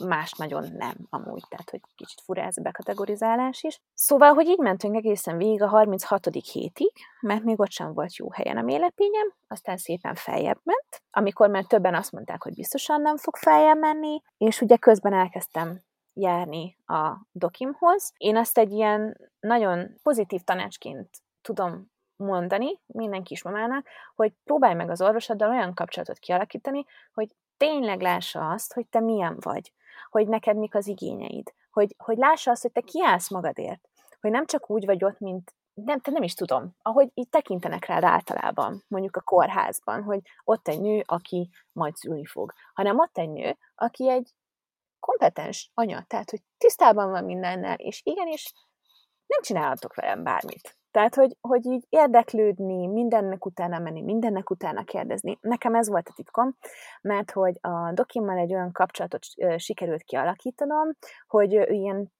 más 0.05 0.33
nagyon 0.33 0.65
nem 0.73 0.97
amúgy, 1.11 1.43
tehát 1.49 1.71
hogy 1.71 1.81
kicsit 1.95 2.21
fura 2.21 2.43
ez 2.43 2.57
a 2.57 2.63
bekategorizálás 2.63 3.63
is. 3.63 3.81
Szóval, 3.95 4.33
hogy 4.35 4.47
így 4.47 4.59
mentünk 4.59 4.97
egészen 4.97 5.37
végig 5.37 5.63
a 5.63 5.69
36. 5.69 6.27
hétig, 6.53 6.93
mert 7.21 7.43
még 7.43 7.61
ott 7.61 7.71
sem 7.71 7.95
volt 7.95 8.17
jó 8.17 8.31
helyen 8.33 8.57
a 8.57 8.63
mélepényem, 8.63 9.33
aztán 9.49 9.77
szépen 9.77 10.15
feljebb 10.15 10.61
ment, 10.63 11.03
amikor 11.11 11.49
már 11.49 11.65
többen 11.65 11.95
azt 11.95 12.13
mondták, 12.13 12.43
hogy 12.43 12.55
biztosan 12.55 13.01
nem 13.01 13.17
fog 13.17 13.37
feljebb 13.37 13.79
menni, 13.79 14.23
és 14.37 14.61
ugye 14.61 14.77
közben 14.77 15.13
elkezdtem 15.13 15.81
járni 16.15 16.77
a 16.87 17.27
dokimhoz. 17.33 18.13
Én 18.17 18.37
azt 18.37 18.59
egy 18.59 18.73
ilyen 18.73 19.17
nagyon 19.41 19.95
pozitív 20.03 20.41
tanácsként 20.41 21.09
tudom 21.43 21.93
mondani 22.17 22.81
minden 22.87 23.23
kismamának, 23.23 23.87
hogy 24.15 24.33
próbálj 24.45 24.75
meg 24.75 24.91
az 24.91 25.01
orvosoddal 25.01 25.51
olyan 25.51 25.75
kapcsolatot 25.75 26.19
kialakítani, 26.19 26.85
hogy 27.15 27.29
tényleg 27.57 28.01
lássa 28.01 28.51
azt, 28.51 28.73
hogy 28.73 28.87
te 28.87 29.01
milyen 29.01 29.37
vagy, 29.41 29.73
hogy 30.11 30.29
neked 30.29 30.57
mik 30.57 30.75
az 30.75 30.87
igényeid, 30.87 31.53
hogy, 31.71 31.95
hogy 31.99 32.17
lássa 32.17 32.51
azt, 32.51 32.63
hogy 32.63 32.73
te 32.73 32.81
kiállsz 32.81 33.31
magadért, 33.31 33.89
hogy 34.21 34.31
nem 34.31 34.47
csak 34.47 34.71
úgy 34.71 34.85
vagy 34.85 35.05
ott, 35.05 35.19
mint 35.19 35.55
nem, 35.75 36.01
te 36.01 36.11
nem 36.11 36.23
is 36.23 36.35
tudom, 36.35 36.77
ahogy 36.83 37.11
így 37.15 37.29
tekintenek 37.29 37.85
rád 37.85 38.05
általában, 38.05 38.85
mondjuk 38.89 39.17
a 39.17 39.21
kórházban, 39.21 40.03
hogy 40.03 40.21
ott 40.45 40.69
egy 40.69 40.81
nő, 40.81 41.03
aki 41.07 41.51
majd 41.73 41.97
szülni 41.97 42.25
fog, 42.25 42.53
hanem 42.75 42.99
ott 42.99 43.19
egy 43.19 43.31
nő, 43.31 43.59
aki 43.75 44.09
egy 44.11 44.35
kompetens 45.01 45.71
anya, 45.75 46.05
tehát, 46.07 46.31
hogy 46.31 46.41
tisztában 46.59 47.11
van 47.11 47.25
mindennel, 47.25 47.77
és 47.79 48.01
igenis 48.05 48.53
nem 49.27 49.43
csinálhatok 49.43 49.95
velem 49.95 50.23
bármit. 50.23 50.79
Tehát, 50.95 51.14
hogy, 51.14 51.36
hogy 51.40 51.66
így 51.66 51.86
érdeklődni, 51.88 52.86
mindennek 52.86 53.47
utána 53.47 53.78
menni, 53.78 54.03
mindennek 54.03 54.51
utána 54.51 54.84
kérdezni. 54.84 55.38
Nekem 55.40 55.74
ez 55.74 55.88
volt 55.88 56.09
a 56.09 56.12
titkom, 56.12 56.57
mert 57.01 57.30
hogy 57.30 57.59
a 57.61 57.92
dokimmal 57.92 58.38
egy 58.38 58.53
olyan 58.53 58.72
kapcsolatot 58.72 59.24
sikerült 59.57 60.03
kialakítanom, 60.03 60.92
hogy 61.26 61.55
ő 61.55 61.66
ilyen 61.68 62.12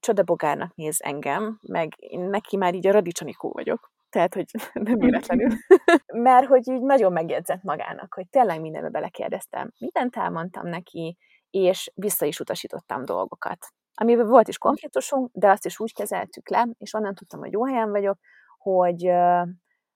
csodabogárnak 0.00 0.74
néz 0.74 1.00
engem, 1.00 1.58
meg 1.68 1.92
neki 2.10 2.56
már 2.56 2.74
így 2.74 2.86
a 2.86 2.92
radicsonikó 2.92 3.50
vagyok. 3.52 3.92
Tehát, 4.10 4.34
hogy 4.34 4.46
nem 4.72 4.98
véletlenül. 4.98 5.50
mert 6.28 6.46
hogy 6.46 6.68
így 6.68 6.82
nagyon 6.82 7.12
megjegyzett 7.12 7.62
magának, 7.62 8.14
hogy 8.14 8.28
tényleg 8.28 8.60
mindenbe 8.60 8.88
belekérdeztem. 8.88 9.72
Mindent 9.78 10.16
elmondtam 10.16 10.66
neki, 10.68 11.16
és 11.50 11.90
vissza 11.94 12.26
is 12.26 12.40
utasítottam 12.40 13.04
dolgokat 13.04 13.66
amiben 14.02 14.26
volt 14.26 14.48
is 14.48 14.58
konfliktusunk, 14.58 15.30
de 15.32 15.50
azt 15.50 15.64
is 15.64 15.80
úgy 15.80 15.94
kezeltük 15.94 16.48
le, 16.48 16.68
és 16.78 16.94
onnan 16.94 17.14
tudtam, 17.14 17.40
hogy 17.40 17.52
jó 17.52 17.66
helyen 17.66 17.90
vagyok, 17.90 18.18
hogy 18.58 19.02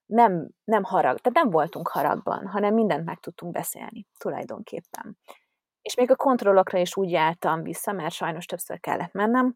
nem, 0.05 0.49
nem 0.63 0.83
harag, 0.83 1.19
tehát 1.19 1.39
nem 1.43 1.49
voltunk 1.49 1.87
haragban, 1.87 2.47
hanem 2.47 2.73
mindent 2.73 3.05
meg 3.05 3.19
tudtunk 3.19 3.51
beszélni 3.51 4.07
tulajdonképpen. 4.17 5.17
És 5.81 5.95
még 5.95 6.11
a 6.11 6.15
kontrollokra 6.15 6.79
is 6.79 6.97
úgy 6.97 7.11
jártam 7.11 7.63
vissza, 7.63 7.91
mert 7.91 8.13
sajnos 8.13 8.45
többször 8.45 8.79
kellett 8.79 9.13
mennem, 9.13 9.55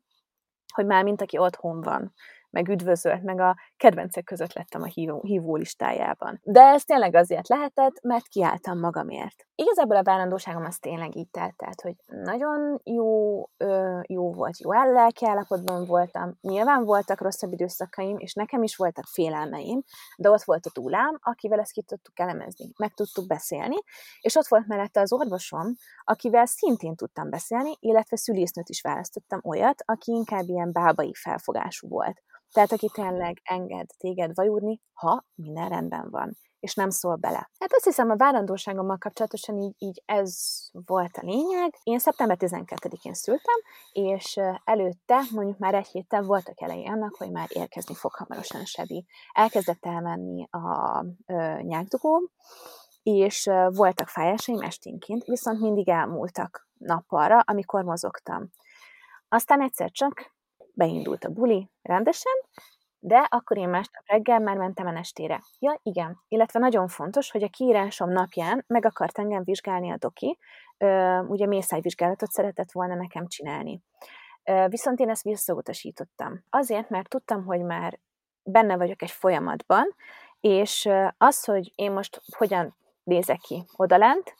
hogy 0.73 0.85
már 0.85 1.03
mint 1.03 1.21
aki 1.21 1.37
otthon 1.37 1.81
van, 1.81 2.13
meg 2.49 2.67
üdvözölt, 2.67 3.23
meg 3.23 3.39
a 3.39 3.57
kedvencek 3.81 4.23
között 4.23 4.53
lettem 4.53 4.81
a 4.81 4.85
hívó, 4.85 5.21
hívó 5.23 5.55
listájában. 5.55 6.39
De 6.43 6.61
ez 6.61 6.83
tényleg 6.83 7.15
azért 7.15 7.47
lehetett, 7.47 8.01
mert 8.01 8.27
kiálltam 8.27 8.79
magamért. 8.79 9.47
Igazából 9.55 9.95
a 9.95 10.03
várandóságom 10.03 10.65
az 10.65 10.77
tényleg 10.77 11.15
így 11.15 11.29
telt, 11.29 11.55
tehát, 11.55 11.81
hogy 11.81 11.95
nagyon 12.05 12.81
jó, 12.83 13.43
ö, 13.57 13.99
jó 14.07 14.33
volt, 14.33 14.59
jó 14.59 14.71
lelki 14.71 15.25
állapotban 15.25 15.85
voltam, 15.85 16.37
nyilván 16.41 16.83
voltak 16.83 17.21
rosszabb 17.21 17.51
időszakaim, 17.51 18.17
és 18.17 18.33
nekem 18.33 18.63
is 18.63 18.75
voltak 18.75 19.05
félelmeim, 19.05 19.83
de 20.17 20.29
ott 20.29 20.43
volt 20.43 20.65
a 20.65 20.69
túlám, 20.73 21.17
akivel 21.21 21.59
ezt 21.59 21.71
ki 21.71 21.81
tudtuk 21.81 22.19
elemezni, 22.19 22.65
meg 22.77 22.93
tudtuk 22.93 23.27
beszélni, 23.27 23.77
és 24.21 24.35
ott 24.35 24.47
volt 24.47 24.67
mellette 24.67 25.01
az 25.01 25.13
orvosom, 25.13 25.75
akivel 26.03 26.45
szintén 26.45 26.95
tudtam 26.95 27.29
beszélni, 27.29 27.71
illetve 27.79 28.17
szülésznőt 28.17 28.69
is 28.69 28.81
választottam 28.81 29.39
olyat, 29.43 29.83
aki 29.85 30.11
inkább 30.11 30.47
ilyen 30.47 30.71
bábai 30.71 31.13
felfogású 31.13 31.87
volt. 31.87 32.21
Tehát 32.51 32.71
aki 32.71 32.89
tényleg 32.93 33.41
enged 33.43 33.89
téged 33.97 34.35
vajúdni, 34.35 34.81
ha 34.93 35.25
minden 35.35 35.69
rendben 35.69 36.09
van, 36.09 36.37
és 36.59 36.75
nem 36.75 36.89
szól 36.89 37.15
bele. 37.15 37.49
Hát 37.59 37.73
azt 37.73 37.83
hiszem, 37.83 38.09
a 38.09 38.15
várandóságommal 38.15 38.97
kapcsolatosan 38.97 39.57
így, 39.57 39.75
így 39.77 40.03
ez 40.05 40.39
volt 40.71 41.17
a 41.17 41.25
lényeg. 41.25 41.79
Én 41.83 41.99
szeptember 41.99 42.37
12-én 42.39 43.13
szültem, 43.13 43.55
és 43.91 44.39
előtte, 44.63 45.21
mondjuk 45.31 45.57
már 45.57 45.73
egy 45.73 45.87
héttel 45.87 46.21
voltak 46.21 46.61
elejé 46.61 46.85
annak, 46.85 47.15
hogy 47.15 47.31
már 47.31 47.47
érkezni 47.49 47.95
fog 47.95 48.13
hamarosan 48.13 48.65
Sebi. 48.65 49.05
Elkezdett 49.31 49.85
elmenni 49.85 50.47
a 50.49 51.05
ö, 51.25 51.61
nyákdugóm, 51.61 52.29
és 53.03 53.49
voltak 53.69 54.07
fájásaim 54.07 54.61
esténként, 54.61 55.23
viszont 55.23 55.59
mindig 55.59 55.89
elmúltak 55.89 56.67
nappalra, 56.77 57.39
amikor 57.39 57.83
mozogtam. 57.83 58.49
Aztán 59.27 59.61
egyszer 59.61 59.91
csak 59.91 60.33
beindult 60.73 61.23
a 61.23 61.29
buli 61.29 61.69
rendesen, 61.81 62.33
De 63.03 63.27
akkor 63.29 63.57
én 63.57 63.69
másnap 63.69 64.03
reggel 64.05 64.39
már 64.39 64.57
mentem 64.57 64.87
estére. 64.87 65.41
Ja, 65.59 65.79
igen. 65.83 66.21
Illetve 66.27 66.59
nagyon 66.59 66.87
fontos, 66.87 67.31
hogy 67.31 67.43
a 67.43 67.49
kiírásom 67.49 68.09
napján 68.09 68.63
meg 68.67 68.85
akart 68.85 69.17
engem 69.17 69.43
vizsgálni 69.43 69.91
a 69.91 69.97
doki, 69.97 70.37
ugye 71.27 71.45
mészájvizsgálatot 71.45 72.29
szeretett 72.31 72.71
volna 72.71 72.95
nekem 72.95 73.27
csinálni. 73.27 73.81
Viszont 74.67 74.99
én 74.99 75.09
ezt 75.09 75.23
visszautasítottam. 75.23 76.43
Azért, 76.49 76.89
mert 76.89 77.09
tudtam, 77.09 77.45
hogy 77.45 77.61
már 77.61 77.99
benne 78.43 78.77
vagyok 78.77 79.01
egy 79.01 79.11
folyamatban, 79.11 79.95
és 80.39 80.89
az, 81.17 81.43
hogy 81.43 81.71
én 81.75 81.91
most 81.91 82.21
hogyan 82.37 82.75
nézek 83.03 83.37
ki 83.37 83.65
odalent, 83.75 84.33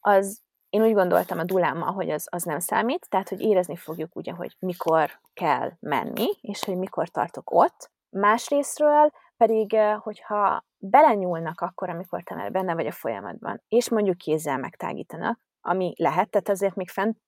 az 0.00 0.42
én 0.74 0.82
úgy 0.82 0.94
gondoltam 0.94 1.38
a 1.38 1.44
dulámmal, 1.44 1.92
hogy 1.92 2.10
az, 2.10 2.26
az 2.30 2.42
nem 2.42 2.58
számít, 2.58 3.06
tehát, 3.08 3.28
hogy 3.28 3.40
érezni 3.40 3.76
fogjuk 3.76 4.16
ugye, 4.16 4.32
hogy 4.32 4.56
mikor 4.58 5.10
kell 5.34 5.70
menni, 5.80 6.26
és 6.40 6.64
hogy 6.64 6.76
mikor 6.76 7.08
tartok 7.08 7.50
ott. 7.50 7.90
Másrésztről 8.10 9.10
pedig, 9.36 9.76
hogyha 9.98 10.64
belenyúlnak 10.78 11.60
akkor, 11.60 11.88
amikor 11.88 12.22
te 12.22 12.34
már 12.34 12.50
benne 12.50 12.74
vagy 12.74 12.86
a 12.86 12.92
folyamatban, 12.92 13.62
és 13.68 13.88
mondjuk 13.88 14.16
kézzel 14.16 14.58
megtágítanak, 14.58 15.40
ami 15.60 15.92
lehet, 15.96 16.30
tehát 16.30 16.48
azért 16.48 16.74
még 16.74 16.90
fent, 16.90 17.18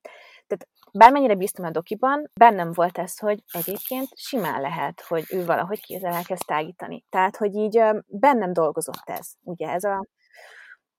tehát 0.47 0.69
bármennyire 0.93 1.35
bíztam 1.35 1.65
a 1.65 1.71
dokiban, 1.71 2.31
bennem 2.35 2.73
volt 2.73 2.99
ez, 2.99 3.19
hogy 3.19 3.43
egyébként 3.53 4.09
simán 4.15 4.61
lehet, 4.61 5.01
hogy 5.01 5.25
ő 5.29 5.45
valahogy 5.45 5.81
kézzel 5.81 6.13
elkezd 6.13 6.47
tágítani. 6.47 7.05
Tehát, 7.09 7.37
hogy 7.37 7.55
így 7.55 7.83
bennem 8.07 8.53
dolgozott 8.53 9.09
ez, 9.11 9.33
ugye 9.43 9.69
ez 9.69 9.85
a, 9.85 10.07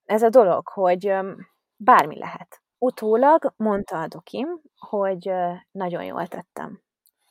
ez 0.06 0.24
a 0.24 0.30
dolog, 0.30 0.68
hogy 0.68 1.14
bármi 1.78 2.18
lehet. 2.18 2.62
Utólag 2.78 3.54
mondta 3.56 4.02
a 4.02 4.08
dokim, 4.08 4.62
hogy 4.76 5.32
nagyon 5.72 6.04
jól 6.04 6.28
tettem. 6.28 6.82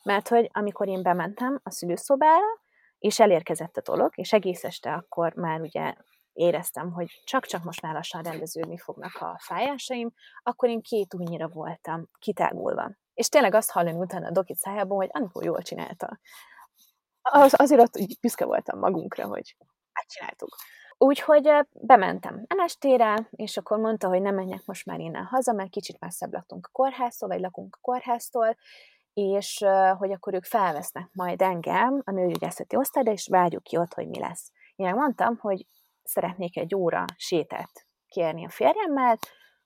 Mert 0.02 0.28
hogy 0.28 0.50
amikor 0.52 0.88
én 0.88 1.02
bementem 1.02 1.60
a 1.62 1.70
szülőszobára, 1.70 2.64
és 2.98 3.20
elérkezett 3.20 3.76
a 3.76 3.82
dolog, 3.82 4.12
és 4.14 4.32
egész 4.32 4.64
este 4.64 4.92
akkor 4.92 5.34
már 5.34 5.60
ugye 5.60 5.94
éreztem, 6.32 6.92
hogy 6.92 7.20
csak-csak 7.24 7.64
most 7.64 7.82
már 7.82 7.94
lassan 7.94 8.22
rendeződni 8.22 8.78
fognak 8.78 9.16
a 9.20 9.36
fájásaim, 9.38 10.12
akkor 10.42 10.68
én 10.68 10.80
két 10.80 11.14
újnyira 11.14 11.48
voltam 11.48 12.08
kitágulva. 12.18 12.90
És 13.14 13.28
tényleg 13.28 13.54
azt 13.54 13.70
hallani 13.70 13.98
utána 13.98 14.26
a 14.26 14.30
dokit 14.30 14.56
szájából, 14.56 14.96
hogy 14.96 15.08
Anikó 15.12 15.42
jól 15.42 15.62
csinálta. 15.62 16.18
Az, 17.22 17.54
azért 17.56 17.80
ott 17.80 17.98
büszke 18.20 18.44
voltam 18.44 18.78
magunkra, 18.78 19.26
hogy 19.26 19.56
megcsináltuk. 19.92 20.56
Úgyhogy 20.98 21.50
bementem 21.72 22.44
Enestére, 22.46 23.28
és 23.30 23.56
akkor 23.56 23.78
mondta, 23.78 24.08
hogy 24.08 24.22
nem 24.22 24.34
menjek 24.34 24.62
most 24.64 24.86
már 24.86 25.00
innen 25.00 25.24
haza, 25.24 25.52
mert 25.52 25.70
kicsit 25.70 26.00
messzebb 26.00 26.32
laktunk 26.32 26.66
a 26.66 26.72
kórháztól, 26.72 27.28
vagy 27.28 27.40
lakunk 27.40 27.76
a 27.76 27.78
kórháztól, 27.82 28.56
és 29.12 29.64
hogy 29.98 30.12
akkor 30.12 30.34
ők 30.34 30.44
felvesznek 30.44 31.08
majd 31.12 31.42
engem 31.42 32.02
a 32.04 32.10
nőgyógyászati 32.10 32.76
osztályra, 32.76 33.12
és 33.12 33.28
várjuk 33.28 33.62
ki 33.62 33.76
ott, 33.76 33.94
hogy 33.94 34.08
mi 34.08 34.18
lesz. 34.18 34.52
Én 34.76 34.94
mondtam, 34.94 35.38
hogy 35.38 35.66
szeretnék 36.02 36.56
egy 36.56 36.74
óra 36.74 37.04
sétát 37.16 37.86
kérni 38.08 38.44
a 38.44 38.50
férjemmel, 38.50 39.18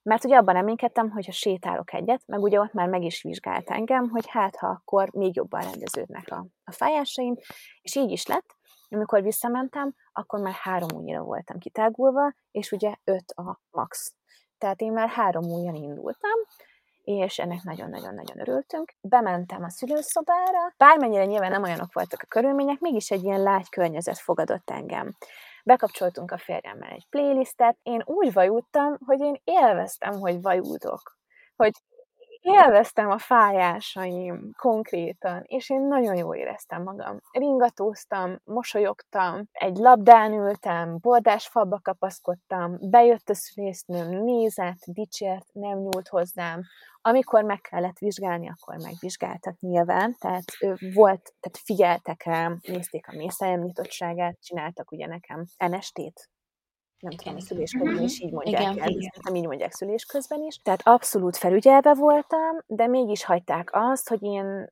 mert 0.03 0.25
ugye 0.25 0.37
abban 0.37 0.55
reménykedtem, 0.55 1.11
hogy 1.11 1.27
ha 1.27 1.33
sétálok 1.33 1.93
egyet, 1.93 2.23
meg 2.27 2.41
ugye 2.41 2.61
ott 2.61 2.73
már 2.73 2.89
meg 2.89 3.03
is 3.03 3.23
vizsgált 3.23 3.71
engem, 3.71 4.09
hogy 4.09 4.29
hát 4.29 4.57
ha 4.57 4.67
akkor 4.67 5.11
még 5.13 5.37
jobban 5.37 5.61
rendeződnek 5.61 6.29
a, 6.31 6.47
a 6.65 6.73
fájásaim, 6.73 7.37
és 7.83 7.97
így 7.97 8.11
is 8.11 8.27
lett. 8.27 8.57
Amikor 8.91 9.23
visszamentem, 9.23 9.95
akkor 10.13 10.41
már 10.41 10.53
három 10.53 10.89
újra 10.95 11.23
voltam 11.23 11.59
kitágulva, 11.59 12.35
és 12.51 12.73
ugye 12.73 12.95
öt 13.05 13.31
a 13.31 13.61
max. 13.71 14.15
Tehát 14.59 14.81
én 14.81 14.93
már 14.93 15.09
három 15.09 15.45
újjan 15.45 15.75
indultam, 15.75 16.39
és 17.05 17.39
ennek 17.39 17.63
nagyon-nagyon-nagyon 17.63 18.41
örültünk. 18.41 18.95
Bementem 19.01 19.63
a 19.63 19.71
szülőszobára, 19.71 20.75
bármennyire 20.77 21.25
nyilván 21.25 21.51
nem 21.51 21.63
olyanok 21.63 21.93
voltak 21.93 22.23
a 22.23 22.27
körülmények, 22.29 22.81
mégis 22.81 23.11
egy 23.11 23.25
ilyen 23.25 23.43
lágy 23.43 23.69
környezet 23.69 24.19
fogadott 24.19 24.71
engem. 24.71 25.17
Bekapcsoltunk 25.65 26.31
a 26.31 26.39
férjemmel 26.39 26.91
egy 26.91 27.07
playlistet, 27.11 27.79
én 27.83 28.03
úgy 28.05 28.33
vajultam, 28.33 28.97
hogy 29.07 29.21
én 29.21 29.41
élveztem, 29.45 30.13
hogy 30.13 30.43
vajúdok. 30.43 31.19
Hogy 31.57 31.73
élveztem 32.41 33.11
a 33.11 33.19
fájásaim 33.19 34.51
konkrétan, 34.59 35.43
és 35.47 35.71
én 35.71 35.81
nagyon 35.81 36.17
jól 36.17 36.37
éreztem 36.37 36.83
magam. 36.83 37.21
Ringatóztam, 37.31 38.41
mosolyogtam, 38.45 39.49
egy 39.53 39.77
labdán 39.77 40.33
ültem, 40.33 40.99
bordásfalba 41.01 41.81
kapaszkodtam, 41.83 42.79
bejött 42.81 43.29
a 43.29 43.35
szülésznőm, 43.35 44.25
nézett, 44.25 44.79
dicsért, 44.85 45.47
nem 45.53 45.79
nyúlt 45.79 46.09
hozzám. 46.09 46.63
Amikor 47.03 47.45
meg 47.45 47.61
kellett 47.61 47.99
vizsgálni, 47.99 48.49
akkor 48.49 48.77
megvizsgáltak 48.83 49.59
nyilván, 49.61 50.17
tehát 50.19 50.45
volt, 50.95 51.35
tehát 51.41 51.59
figyeltek 51.65 52.23
rám, 52.23 52.59
nézték 52.63 53.09
a 53.09 53.17
mészájam 53.17 53.61
nyitottságát, 53.61 54.41
csináltak 54.41 54.91
ugye 54.91 55.07
nekem 55.07 55.45
NST-t, 55.67 56.31
nem 57.01 57.13
tudom, 57.17 57.37
a 57.37 57.41
szülés 57.41 57.73
közben 57.73 57.95
mhm. 57.95 58.03
is 58.03 58.21
így 58.21 58.33
mondják 58.33 58.61
igen, 58.61 58.79
el, 58.79 58.89
igen. 58.89 59.11
nem 59.23 59.35
így 59.35 59.47
mondják 59.47 59.73
szülés 59.73 60.05
közben 60.05 60.43
is. 60.43 60.57
Tehát 60.57 60.81
abszolút 60.85 61.37
felügyelve 61.37 61.95
voltam, 61.95 62.59
de 62.67 62.87
mégis 62.87 63.25
hagyták 63.25 63.69
azt, 63.73 64.09
hogy 64.09 64.23
én 64.23 64.67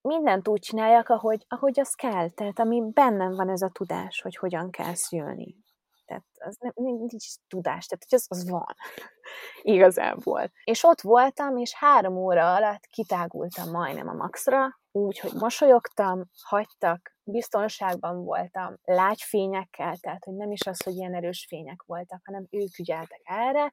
mindent 0.00 0.48
úgy 0.48 0.60
csináljak, 0.60 1.08
ahogy, 1.08 1.44
ahogy 1.48 1.80
az 1.80 1.94
kell. 1.94 2.30
Tehát 2.30 2.58
ami 2.58 2.82
bennem 2.92 3.32
van 3.32 3.48
ez 3.48 3.62
a 3.62 3.70
tudás, 3.72 4.20
hogy 4.20 4.36
hogyan 4.36 4.70
kell 4.70 4.94
szülni. 4.94 5.56
Tehát 6.04 6.24
az 6.38 6.56
nem, 6.60 6.72
nincs 6.74 7.26
tudás, 7.48 7.86
tehát 7.86 8.06
hogy 8.08 8.18
az, 8.18 8.26
az 8.28 8.50
van 8.50 8.74
igazából. 9.74 10.50
És 10.64 10.84
ott 10.84 11.00
voltam, 11.00 11.56
és 11.56 11.74
három 11.74 12.16
óra 12.16 12.54
alatt 12.54 12.86
kitágultam 12.86 13.70
majdnem 13.70 14.08
a 14.08 14.12
maxra, 14.12 14.80
úgy, 14.92 15.18
hogy 15.18 15.32
mosolyogtam, 15.34 16.30
hagytak, 16.42 17.16
biztonságban 17.30 18.24
voltam, 18.24 18.78
lágyfényekkel, 18.84 19.96
tehát 19.96 20.24
hogy 20.24 20.34
nem 20.34 20.50
is 20.50 20.66
az, 20.66 20.82
hogy 20.82 20.94
ilyen 20.94 21.14
erős 21.14 21.46
fények 21.48 21.82
voltak, 21.86 22.20
hanem 22.24 22.46
ők 22.50 22.78
ügyeltek 22.78 23.20
erre, 23.24 23.72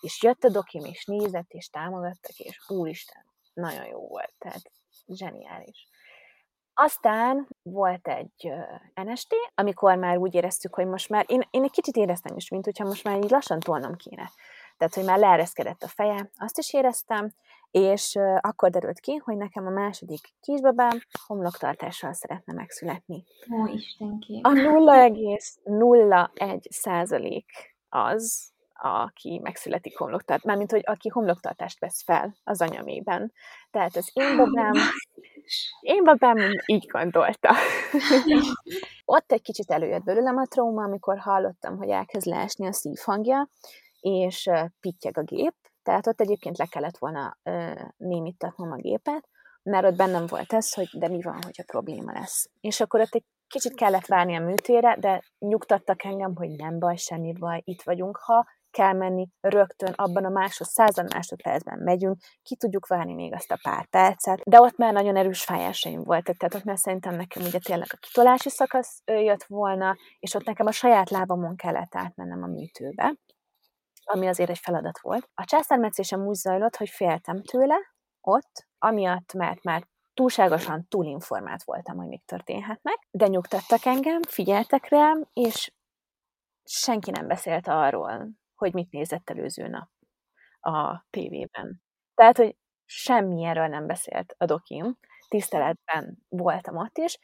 és 0.00 0.22
jött 0.22 0.44
a 0.44 0.48
dokim, 0.48 0.84
és 0.84 1.04
nézett, 1.04 1.50
és 1.50 1.68
támogattak, 1.68 2.38
és 2.38 2.58
úristen, 2.68 3.24
nagyon 3.54 3.86
jó 3.86 4.08
volt, 4.08 4.32
tehát 4.38 4.70
zseniális. 5.06 5.88
Aztán 6.78 7.48
volt 7.62 8.08
egy 8.08 8.52
NST, 8.94 9.34
amikor 9.54 9.96
már 9.96 10.16
úgy 10.16 10.34
éreztük, 10.34 10.74
hogy 10.74 10.86
most 10.86 11.08
már, 11.08 11.24
én, 11.28 11.42
én 11.50 11.62
egy 11.62 11.70
kicsit 11.70 11.96
éreztem 11.96 12.36
is, 12.36 12.48
mint 12.48 12.64
hogyha 12.64 12.84
most 12.84 13.04
már 13.04 13.16
így 13.16 13.30
lassan 13.30 13.60
tolnom 13.60 13.96
kéne. 13.96 14.30
Tehát, 14.76 14.94
hogy 14.94 15.04
már 15.04 15.18
leereszkedett 15.18 15.82
a 15.82 15.88
feje, 15.88 16.30
azt 16.36 16.58
is 16.58 16.72
éreztem, 16.72 17.34
és 17.76 18.18
akkor 18.40 18.70
derült 18.70 19.00
ki, 19.00 19.14
hogy 19.14 19.36
nekem 19.36 19.66
a 19.66 19.70
második 19.70 20.20
kisbabám 20.40 20.98
homloktartással 21.26 22.12
szeretne 22.12 22.52
megszületni. 22.52 23.24
Ó, 23.52 23.66
Istenkém! 23.66 24.40
A 24.42 24.48
0,01 24.48 26.70
százalék 26.70 27.76
az, 27.88 28.52
aki 28.72 29.40
megszületik 29.42 29.98
homloktartást, 29.98 30.44
mármint, 30.44 30.70
hogy 30.70 30.82
aki 30.84 31.08
homloktartást 31.08 31.80
vesz 31.80 32.02
fel 32.04 32.36
az 32.44 32.60
anyamében. 32.60 33.32
Tehát 33.70 33.96
az 33.96 34.10
én 34.12 34.36
babám, 34.36 34.72
én 35.80 36.04
babám 36.04 36.36
így 36.66 36.86
gondolta. 36.86 37.54
Ott 39.04 39.32
egy 39.32 39.42
kicsit 39.42 39.70
előjött 39.70 40.04
belőlem 40.04 40.36
a 40.36 40.46
trauma, 40.46 40.82
amikor 40.82 41.18
hallottam, 41.18 41.76
hogy 41.76 41.88
elkezd 41.88 42.26
leesni 42.26 42.66
a 42.66 42.72
szívhangja, 42.72 43.48
és 44.00 44.50
pittyeg 44.80 45.18
a 45.18 45.22
gép, 45.22 45.54
tehát 45.86 46.06
ott 46.06 46.20
egyébként 46.20 46.58
le 46.58 46.66
kellett 46.66 46.98
volna 46.98 47.38
némítatnom 47.96 48.72
a 48.72 48.76
gépet, 48.76 49.28
mert 49.62 49.86
ott 49.86 49.96
bennem 49.96 50.26
volt 50.26 50.52
ez, 50.52 50.74
hogy 50.74 50.88
de 50.92 51.08
mi 51.08 51.22
van, 51.22 51.42
hogyha 51.42 51.62
probléma 51.66 52.12
lesz. 52.12 52.50
És 52.60 52.80
akkor 52.80 53.00
ott 53.00 53.14
egy 53.14 53.24
kicsit 53.46 53.74
kellett 53.74 54.06
várni 54.06 54.36
a 54.36 54.40
műtére, 54.40 54.96
de 55.00 55.22
nyugtattak 55.38 56.04
engem, 56.04 56.36
hogy 56.36 56.50
nem 56.50 56.78
baj, 56.78 56.96
semmi 56.96 57.32
baj, 57.32 57.60
itt 57.64 57.82
vagyunk, 57.82 58.16
ha 58.16 58.46
kell 58.70 58.92
menni, 58.92 59.28
rögtön 59.40 59.92
abban 59.96 60.24
a 60.24 60.28
másod, 60.28 60.66
század 60.66 61.12
másodpercben 61.12 61.78
megyünk, 61.78 62.16
ki 62.42 62.56
tudjuk 62.56 62.86
várni 62.86 63.14
még 63.14 63.34
azt 63.34 63.50
a 63.50 63.58
pár 63.62 63.86
percet, 63.86 64.40
de 64.44 64.60
ott 64.60 64.76
már 64.76 64.92
nagyon 64.92 65.16
erős 65.16 65.44
fájásaim 65.44 66.02
voltak, 66.02 66.36
tehát 66.36 66.54
ott 66.54 66.64
már 66.64 66.78
szerintem 66.78 67.14
nekem 67.14 67.42
ugye 67.42 67.58
tényleg 67.58 67.88
a 67.90 67.96
kitolási 68.00 68.48
szakasz 68.48 69.02
jött 69.04 69.44
volna, 69.44 69.96
és 70.18 70.34
ott 70.34 70.44
nekem 70.44 70.66
a 70.66 70.72
saját 70.72 71.10
lábamon 71.10 71.56
kellett 71.56 71.94
átmennem 71.94 72.42
a 72.42 72.46
műtőbe, 72.46 73.14
ami 74.06 74.26
azért 74.26 74.50
egy 74.50 74.58
feladat 74.58 75.00
volt. 75.00 75.28
A 75.34 75.44
császármetszésem 75.44 76.26
úgy 76.26 76.34
zajlott, 76.34 76.76
hogy 76.76 76.88
féltem 76.88 77.42
tőle 77.42 77.76
ott, 78.20 78.66
amiatt, 78.78 79.32
mert 79.32 79.62
már 79.62 79.86
túlságosan 80.14 80.86
túlinformált 80.88 81.62
voltam, 81.64 81.96
hogy 81.96 82.06
még 82.06 82.24
történhetnek, 82.24 83.06
de 83.10 83.26
nyugtattak 83.26 83.84
engem, 83.84 84.22
figyeltek 84.22 84.88
rám, 84.88 85.28
és 85.32 85.72
senki 86.64 87.10
nem 87.10 87.26
beszélt 87.26 87.68
arról, 87.68 88.28
hogy 88.54 88.72
mit 88.72 88.90
nézett 88.90 89.30
előző 89.30 89.68
nap 89.68 89.88
a 90.60 91.06
tévében. 91.10 91.82
Tehát, 92.14 92.36
hogy 92.36 92.56
semmi 92.84 93.44
erről 93.44 93.66
nem 93.66 93.86
beszélt 93.86 94.34
a 94.38 94.44
dokim, 94.44 94.98
tiszteletben 95.28 96.18
voltam 96.28 96.76
ott 96.76 96.98
is, 96.98 97.18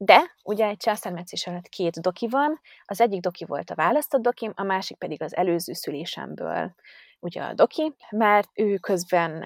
de 0.00 0.34
ugye 0.42 0.66
egy 0.66 0.76
császármetszés 0.76 1.46
alatt 1.46 1.68
két 1.68 2.00
doki 2.00 2.28
van, 2.28 2.60
az 2.84 3.00
egyik 3.00 3.20
doki 3.20 3.44
volt 3.44 3.70
a 3.70 3.74
választott 3.74 4.22
dokim, 4.22 4.52
a 4.56 4.62
másik 4.62 4.96
pedig 4.96 5.22
az 5.22 5.36
előző 5.36 5.72
szülésemből 5.72 6.74
ugye 7.20 7.42
a 7.42 7.54
doki, 7.54 7.94
mert 8.10 8.50
ő 8.54 8.76
közben 8.76 9.44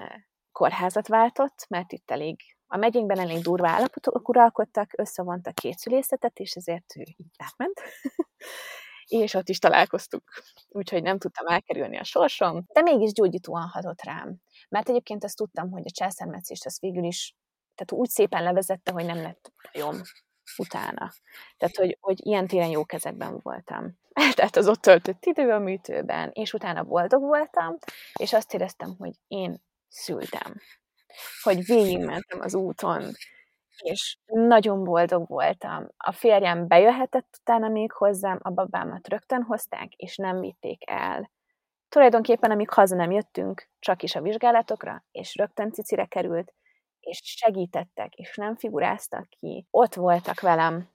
kórházat 0.51 1.07
váltott, 1.07 1.65
mert 1.69 1.91
itt 1.91 2.11
elég 2.11 2.39
a 2.67 2.77
megyénkben 2.77 3.19
elég 3.19 3.41
durva 3.41 3.67
állapotok 3.67 4.29
uralkodtak, 4.29 4.91
összevontak 4.97 5.53
két 5.53 5.77
szülészetet, 5.77 6.39
és 6.39 6.53
ezért 6.53 6.95
ő 6.95 7.01
így 7.01 7.35
átment. 7.37 7.81
és 9.05 9.33
ott 9.33 9.49
is 9.49 9.59
találkoztuk, 9.59 10.23
úgyhogy 10.67 11.01
nem 11.01 11.17
tudtam 11.17 11.47
elkerülni 11.47 11.97
a 11.97 12.03
sorsom, 12.03 12.65
de 12.73 12.81
mégis 12.81 13.11
gyógyítóan 13.11 13.67
hatott 13.67 14.01
rám. 14.03 14.35
Mert 14.69 14.89
egyébként 14.89 15.23
azt 15.23 15.37
tudtam, 15.37 15.71
hogy 15.71 15.83
a 15.85 15.91
császármetszést 15.93 16.65
az 16.65 16.79
végül 16.79 17.03
is, 17.03 17.35
tehát 17.75 18.03
úgy 18.03 18.09
szépen 18.09 18.43
levezette, 18.43 18.91
hogy 18.91 19.05
nem 19.05 19.21
lett 19.21 19.51
bajom 19.71 20.01
utána. 20.57 21.11
Tehát, 21.57 21.75
hogy, 21.75 21.97
hogy 22.01 22.25
ilyen 22.25 22.47
téren 22.47 22.69
jó 22.69 22.85
kezekben 22.85 23.39
voltam. 23.41 23.99
Tehát 24.35 24.55
az 24.55 24.67
ott 24.67 24.81
töltött 24.81 25.25
idő 25.25 25.51
a 25.51 25.59
műtőben, 25.59 26.29
és 26.33 26.53
utána 26.53 26.83
boldog 26.83 27.21
voltam, 27.21 27.77
és 28.13 28.33
azt 28.33 28.53
éreztem, 28.53 28.95
hogy 28.97 29.13
én 29.27 29.61
szültem. 29.87 30.61
Hogy 31.41 31.65
végigmentem 31.65 32.39
az 32.41 32.55
úton, 32.55 33.03
és 33.77 34.17
nagyon 34.25 34.83
boldog 34.83 35.27
voltam. 35.27 35.87
A 35.97 36.11
férjem 36.11 36.67
bejöhetett 36.67 37.37
utána 37.39 37.67
még 37.67 37.91
hozzám, 37.91 38.39
a 38.41 38.49
babámat 38.49 39.07
rögtön 39.07 39.43
hozták, 39.43 39.93
és 39.93 40.15
nem 40.15 40.39
vitték 40.39 40.89
el. 40.89 41.31
Tulajdonképpen, 41.89 42.51
amíg 42.51 42.69
haza 42.69 42.95
nem 42.95 43.11
jöttünk, 43.11 43.69
csak 43.79 44.03
is 44.03 44.15
a 44.15 44.21
vizsgálatokra, 44.21 45.03
és 45.11 45.35
rögtön 45.35 45.71
cicire 45.71 46.05
került, 46.05 46.53
és 47.03 47.21
segítettek, 47.23 48.15
és 48.15 48.35
nem 48.35 48.55
figuráztak 48.55 49.27
ki. 49.39 49.67
Ott 49.71 49.93
voltak 49.93 50.39
velem. 50.39 50.89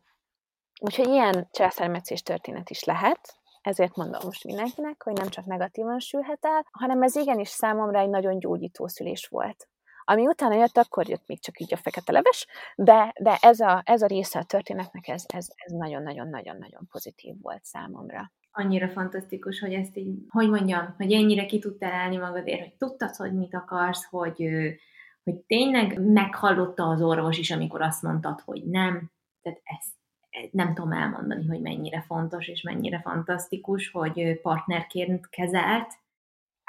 Úgyhogy 0.80 1.08
ilyen 1.08 1.48
császármetszés 1.50 2.22
történet 2.22 2.70
is 2.70 2.84
lehet, 2.84 3.38
ezért 3.62 3.96
mondom 3.96 4.20
most 4.24 4.44
mindenkinek, 4.44 5.02
hogy 5.02 5.12
nem 5.12 5.28
csak 5.28 5.44
negatívan 5.44 5.98
sülhet 5.98 6.44
el, 6.44 6.66
hanem 6.70 7.02
ez 7.02 7.16
igenis 7.16 7.48
számomra 7.48 7.98
egy 7.98 8.08
nagyon 8.08 8.38
gyógyító 8.38 8.86
szülés 8.86 9.26
volt. 9.26 9.68
Ami 10.04 10.26
utána 10.26 10.54
jött, 10.54 10.76
akkor 10.76 11.08
jött 11.08 11.26
még 11.26 11.40
csak 11.40 11.60
így 11.60 11.72
a 11.72 11.76
fekete 11.76 12.12
leves, 12.12 12.46
de, 12.76 13.12
de 13.20 13.38
ez, 13.40 13.60
a, 13.60 13.82
ez 13.84 14.02
a 14.02 14.06
része 14.06 14.38
a 14.38 14.44
történetnek, 14.44 15.08
ez, 15.08 15.24
ez, 15.26 15.48
ez 15.54 15.72
nagyon-nagyon-nagyon-nagyon 15.72 16.86
pozitív 16.90 17.34
volt 17.42 17.64
számomra 17.64 18.32
annyira 18.58 18.88
fantasztikus, 18.88 19.60
hogy 19.60 19.72
ezt 19.72 19.96
így, 19.96 20.18
hogy 20.28 20.48
mondjam, 20.48 20.94
hogy 20.96 21.12
ennyire 21.12 21.46
ki 21.46 21.58
tudtál 21.58 21.92
állni 21.92 22.16
magadért, 22.16 22.60
hogy 22.60 22.74
tudtad, 22.78 23.14
hogy 23.14 23.32
mit 23.32 23.54
akarsz, 23.54 24.04
hogy, 24.04 24.48
hogy 25.24 25.36
tényleg 25.46 26.00
meghallotta 26.00 26.82
az 26.82 27.02
orvos 27.02 27.38
is, 27.38 27.50
amikor 27.50 27.82
azt 27.82 28.02
mondtad, 28.02 28.40
hogy 28.40 28.64
nem. 28.64 29.10
Tehát 29.42 29.60
ezt 29.64 29.96
nem 30.50 30.74
tudom 30.74 30.92
elmondani, 30.92 31.46
hogy 31.46 31.60
mennyire 31.60 32.02
fontos 32.02 32.48
és 32.48 32.62
mennyire 32.62 33.00
fantasztikus, 33.00 33.90
hogy 33.90 34.40
partnerként 34.40 35.28
kezelt, 35.28 35.98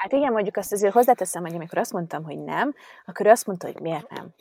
Hát 0.00 0.12
igen, 0.12 0.32
mondjuk 0.32 0.56
azt 0.56 0.72
azért 0.72 0.92
hozzáteszem, 0.92 1.42
hogy 1.42 1.54
amikor 1.54 1.78
azt 1.78 1.92
mondtam, 1.92 2.24
hogy 2.24 2.38
nem, 2.38 2.74
akkor 3.06 3.26
azt 3.26 3.46
mondta, 3.46 3.66
hogy 3.66 3.80
miért 3.80 4.10
nem. 4.10 4.34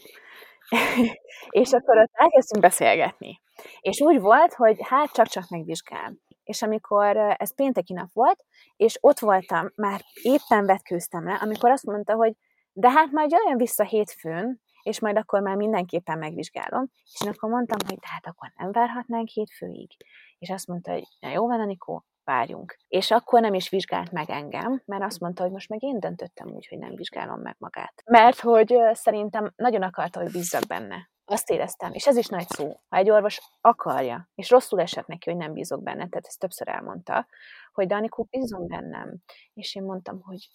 és 1.61 1.71
akkor 1.71 1.97
ott 1.97 2.11
elkezdtünk 2.11 2.61
beszélgetni. 2.61 3.41
És 3.79 4.01
úgy 4.01 4.19
volt, 4.19 4.53
hogy 4.53 4.77
hát 4.81 5.11
csak-csak 5.11 5.49
megvizsgál. 5.49 6.13
És 6.43 6.61
amikor 6.61 7.17
ez 7.17 7.55
pénteki 7.55 7.93
nap 7.93 8.09
volt, 8.13 8.45
és 8.75 8.97
ott 9.01 9.19
voltam, 9.19 9.71
már 9.75 10.01
éppen 10.21 10.65
vetkőztem 10.65 11.23
le, 11.23 11.33
amikor 11.33 11.69
azt 11.69 11.85
mondta, 11.85 12.13
hogy 12.13 12.33
de 12.79 12.89
hát 12.89 13.11
majd 13.11 13.31
jöjjön 13.31 13.57
vissza 13.57 13.83
hétfőn, 13.83 14.61
és 14.81 14.99
majd 14.99 15.17
akkor 15.17 15.41
már 15.41 15.55
mindenképpen 15.55 16.17
megvizsgálom. 16.17 16.91
És 17.03 17.21
én 17.25 17.31
akkor 17.31 17.49
mondtam, 17.49 17.77
hogy 17.87 17.99
tehát 17.99 18.27
akkor 18.27 18.51
nem 18.55 18.71
várhatnánk 18.71 19.27
hétfőig. 19.27 19.91
És 20.37 20.49
azt 20.49 20.67
mondta, 20.67 20.91
hogy 20.91 21.03
na 21.19 21.29
jó 21.29 21.47
van, 21.47 21.59
Anikó, 21.59 22.05
várjunk. 22.23 22.77
És 22.87 23.11
akkor 23.11 23.41
nem 23.41 23.53
is 23.53 23.69
vizsgált 23.69 24.11
meg 24.11 24.29
engem, 24.29 24.81
mert 24.85 25.03
azt 25.03 25.19
mondta, 25.19 25.43
hogy 25.43 25.51
most 25.51 25.69
meg 25.69 25.83
én 25.83 25.99
döntöttem 25.99 26.47
úgy, 26.49 26.67
hogy 26.67 26.77
nem 26.77 26.95
vizsgálom 26.95 27.39
meg 27.41 27.55
magát. 27.57 28.03
Mert 28.05 28.39
hogy 28.39 28.75
szerintem 28.91 29.53
nagyon 29.55 29.81
akarta, 29.81 30.21
hogy 30.21 30.31
bízzak 30.31 30.67
benne. 30.67 31.09
Azt 31.25 31.49
éreztem, 31.49 31.93
és 31.93 32.07
ez 32.07 32.17
is 32.17 32.27
nagy 32.27 32.47
szó. 32.47 32.79
Ha 32.89 32.97
egy 32.97 33.09
orvos 33.09 33.39
akarja, 33.61 34.29
és 34.35 34.49
rosszul 34.49 34.79
esett 34.79 35.07
neki, 35.07 35.29
hogy 35.29 35.39
nem 35.39 35.53
bízok 35.53 35.83
benne, 35.83 36.07
tehát 36.07 36.25
ezt 36.25 36.39
többször 36.39 36.67
elmondta, 36.67 37.27
hogy 37.73 37.87
Danikó, 37.87 38.27
bízom 38.29 38.67
bennem. 38.67 39.17
És 39.53 39.75
én 39.75 39.83
mondtam, 39.83 40.21
hogy 40.21 40.49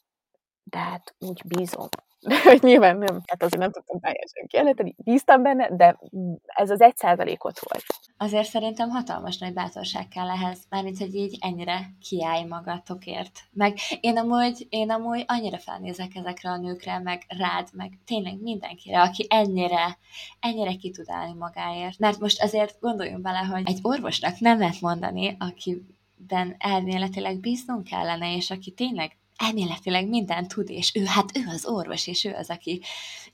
de 0.65 0.79
hát 0.79 1.15
úgy 1.19 1.43
bízom. 1.47 1.89
De 2.27 2.43
hogy 2.51 2.63
nyilván 2.63 2.97
nem, 2.97 3.21
hát 3.27 3.43
azért 3.43 3.63
nem 3.63 3.71
tudtam 3.71 4.01
teljesen 4.01 4.47
kijelenteni, 4.47 4.95
bíztam 4.99 5.43
benne, 5.43 5.77
de 5.77 5.99
ez 6.45 6.71
az 6.71 6.81
egy 6.81 6.97
százalékot 6.97 7.59
volt. 7.59 7.85
Azért 8.17 8.49
szerintem 8.49 8.89
hatalmas 8.89 9.39
nagy 9.39 9.53
bátorság 9.53 10.09
kell 10.09 10.31
ehhez, 10.31 10.59
mármint, 10.69 10.99
hogy 10.99 11.15
így 11.15 11.37
ennyire 11.41 11.91
kiállj 12.01 12.45
magatokért. 12.45 13.41
Meg 13.53 13.77
én 14.01 14.19
amúgy, 14.19 14.67
én 14.69 14.91
amúgy 14.91 15.25
annyira 15.27 15.59
felnézek 15.59 16.15
ezekre 16.15 16.51
a 16.51 16.57
nőkre, 16.57 16.99
meg 16.99 17.23
rád, 17.29 17.69
meg 17.73 17.99
tényleg 18.07 18.41
mindenkire, 18.43 19.01
aki 19.01 19.27
ennyire, 19.29 19.99
ennyire 20.41 20.75
ki 20.75 20.91
tud 20.91 21.07
állni 21.09 21.35
magáért. 21.39 21.99
Mert 21.99 22.19
most 22.19 22.43
azért 22.43 22.81
gondoljunk 22.81 23.23
bele, 23.23 23.39
hogy 23.39 23.63
egy 23.65 23.79
orvosnak 23.83 24.39
nem 24.39 24.59
lehet 24.59 24.81
mondani, 24.81 25.37
akiben 25.39 26.55
elméletileg 26.59 27.41
bíznunk 27.41 27.85
kellene, 27.85 28.35
és 28.37 28.51
aki 28.51 28.71
tényleg 28.71 29.17
elméletileg 29.37 30.09
mindent 30.09 30.49
tud, 30.49 30.71
és 30.71 30.95
ő, 30.95 31.05
hát 31.05 31.37
ő 31.37 31.41
az 31.47 31.67
orvos, 31.67 32.07
és 32.07 32.25
ő 32.25 32.35
az, 32.35 32.51
aki 32.51 32.83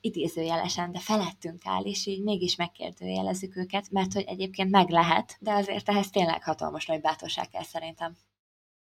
idézőjelesen, 0.01 0.93
de 0.93 0.99
felettünk 0.99 1.63
áll, 1.65 1.83
és 1.83 2.07
így 2.07 2.23
mégis 2.23 2.57
megkérdőjelezzük 2.57 3.57
őket, 3.57 3.91
mert 3.91 4.13
hogy 4.13 4.25
egyébként 4.27 4.71
meg 4.71 4.89
lehet, 4.89 5.37
de 5.41 5.53
azért 5.53 5.89
ehhez 5.89 6.11
tényleg 6.11 6.45
hatalmas 6.45 6.87
nagy 6.87 7.01
bátorság 7.01 7.49
kell 7.49 7.63
szerintem. 7.63 8.17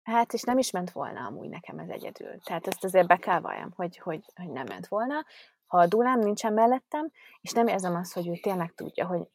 Hát, 0.03 0.33
és 0.33 0.43
nem 0.43 0.59
is 0.59 0.71
ment 0.71 0.91
volna 0.91 1.27
amúgy 1.27 1.49
nekem 1.49 1.79
ez 1.79 1.89
egyedül. 1.89 2.41
Tehát 2.41 2.67
ezt 2.67 2.85
azért 2.85 3.07
be 3.07 3.17
kell 3.17 3.41
valljam, 3.41 3.73
hogy, 3.77 3.99
hogy, 3.99 4.25
hogy 4.35 4.51
nem 4.51 4.67
ment 4.69 4.89
volna. 4.89 5.25
Ha 5.67 5.79
a 5.79 5.87
dulám 5.87 6.19
nincsen 6.19 6.53
mellettem, 6.53 7.11
és 7.41 7.51
nem 7.51 7.67
érzem 7.67 7.95
azt, 7.95 8.13
hogy 8.13 8.29
ő 8.29 8.37
tényleg 8.43 8.75
tudja, 8.75 9.07
hogy 9.07 9.29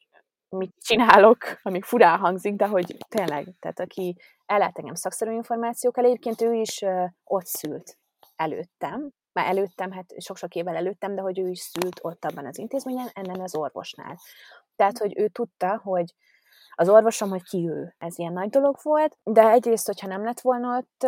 mit 0.50 0.74
csinálok, 0.80 1.38
amíg 1.62 1.84
furán 1.84 2.18
hangzik, 2.18 2.54
de 2.54 2.66
hogy 2.66 2.96
tényleg, 3.08 3.54
tehát 3.58 3.80
aki 3.80 4.16
ellát 4.46 4.78
engem 4.78 4.94
szakszerű 4.94 5.32
információkkal, 5.32 6.04
egyébként 6.04 6.40
ő 6.40 6.52
is 6.52 6.84
ott 7.24 7.46
szült 7.46 7.98
előttem, 8.36 9.10
már 9.32 9.46
előttem, 9.46 9.92
hát 9.92 10.22
sok-sok 10.22 10.54
évvel 10.54 10.76
előttem, 10.76 11.14
de 11.14 11.20
hogy 11.20 11.38
ő 11.38 11.48
is 11.48 11.58
szült 11.58 11.98
ott 12.02 12.24
abban 12.24 12.46
az 12.46 12.58
intézményen, 12.58 13.08
ennek 13.12 13.42
az 13.42 13.56
orvosnál. 13.56 14.18
Tehát, 14.76 14.98
hogy 14.98 15.18
ő 15.18 15.28
tudta, 15.28 15.80
hogy 15.82 16.14
az 16.74 16.88
orvosom, 16.88 17.28
hogy 17.28 17.42
ki 17.42 17.68
ő. 17.68 17.94
Ez 17.98 18.18
ilyen 18.18 18.32
nagy 18.32 18.48
dolog 18.48 18.76
volt, 18.82 19.18
de 19.22 19.48
egyrészt, 19.48 19.86
hogyha 19.86 20.06
nem 20.06 20.24
lett 20.24 20.40
volna 20.40 20.76
ott 20.76 21.06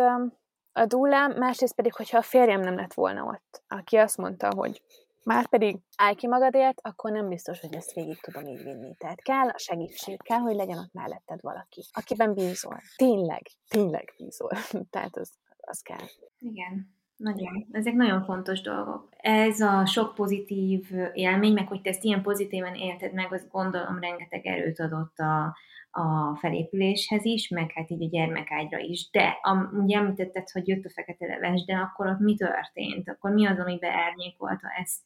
a 0.71 0.85
dúlám, 0.85 1.31
másrészt 1.31 1.75
pedig, 1.75 1.93
hogyha 1.93 2.17
a 2.17 2.21
férjem 2.21 2.59
nem 2.59 2.75
lett 2.75 2.93
volna 2.93 3.23
ott, 3.23 3.63
aki 3.67 3.97
azt 3.97 4.17
mondta, 4.17 4.53
hogy 4.55 4.81
már 5.23 5.47
pedig 5.47 5.79
állj 5.97 6.15
ki 6.15 6.27
magadért, 6.27 6.79
akkor 6.81 7.11
nem 7.11 7.29
biztos, 7.29 7.59
hogy 7.59 7.75
ezt 7.75 7.93
végig 7.93 8.19
tudom 8.19 8.45
így 8.45 8.63
vinni. 8.63 8.95
Tehát 8.97 9.21
kell 9.21 9.47
a 9.47 9.57
segítség, 9.57 10.21
kell, 10.21 10.39
hogy 10.39 10.55
legyen 10.55 10.77
ott 10.77 10.93
melletted 10.93 11.39
valaki, 11.41 11.83
akiben 11.91 12.33
bízol. 12.33 12.81
Tényleg, 12.95 13.41
tényleg 13.67 14.13
bízol. 14.17 14.51
Tehát 14.91 15.17
az, 15.17 15.31
az 15.57 15.81
kell. 15.81 16.07
Igen. 16.39 17.01
Nagyon. 17.17 17.67
Ezek 17.71 17.93
nagyon 17.93 18.23
fontos 18.23 18.61
dolgok. 18.61 19.09
Ez 19.17 19.59
a 19.59 19.85
sok 19.85 20.15
pozitív 20.15 20.91
élmény, 21.13 21.53
meg 21.53 21.67
hogy 21.67 21.81
te 21.81 21.89
ezt 21.89 22.03
ilyen 22.03 22.21
pozitívan 22.21 22.75
élted 22.75 23.13
meg, 23.13 23.33
az 23.33 23.47
gondolom 23.51 23.99
rengeteg 23.99 24.45
erőt 24.45 24.79
adott 24.79 25.17
a, 25.17 25.55
a 25.91 26.35
felépüléshez 26.35 27.25
is, 27.25 27.47
meg 27.47 27.71
hát 27.71 27.89
így 27.89 28.03
a 28.03 28.09
gyermekágyra 28.09 28.77
is. 28.77 29.09
De 29.09 29.39
a, 29.41 29.69
ugye 29.73 29.97
említetted, 29.97 30.49
hogy 30.49 30.67
jött 30.67 30.85
a 30.85 30.89
fekete 30.89 31.25
leves, 31.25 31.65
de 31.65 31.75
akkor 31.75 32.07
ott 32.07 32.19
mi 32.19 32.35
történt? 32.35 33.09
Akkor 33.09 33.31
mi 33.31 33.47
az, 33.47 33.59
ami 33.59 33.77
beárnyékolta 33.79 34.67
ezt? 34.81 35.01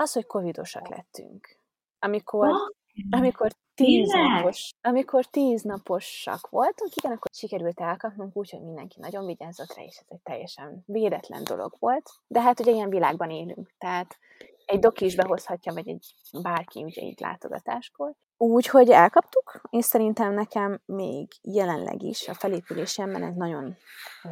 Az, 0.00 0.12
hogy 0.12 0.26
covidosak 0.26 0.88
lettünk. 0.88 1.58
Amikor, 1.98 2.48
oh, 2.48 2.68
amikor 3.10 3.50
tíz 3.74 4.12
napos, 4.12 4.70
amikor 4.80 5.24
tíz 5.26 5.62
naposak 5.62 6.48
voltunk, 6.48 6.94
igen, 6.94 7.12
akkor 7.12 7.30
sikerült 7.32 7.80
elkapnunk 7.80 8.36
úgy, 8.36 8.50
hogy 8.50 8.62
mindenki 8.62 9.00
nagyon 9.00 9.26
vigyázott 9.26 9.74
rá, 9.74 9.82
és 9.82 9.96
ez 9.96 10.06
egy 10.08 10.20
teljesen 10.22 10.82
véletlen 10.86 11.44
dolog 11.44 11.76
volt. 11.78 12.10
De 12.26 12.40
hát 12.40 12.60
ugye 12.60 12.70
ilyen 12.72 12.88
világban 12.88 13.30
élünk, 13.30 13.72
tehát 13.78 14.18
egy 14.66 14.78
doki 14.78 15.04
is 15.04 15.14
behozhatja, 15.14 15.72
vagy 15.72 15.88
egy 15.88 16.14
bárki 16.42 16.82
ugye 16.82 17.02
így 17.02 17.20
látogatáskor. 17.20 18.14
Úgyhogy 18.42 18.90
elkaptuk, 18.90 19.60
és 19.70 19.84
szerintem 19.84 20.34
nekem 20.34 20.80
még 20.84 21.28
jelenleg 21.42 22.02
is 22.02 22.28
a 22.28 22.34
felépülésemben 22.34 23.22
ez 23.22 23.34
nagyon 23.34 23.76
ö, 24.24 24.28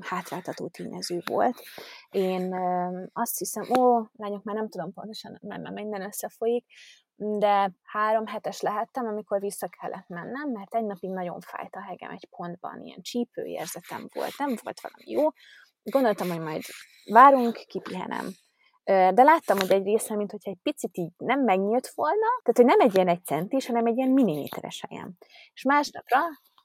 hátráltató 0.00 0.68
tényező 0.68 1.22
volt. 1.24 1.62
Én 2.10 2.52
ö, 2.52 3.02
azt 3.12 3.38
hiszem, 3.38 3.64
ó, 3.78 3.98
lányok, 4.12 4.42
már 4.42 4.56
nem 4.56 4.68
tudom 4.68 4.92
pontosan, 4.92 5.38
mert 5.42 5.62
már 5.62 5.72
minden 5.72 6.02
összefolyik, 6.02 6.64
de 7.16 7.72
három 7.82 8.26
hetes 8.26 8.60
lehettem, 8.60 9.06
amikor 9.06 9.40
vissza 9.40 9.68
kellett 9.80 10.08
mennem, 10.08 10.50
mert 10.50 10.74
egy 10.74 10.84
napig 10.84 11.10
nagyon 11.10 11.40
fájt 11.40 11.74
a 11.74 11.82
hegem 11.82 12.10
egy 12.10 12.28
pontban, 12.36 12.80
ilyen 12.80 13.02
csípőérzetem 13.02 14.08
volt, 14.14 14.38
nem 14.38 14.54
volt 14.62 14.80
valami 14.80 15.10
jó. 15.10 15.28
Gondoltam, 15.82 16.28
hogy 16.28 16.40
majd 16.40 16.62
várunk, 17.04 17.54
kipihenem, 17.66 18.26
de 18.90 19.22
láttam, 19.22 19.58
hogy 19.58 19.72
egy 19.72 19.84
része, 19.84 20.16
mint 20.16 20.30
hogyha 20.30 20.50
egy 20.50 20.58
picit 20.62 20.96
így 20.96 21.12
nem 21.16 21.40
megnyílt 21.40 21.92
volna, 21.94 22.26
tehát 22.42 22.56
hogy 22.56 22.64
nem 22.64 22.80
egy 22.80 22.94
ilyen 22.94 23.08
egy 23.08 23.24
centis, 23.24 23.66
hanem 23.66 23.86
egy 23.86 23.96
ilyen 23.96 24.10
milliméteres 24.10 24.84
helyen. 24.88 25.16
És 25.54 25.62
másnapra 25.62 26.18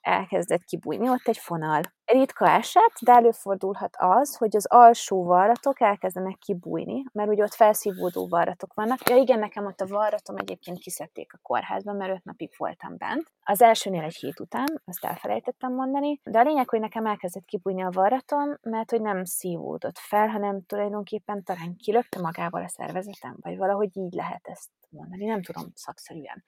elkezdett 0.06 0.64
kibújni 0.64 1.10
ott 1.10 1.28
egy 1.28 1.38
fonal. 1.38 1.82
Ritka 2.06 2.49
eset, 2.49 2.93
de 3.01 3.14
előfordulhat 3.14 3.95
az, 3.97 4.36
hogy 4.36 4.56
az 4.56 4.66
alsó 4.66 5.24
varratok 5.24 5.82
elkezdenek 5.82 6.38
kibújni, 6.38 7.03
mert 7.12 7.30
ugye 7.30 7.43
ott 7.43 7.53
felszívódó 7.53 8.28
varratok 8.28 8.74
vannak. 8.74 9.10
Ja 9.10 9.16
igen, 9.16 9.39
nekem 9.39 9.66
ott 9.66 9.82
a 9.82 9.88
varratom 9.88 10.38
egyébként 10.38 10.80
kiszedték 10.80 11.34
a 11.34 11.39
kórházban, 11.41 11.95
mert 11.95 12.12
öt 12.12 12.24
napig 12.24 12.49
voltam 12.58 12.97
bent. 12.97 13.32
Az 13.43 13.62
elsőnél 13.62 14.03
egy 14.03 14.16
hét 14.16 14.39
után, 14.39 14.82
azt 14.86 15.06
elfelejtettem 15.06 15.74
mondani, 15.74 16.20
de 16.24 16.39
a 16.39 16.43
lényeg, 16.43 16.70
hogy 16.70 16.80
nekem 16.80 17.06
elkezdett 17.06 17.45
kibújni 17.45 17.84
a 17.84 17.91
varratom, 17.91 18.58
mert 18.62 18.91
hogy 18.91 19.01
nem 19.01 19.24
szívódott 19.24 19.97
fel, 19.97 20.28
hanem 20.28 20.66
tulajdonképpen 20.66 21.43
talán 21.43 21.76
kilökte 21.76 22.20
magával 22.20 22.64
a 22.64 22.68
szervezetem, 22.68 23.36
vagy 23.41 23.58
valahogy 23.58 23.97
így 23.97 24.14
lehet 24.14 24.47
ezt 24.47 24.70
mondani, 24.89 25.26
nem 25.26 25.41
tudom 25.41 25.66
szakszerűen. 25.74 26.43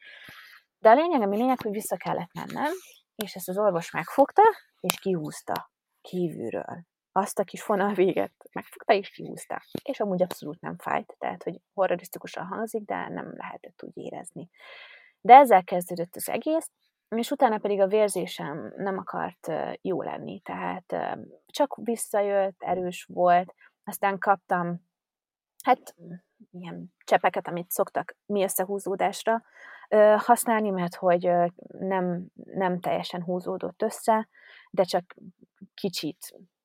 De 0.80 0.89
a 0.89 0.93
lényeg, 0.93 1.22
ami 1.22 1.38
lényeg, 1.38 1.62
hogy 1.62 1.72
vissza 1.72 1.95
kellett 1.95 2.34
mennem, 2.34 2.72
és 3.24 3.36
ezt 3.36 3.49
az 3.49 3.57
orvos 3.57 3.91
megfogta, 3.91 4.41
és 4.80 4.99
kihúzta 4.99 5.72
kívülről. 6.01 6.86
Azt 7.11 7.39
a 7.39 7.43
kis 7.43 7.61
fonal 7.61 7.93
véget 7.93 8.34
megfogta, 8.53 8.93
és 8.93 9.09
kihúzta. 9.09 9.61
És 9.84 9.99
amúgy 9.99 10.22
abszolút 10.22 10.61
nem 10.61 10.78
fájt, 10.78 11.15
tehát, 11.18 11.43
hogy 11.43 11.61
horrorisztikusan 11.74 12.45
hangzik, 12.45 12.86
de 12.86 13.07
nem 13.09 13.34
lehetett 13.36 13.84
úgy 13.84 13.97
érezni. 13.97 14.49
De 15.22 15.36
ezzel 15.36 15.63
kezdődött 15.63 16.15
az 16.15 16.30
egész, 16.30 16.72
és 17.15 17.32
utána 17.32 17.57
pedig 17.57 17.82
a 17.82 17.88
vérzésem 17.88 18.74
nem 18.76 18.97
akart 18.97 19.51
jó 19.82 20.01
lenni, 20.01 20.39
tehát 20.39 21.18
csak 21.45 21.76
visszajött, 21.84 22.55
erős 22.63 23.07
volt, 23.13 23.53
aztán 23.84 24.18
kaptam, 24.18 24.82
hát 25.63 25.95
ilyen 26.52 26.94
csepeket, 27.06 27.48
amit 27.48 27.72
szoktak 27.72 28.16
mi 28.26 28.44
összehúzódásra 28.44 29.44
használni, 30.18 30.70
mert 30.70 30.96
hogy 30.96 31.30
nem, 31.68 32.26
nem 32.44 32.80
teljesen 32.80 33.24
húzódott 33.24 33.82
össze, 33.82 34.28
de 34.72 34.84
csak 34.84 35.16
kicsit, 35.74 36.18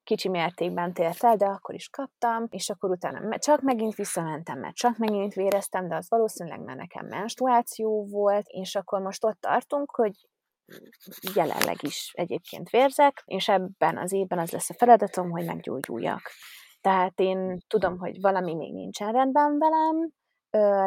kicsi 0.05 0.29
mértékben 0.29 0.93
tért 0.93 1.25
el, 1.25 1.37
de 1.37 1.45
akkor 1.45 1.75
is 1.75 1.89
kaptam, 1.89 2.47
és 2.51 2.71
akkor 2.71 2.91
utána 2.91 3.39
csak 3.39 3.61
megint 3.61 3.95
visszamentem, 3.95 4.59
mert 4.59 4.75
csak 4.75 4.97
megint 4.97 5.35
véreztem, 5.35 5.89
de 5.89 5.97
az 5.97 6.09
valószínűleg 6.09 6.61
már 6.61 6.77
nekem 6.77 7.07
menstruáció 7.07 8.07
volt, 8.07 8.47
és 8.47 8.75
akkor 8.75 9.01
most 9.01 9.25
ott 9.25 9.41
tartunk, 9.41 9.91
hogy 9.91 10.29
jelenleg 11.35 11.77
is 11.83 12.13
egyébként 12.15 12.71
vérzek, 12.71 13.23
és 13.27 13.49
ebben 13.49 13.99
az 13.99 14.13
évben 14.13 14.39
az 14.39 14.51
lesz 14.51 14.71
a 14.71 14.75
feladatom, 14.75 15.31
hogy 15.31 15.45
meggyógyuljak. 15.45 16.31
Tehát 16.83 17.21
én 17.21 17.59
tudom, 17.69 17.99
hogy 17.99 18.21
valami 18.21 18.55
még 18.55 18.73
nincsen 18.73 19.13
rendben 19.13 19.59
velem, 19.59 20.11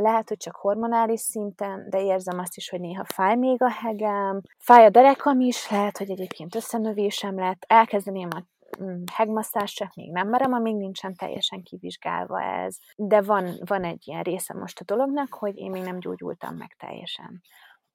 lehet, 0.01 0.27
hogy 0.29 0.37
csak 0.37 0.55
hormonális 0.55 1.19
szinten, 1.19 1.89
de 1.89 2.03
érzem 2.03 2.39
azt 2.39 2.57
is, 2.57 2.69
hogy 2.69 2.79
néha 2.79 3.03
fáj 3.05 3.35
még 3.35 3.61
a 3.61 3.69
hegem, 3.69 4.41
fáj 4.57 4.85
a 4.85 4.89
derekam 4.89 5.39
is, 5.39 5.69
lehet, 5.69 5.97
hogy 5.97 6.09
egyébként 6.09 6.55
összenövésem 6.55 7.35
lett, 7.39 7.63
elkezdeném 7.67 8.27
a 8.35 8.43
mm, 8.83 9.03
hegmasszás, 9.13 9.73
csak 9.73 9.93
még 9.93 10.11
nem 10.11 10.27
merem, 10.27 10.53
amíg 10.53 10.75
nincsen 10.75 11.15
teljesen 11.15 11.63
kivizsgálva 11.63 12.41
ez. 12.41 12.77
De 12.95 13.21
van, 13.21 13.49
van 13.65 13.83
egy 13.83 14.07
ilyen 14.07 14.23
része 14.23 14.53
most 14.53 14.79
a 14.79 14.83
dolognak, 14.83 15.33
hogy 15.33 15.57
én 15.57 15.71
még 15.71 15.83
nem 15.83 15.99
gyógyultam 15.99 16.55
meg 16.55 16.75
teljesen. 16.79 17.41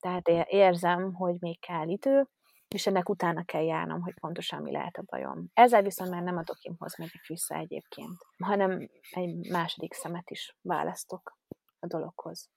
Tehát 0.00 0.28
érzem, 0.48 1.14
hogy 1.14 1.34
még 1.38 1.60
kell 1.60 1.88
idő, 1.88 2.28
és 2.74 2.86
ennek 2.86 3.08
utána 3.08 3.44
kell 3.44 3.62
járnom, 3.62 4.00
hogy 4.02 4.14
pontosan 4.20 4.62
mi 4.62 4.72
lehet 4.72 4.96
a 4.96 5.02
bajom. 5.06 5.46
Ezzel 5.52 5.82
viszont 5.82 6.10
már 6.10 6.22
nem 6.22 6.36
a 6.36 6.42
dokimhoz 6.42 6.98
megyek 6.98 7.26
vissza 7.26 7.54
egyébként, 7.54 8.16
hanem 8.44 8.88
egy 9.10 9.50
második 9.50 9.92
szemet 9.92 10.30
is 10.30 10.56
választok 10.62 11.38
a 11.78 11.86
dologhoz. 11.86 12.48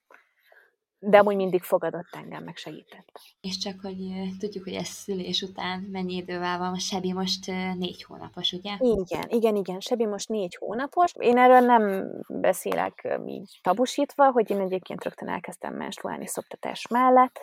De 1.06 1.18
amúgy 1.18 1.36
mindig 1.36 1.62
fogadott 1.62 2.08
engem, 2.12 2.44
meg 2.44 2.56
segített. 2.56 3.20
És 3.40 3.58
csak, 3.58 3.80
hogy 3.82 3.96
tudjuk, 4.38 4.64
hogy 4.64 4.72
ez 4.72 4.86
szülés 4.86 5.42
után 5.42 5.80
mennyi 5.80 6.14
idővel 6.14 6.58
van, 6.58 6.78
Sebi 6.78 7.12
most 7.12 7.46
négy 7.78 8.02
hónapos, 8.02 8.52
ugye? 8.52 8.76
Igen, 8.78 9.28
igen, 9.28 9.56
igen, 9.56 9.80
Sebi 9.80 10.06
most 10.06 10.28
négy 10.28 10.56
hónapos. 10.56 11.12
Én 11.18 11.38
erről 11.38 11.60
nem 11.60 12.10
beszélek 12.28 13.18
így 13.26 13.58
tabusítva, 13.62 14.30
hogy 14.30 14.50
én 14.50 14.60
egyébként 14.60 15.04
rögtön 15.04 15.28
elkezdtem 15.28 15.74
menstruálni 15.74 16.26
szoptatás 16.26 16.86
mellett, 16.88 17.40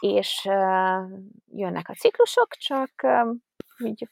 és 0.00 0.48
jönnek 1.46 1.88
a 1.88 1.94
ciklusok, 1.94 2.48
csak 2.48 2.90
így 3.84 4.08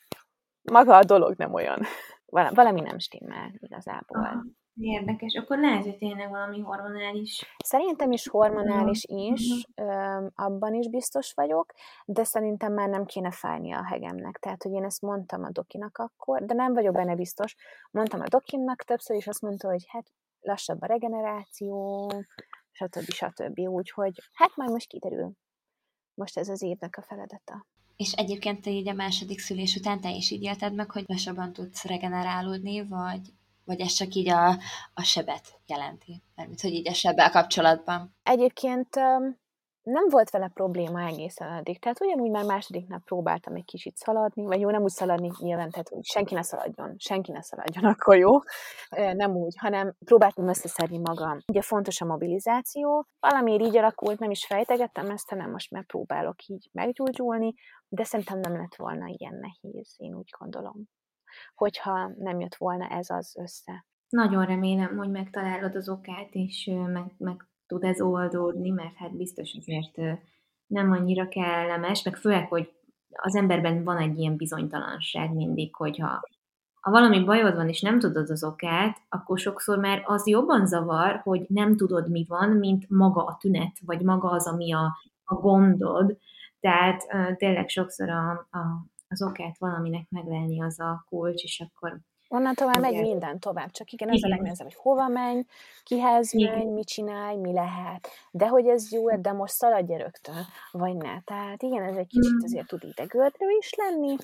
maga 0.63 0.97
a 0.97 1.05
dolog 1.05 1.35
nem 1.37 1.55
olyan. 1.55 1.81
Valami 2.27 2.81
nem 2.81 2.99
stimmel 2.99 3.51
igazából. 3.59 4.25
Aha. 4.25 4.43
Érdekes. 4.75 5.35
Akkor 5.35 5.59
lehet, 5.59 5.83
hogy 5.83 5.97
tényleg 5.97 6.31
valami 6.31 6.61
hormonális. 6.61 7.55
Szerintem 7.65 8.13
is 8.13 8.29
hormonális 8.29 9.05
is, 9.07 9.67
uh-huh. 9.77 10.31
abban 10.35 10.75
is 10.75 10.89
biztos 10.89 11.33
vagyok, 11.33 11.73
de 12.05 12.25
szerintem 12.25 12.73
már 12.73 12.89
nem 12.89 13.05
kéne 13.05 13.31
fájni 13.31 13.73
a 13.73 13.85
hegemnek. 13.85 14.39
Tehát, 14.39 14.63
hogy 14.63 14.73
én 14.73 14.85
ezt 14.85 15.03
mondtam 15.03 15.45
a 15.45 15.51
dokinak 15.51 15.99
akkor, 15.99 16.45
de 16.45 16.55
nem 16.55 16.73
vagyok 16.73 16.95
benne 16.95 17.15
biztos. 17.15 17.55
Mondtam 17.91 18.21
a 18.21 18.29
dokinnak 18.29 18.83
többször, 18.83 19.17
és 19.17 19.27
azt 19.27 19.43
mondta, 19.43 19.69
hogy 19.69 19.85
hát 19.89 20.07
lassabb 20.41 20.83
a 20.83 20.87
regeneráció, 20.87 22.11
stb. 22.71 23.11
stb. 23.11 23.59
Úgyhogy 23.59 24.23
hát 24.33 24.57
majd 24.57 24.71
most 24.71 24.89
kiderül. 24.89 25.33
Most 26.15 26.39
ez 26.39 26.49
az 26.49 26.63
évnek 26.63 26.97
a 26.97 27.03
feladata. 27.03 27.67
És 27.97 28.13
egyébként 28.13 28.63
te 28.63 28.71
így 28.71 28.89
a 28.89 28.93
második 28.93 29.39
szülés 29.39 29.77
után 29.77 30.01
te 30.01 30.11
is 30.11 30.31
így 30.31 30.43
élted 30.43 30.75
meg, 30.75 30.91
hogy 30.91 31.05
lassabban 31.07 31.53
tudsz 31.53 31.85
regenerálódni, 31.85 32.89
vagy 32.89 33.21
vagy 33.65 33.81
ez 33.81 33.93
csak 33.93 34.15
így 34.15 34.29
a, 34.29 34.49
a 34.95 35.03
sebet 35.03 35.61
jelenti? 35.67 36.23
Mert 36.35 36.61
hogy 36.61 36.73
így 36.73 36.89
a 36.89 36.95
sebbel 36.95 37.31
kapcsolatban. 37.31 38.15
Egyébként 38.23 38.89
nem 39.83 40.09
volt 40.09 40.31
vele 40.31 40.49
probléma 40.49 41.07
egészen 41.07 41.53
addig. 41.53 41.79
Tehát 41.79 42.01
ugyanúgy 42.01 42.31
már 42.31 42.45
második 42.45 42.89
nap 42.89 43.05
próbáltam 43.05 43.55
egy 43.55 43.65
kicsit 43.65 43.97
szaladni, 43.97 44.45
vagy 44.45 44.61
jó, 44.61 44.71
nem 44.71 44.83
úgy 44.83 44.91
szaladni 44.91 45.31
nyilván, 45.39 45.71
tehát 45.71 45.89
hogy 45.89 46.05
senki 46.05 46.35
ne 46.35 46.43
szaladjon, 46.43 46.95
senki 46.99 47.33
ne 47.33 47.43
szaladjon, 47.43 47.85
akkor 47.93 48.17
jó. 48.17 48.31
Nem 48.97 49.37
úgy, 49.37 49.57
hanem 49.59 49.95
próbáltam 50.05 50.49
összeszedni 50.49 50.99
magam. 50.99 51.39
Ugye 51.47 51.63
fontos 51.63 52.01
a 52.01 52.05
mobilizáció. 52.05 53.07
Valamiért 53.21 53.63
így 53.63 53.77
alakult, 53.77 54.19
nem 54.19 54.31
is 54.31 54.47
fejtegettem 54.47 55.11
ezt, 55.11 55.29
hanem 55.29 55.51
most 55.51 55.71
már 55.71 55.87
próbálok 55.87 56.47
így 56.47 56.69
meggyógyulni, 56.73 57.55
de 57.89 58.05
szerintem 58.05 58.39
nem 58.39 58.57
lett 58.57 58.75
volna 58.77 59.05
ilyen 59.07 59.41
nehéz, 59.41 59.95
én 59.97 60.15
úgy 60.15 60.31
gondolom 60.39 60.89
hogyha 61.55 62.11
nem 62.19 62.41
jött 62.41 62.55
volna 62.55 62.89
ez 62.89 63.11
az 63.11 63.37
össze. 63.41 63.87
Nagyon 64.09 64.45
remélem, 64.47 64.97
hogy 64.97 65.11
megtalálod 65.11 65.75
az 65.75 65.89
okát, 65.89 66.29
és 66.31 66.71
meg, 66.87 67.15
meg 67.19 67.47
tud 67.67 67.85
ez 67.85 68.01
oldódni, 68.01 68.71
mert 68.71 68.97
hát 68.97 69.17
biztos 69.17 69.57
azért 69.59 70.19
nem 70.67 70.91
annyira 70.91 71.29
kellemes, 71.29 72.03
meg 72.03 72.17
főleg, 72.17 72.49
hogy 72.49 72.73
az 73.13 73.35
emberben 73.35 73.85
van 73.85 73.99
egy 73.99 74.19
ilyen 74.19 74.37
bizonytalanság 74.37 75.35
mindig, 75.35 75.75
hogyha 75.75 76.21
ha 76.83 76.91
valami 76.91 77.25
bajod 77.25 77.55
van, 77.55 77.69
és 77.69 77.81
nem 77.81 77.99
tudod 77.99 78.31
az 78.31 78.45
okát, 78.45 78.97
akkor 79.09 79.39
sokszor 79.39 79.79
már 79.79 80.03
az 80.05 80.27
jobban 80.27 80.67
zavar, 80.67 81.21
hogy 81.23 81.45
nem 81.49 81.77
tudod, 81.77 82.11
mi 82.11 82.25
van, 82.29 82.49
mint 82.49 82.89
maga 82.89 83.25
a 83.25 83.37
tünet, 83.41 83.77
vagy 83.87 84.03
maga 84.03 84.31
az, 84.31 84.47
ami 84.47 84.73
a, 84.73 84.97
a 85.25 85.35
gondod. 85.35 86.17
Tehát 86.61 87.03
uh, 87.13 87.37
tényleg 87.37 87.69
sokszor 87.69 88.09
a, 88.09 88.31
a, 88.31 88.87
az 89.13 89.23
okát 89.23 89.59
valaminek 89.59 90.07
meglelni 90.11 90.63
az 90.63 90.81
a 90.81 91.05
kulcs, 91.09 91.43
és 91.43 91.61
akkor 91.61 92.01
Onnan 92.35 92.55
tovább 92.55 92.81
megy 92.81 93.01
minden 93.01 93.39
tovább, 93.39 93.71
csak 93.71 93.91
igen, 93.91 94.09
az 94.09 94.25
a 94.25 94.29
legnehezebb, 94.29 94.67
hogy 94.67 94.77
hova 94.77 95.09
menj, 95.09 95.43
kihez 95.83 96.35
igen. 96.35 96.59
menj, 96.59 96.71
mit 96.71 96.87
csinálj, 96.87 97.37
mi 97.37 97.53
lehet. 97.53 98.09
De 98.31 98.49
hogy 98.49 98.67
ez 98.67 98.93
jó, 98.93 99.17
de 99.17 99.33
most 99.33 99.53
szaladj 99.53 99.95
rögtön, 99.95 100.45
vagy 100.71 100.97
ne. 100.97 101.21
Tehát 101.21 101.63
igen, 101.63 101.83
ez 101.83 101.97
egy 101.97 102.07
kicsit 102.07 102.33
mm. 102.33 102.45
azért 102.45 102.67
tud 102.67 102.85
idegöltő 102.85 103.47
is 103.59 103.75
lenni, 103.77 104.17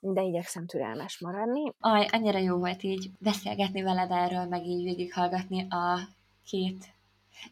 de 0.00 0.22
igyekszem 0.22 0.66
türelmes 0.66 1.18
maradni. 1.18 1.72
Aj, 1.80 2.06
annyira 2.12 2.38
jó 2.38 2.56
volt 2.56 2.82
így 2.82 3.10
beszélgetni 3.18 3.82
veled 3.82 4.10
erről, 4.10 4.44
meg 4.44 4.66
így 4.66 4.82
végighallgatni 4.84 5.66
a 5.70 5.98
két 6.46 6.84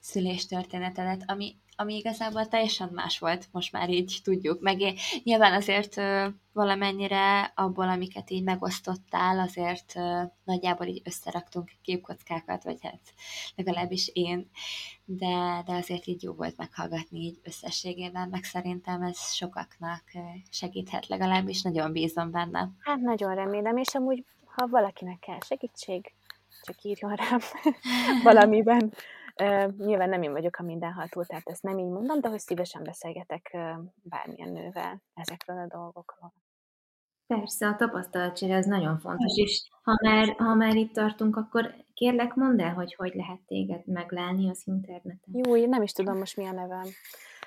szüléstörténetedet, 0.00 1.22
ami 1.26 1.56
ami 1.80 1.96
igazából 1.96 2.48
teljesen 2.48 2.88
más 2.92 3.18
volt, 3.18 3.48
most 3.52 3.72
már 3.72 3.88
így 3.88 4.20
tudjuk. 4.24 4.60
Meg 4.60 4.80
én, 4.80 4.96
nyilván 5.22 5.52
azért 5.52 5.94
valamennyire 6.52 7.52
abból, 7.54 7.88
amiket 7.88 8.30
így 8.30 8.42
megosztottál, 8.42 9.38
azért 9.38 9.94
nagyjából 10.44 10.86
így 10.86 11.02
összeraktunk 11.04 11.70
képkockákat, 11.82 12.64
vagy 12.64 12.78
hát 12.82 13.00
legalábbis 13.54 14.10
én, 14.12 14.50
de, 15.04 15.62
de 15.66 15.72
azért 15.72 16.06
így 16.06 16.22
jó 16.22 16.32
volt 16.32 16.56
meghallgatni 16.56 17.18
így 17.18 17.40
összességében, 17.42 18.28
meg 18.28 18.44
szerintem 18.44 19.02
ez 19.02 19.18
sokaknak 19.34 20.04
segíthet, 20.50 21.08
legalábbis 21.08 21.62
nagyon 21.62 21.92
bízom 21.92 22.30
benne. 22.30 22.70
Hát 22.78 23.00
nagyon 23.00 23.34
remélem, 23.34 23.76
és 23.76 23.94
amúgy, 23.94 24.24
ha 24.44 24.66
valakinek 24.66 25.18
kell 25.18 25.38
segítség, 25.46 26.12
csak 26.62 26.82
írjon 26.82 27.14
rám 27.14 27.40
valamiben. 28.22 28.92
Nyilván 29.78 30.08
nem 30.08 30.22
én 30.22 30.32
vagyok 30.32 30.56
a 30.56 30.62
mindenható, 30.62 31.22
tehát 31.22 31.48
ezt 31.48 31.62
nem 31.62 31.78
így 31.78 31.90
mondom, 31.90 32.20
de 32.20 32.28
hogy 32.28 32.38
szívesen 32.38 32.82
beszélgetek 32.82 33.56
bármilyen 34.02 34.52
nővel 34.52 35.02
ezekről 35.14 35.58
a 35.58 35.66
dolgokról. 35.66 36.32
Persze, 37.26 37.66
a 37.66 37.76
tapasztalatcsere 37.76 38.56
az 38.56 38.66
nagyon 38.66 38.98
fontos, 38.98 39.36
és 39.36 39.68
ha 39.82 39.98
már, 40.02 40.34
ha 40.38 40.54
már 40.54 40.76
itt 40.76 40.92
tartunk, 40.92 41.36
akkor 41.36 41.74
kérlek 41.94 42.34
mondd 42.34 42.60
el, 42.60 42.74
hogy 42.74 42.94
hogy 42.94 43.14
lehet 43.14 43.40
téged 43.46 43.86
meglelni 43.86 44.50
az 44.50 44.62
interneten. 44.64 45.34
Jó, 45.44 45.56
én 45.56 45.68
nem 45.68 45.82
is 45.82 45.92
tudom 45.92 46.18
most 46.18 46.36
mi 46.36 46.46
a 46.46 46.52
nevem. 46.52 46.86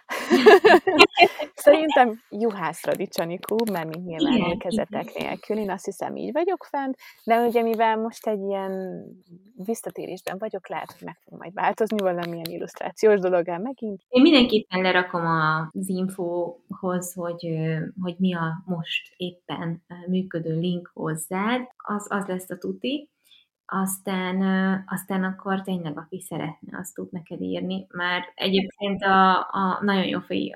Szerintem 1.56 2.20
juhász 2.30 2.86
radicsanikú, 2.86 3.56
mert 3.72 3.95
mint 3.95 4.06
nyilván 4.06 4.51
ékezetek 4.51 5.14
nélkül, 5.14 5.58
én 5.58 5.72
azt 5.72 5.86
hiszem 5.86 6.16
így 6.16 6.32
vagyok 6.32 6.64
fent, 6.64 6.97
de 7.24 7.45
ugye 7.45 7.62
mivel 7.62 7.97
most 7.97 8.28
egy 8.28 8.39
ilyen 8.39 9.04
visszatérésben 9.66 10.38
vagyok, 10.38 10.70
lehet, 10.70 10.91
hogy 10.91 11.01
meg 11.06 11.18
fog 11.24 11.39
majd 11.39 11.54
változni 11.54 11.97
valamilyen 11.97 12.49
illusztrációs 12.49 13.20
dologgal 13.20 13.58
megint. 13.58 14.01
Én 14.08 14.22
mindenképpen 14.22 14.82
lerakom 14.82 15.26
az 15.26 15.89
infóhoz, 15.89 17.14
hogy, 17.14 17.47
hogy 18.01 18.16
mi 18.18 18.36
a 18.36 18.64
most 18.66 19.14
éppen 19.18 19.84
működő 20.08 20.60
link 20.60 20.91
hozzád, 20.93 21.62
az, 21.78 22.08
az 22.10 22.26
lesz 22.26 22.49
a 22.49 22.58
tuti, 22.58 23.12
aztán, 23.66 24.41
aztán 24.88 25.24
akkor 25.24 25.61
tényleg, 25.61 25.97
aki 25.97 26.20
szeretne, 26.20 26.78
azt 26.78 26.93
tud 26.93 27.11
neked 27.11 27.41
írni. 27.41 27.88
Már 27.89 28.24
egyébként 28.36 29.03
a, 29.03 29.38
a 29.38 29.80
nagyon 29.82 30.05
jó 30.05 30.20
fej 30.20 30.55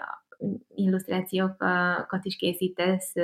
illusztrációkat 0.75 2.25
is 2.25 2.35
készítesz. 2.35 3.15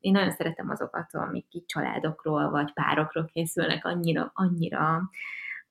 Én 0.00 0.12
nagyon 0.12 0.30
szeretem 0.30 0.70
azokat, 0.70 1.14
amik 1.14 1.46
így 1.50 1.64
családokról 1.66 2.50
vagy 2.50 2.72
párokról 2.72 3.24
készülnek, 3.32 3.84
annyira, 3.84 4.30
annyira 4.34 5.10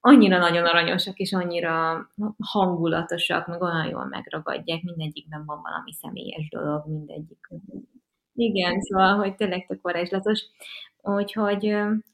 annyira 0.03 0.37
nagyon 0.37 0.65
aranyosak, 0.65 1.17
és 1.17 1.33
annyira 1.33 2.07
hangulatosak, 2.43 3.47
meg 3.47 3.61
olyan 3.61 3.87
jól 3.87 4.05
megragadják, 4.05 4.83
mindegyikben 4.83 5.45
van 5.45 5.61
valami 5.61 5.93
személyes 5.93 6.49
dolog, 6.49 6.87
mindegyik. 6.87 7.47
Igen, 8.33 8.81
szóval, 8.81 9.15
hogy 9.15 9.35
tényleg 9.35 9.65
tök 9.65 9.81
varázslatos. 9.81 10.45
Úgyhogy, 11.03 11.65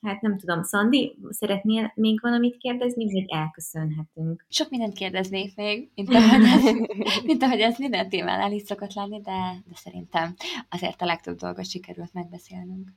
hát 0.01 0.21
nem 0.21 0.37
tudom, 0.37 0.63
Szandi, 0.63 1.17
szeretnél 1.29 1.91
még 1.95 2.21
valamit 2.21 2.57
kérdezni, 2.57 3.11
vagy 3.11 3.25
elköszönhetünk? 3.27 4.45
Sok 4.49 4.69
mindent 4.69 4.93
kérdeznék 4.93 5.55
még, 5.55 5.91
mint 5.95 6.13
ahogy 6.13 6.43
ez, 6.43 6.63
mint 7.29 7.43
ahogy 7.43 7.59
ez 7.59 7.77
minden 7.77 8.09
témán 8.09 8.39
el 8.39 8.51
is 8.51 8.61
szokott 8.61 8.93
lenni, 8.93 9.21
de, 9.21 9.61
de 9.65 9.75
szerintem 9.75 10.33
azért 10.69 11.01
a 11.01 11.05
legtöbb 11.05 11.37
dolgot 11.37 11.69
sikerült 11.69 12.13
megbeszélnünk. 12.13 12.89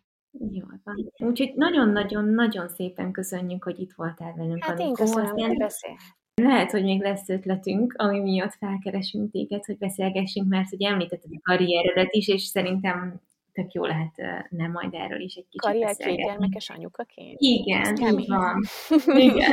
Jó 0.50 0.66
van. 0.84 1.12
Úgyhogy 1.18 1.52
nagyon-nagyon-nagyon 1.54 2.68
szépen 2.68 3.12
köszönjük, 3.12 3.64
hogy 3.64 3.78
itt 3.80 3.92
voltál 3.96 4.34
velünk. 4.36 4.64
Hát 4.64 4.78
én 4.78 4.94
köszönöm, 4.94 5.36
hogy 5.36 5.56
beszél. 5.56 5.96
Lehet, 6.34 6.70
hogy 6.70 6.82
még 6.82 7.00
lesz 7.00 7.28
ötletünk, 7.28 7.94
ami 7.96 8.20
miatt 8.20 8.54
felkeresünk 8.54 9.30
téged, 9.30 9.64
hogy 9.64 9.78
beszélgessünk, 9.78 10.48
mert 10.48 10.72
ugye 10.72 10.88
említetted 10.88 11.30
a 11.34 11.40
karrieredet 11.42 12.14
is, 12.14 12.28
és 12.28 12.42
szerintem 12.42 13.20
tök 13.60 13.72
jó 13.72 13.84
lehet 13.84 14.14
nem 14.50 14.70
majd 14.70 14.94
erről 14.94 15.20
is 15.20 15.34
egy 15.34 15.46
kicsit 15.48 15.60
Karrier 15.60 16.16
gyermekes 16.16 16.70
anyukaként? 16.70 17.36
Igen, 17.38 18.18
így 18.18 18.28
van. 18.28 18.64
Igen. 19.06 19.50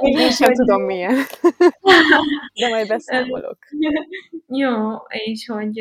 Én 0.20 0.30
sem 0.30 0.52
tudom 0.52 0.82
milyen. 0.82 1.16
De 2.54 2.68
majd 2.68 2.88
beszámolok. 2.88 3.58
Jó, 4.62 4.96
és 5.08 5.46
hogy 5.46 5.78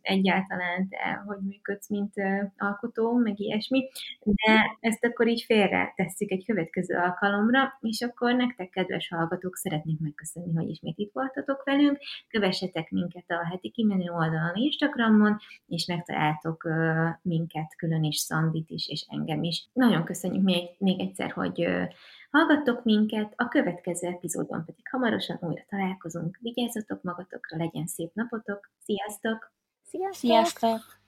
egyáltalán 0.00 0.88
te 0.88 1.22
hogy 1.26 1.38
működsz, 1.46 1.88
mint 1.88 2.12
alkotó, 2.56 3.12
meg 3.12 3.40
ilyesmi, 3.40 3.88
de 4.22 4.76
ezt 4.80 5.04
akkor 5.04 5.28
így 5.28 5.42
félre 5.42 5.92
tesszük 5.96 6.30
egy 6.30 6.44
következő 6.44 6.94
alkalomra, 6.96 7.78
és 7.80 8.00
akkor 8.00 8.34
nektek, 8.34 8.70
kedves 8.70 9.08
hallgatók, 9.08 9.56
szeretnénk 9.56 10.00
megköszönni, 10.00 10.54
hogy 10.54 10.68
ismét 10.68 10.98
itt 10.98 11.12
voltatok 11.12 11.64
velünk. 11.64 11.98
Kövessetek 12.28 12.90
minket 12.90 13.24
a 13.30 13.46
heti 13.50 13.70
kimenő 13.70 14.10
oldalon 14.10 14.54
Instagramon, 14.54 15.36
és 15.66 15.86
megtaláltok 16.42 17.22
minket, 17.22 17.76
külön 17.76 18.04
is 18.04 18.16
Szandit 18.16 18.70
is, 18.70 18.88
és 18.88 19.06
engem 19.08 19.42
is. 19.42 19.68
Nagyon 19.72 20.04
köszönjük 20.04 20.42
még, 20.42 20.68
még 20.78 21.00
egyszer, 21.00 21.30
hogy 21.30 21.66
Hallgattok 22.30 22.84
minket, 22.84 23.32
a 23.36 23.48
következő 23.48 24.06
epizódban 24.06 24.64
pedig 24.64 24.88
hamarosan 24.90 25.38
újra 25.40 25.62
találkozunk. 25.68 26.38
Vigyázzatok 26.40 27.02
magatokra, 27.02 27.56
legyen 27.56 27.86
szép 27.86 28.14
napotok. 28.14 28.72
Sziasztok! 28.84 29.52
Sziasztok! 29.82 30.30
Sziasztok! 30.30 31.02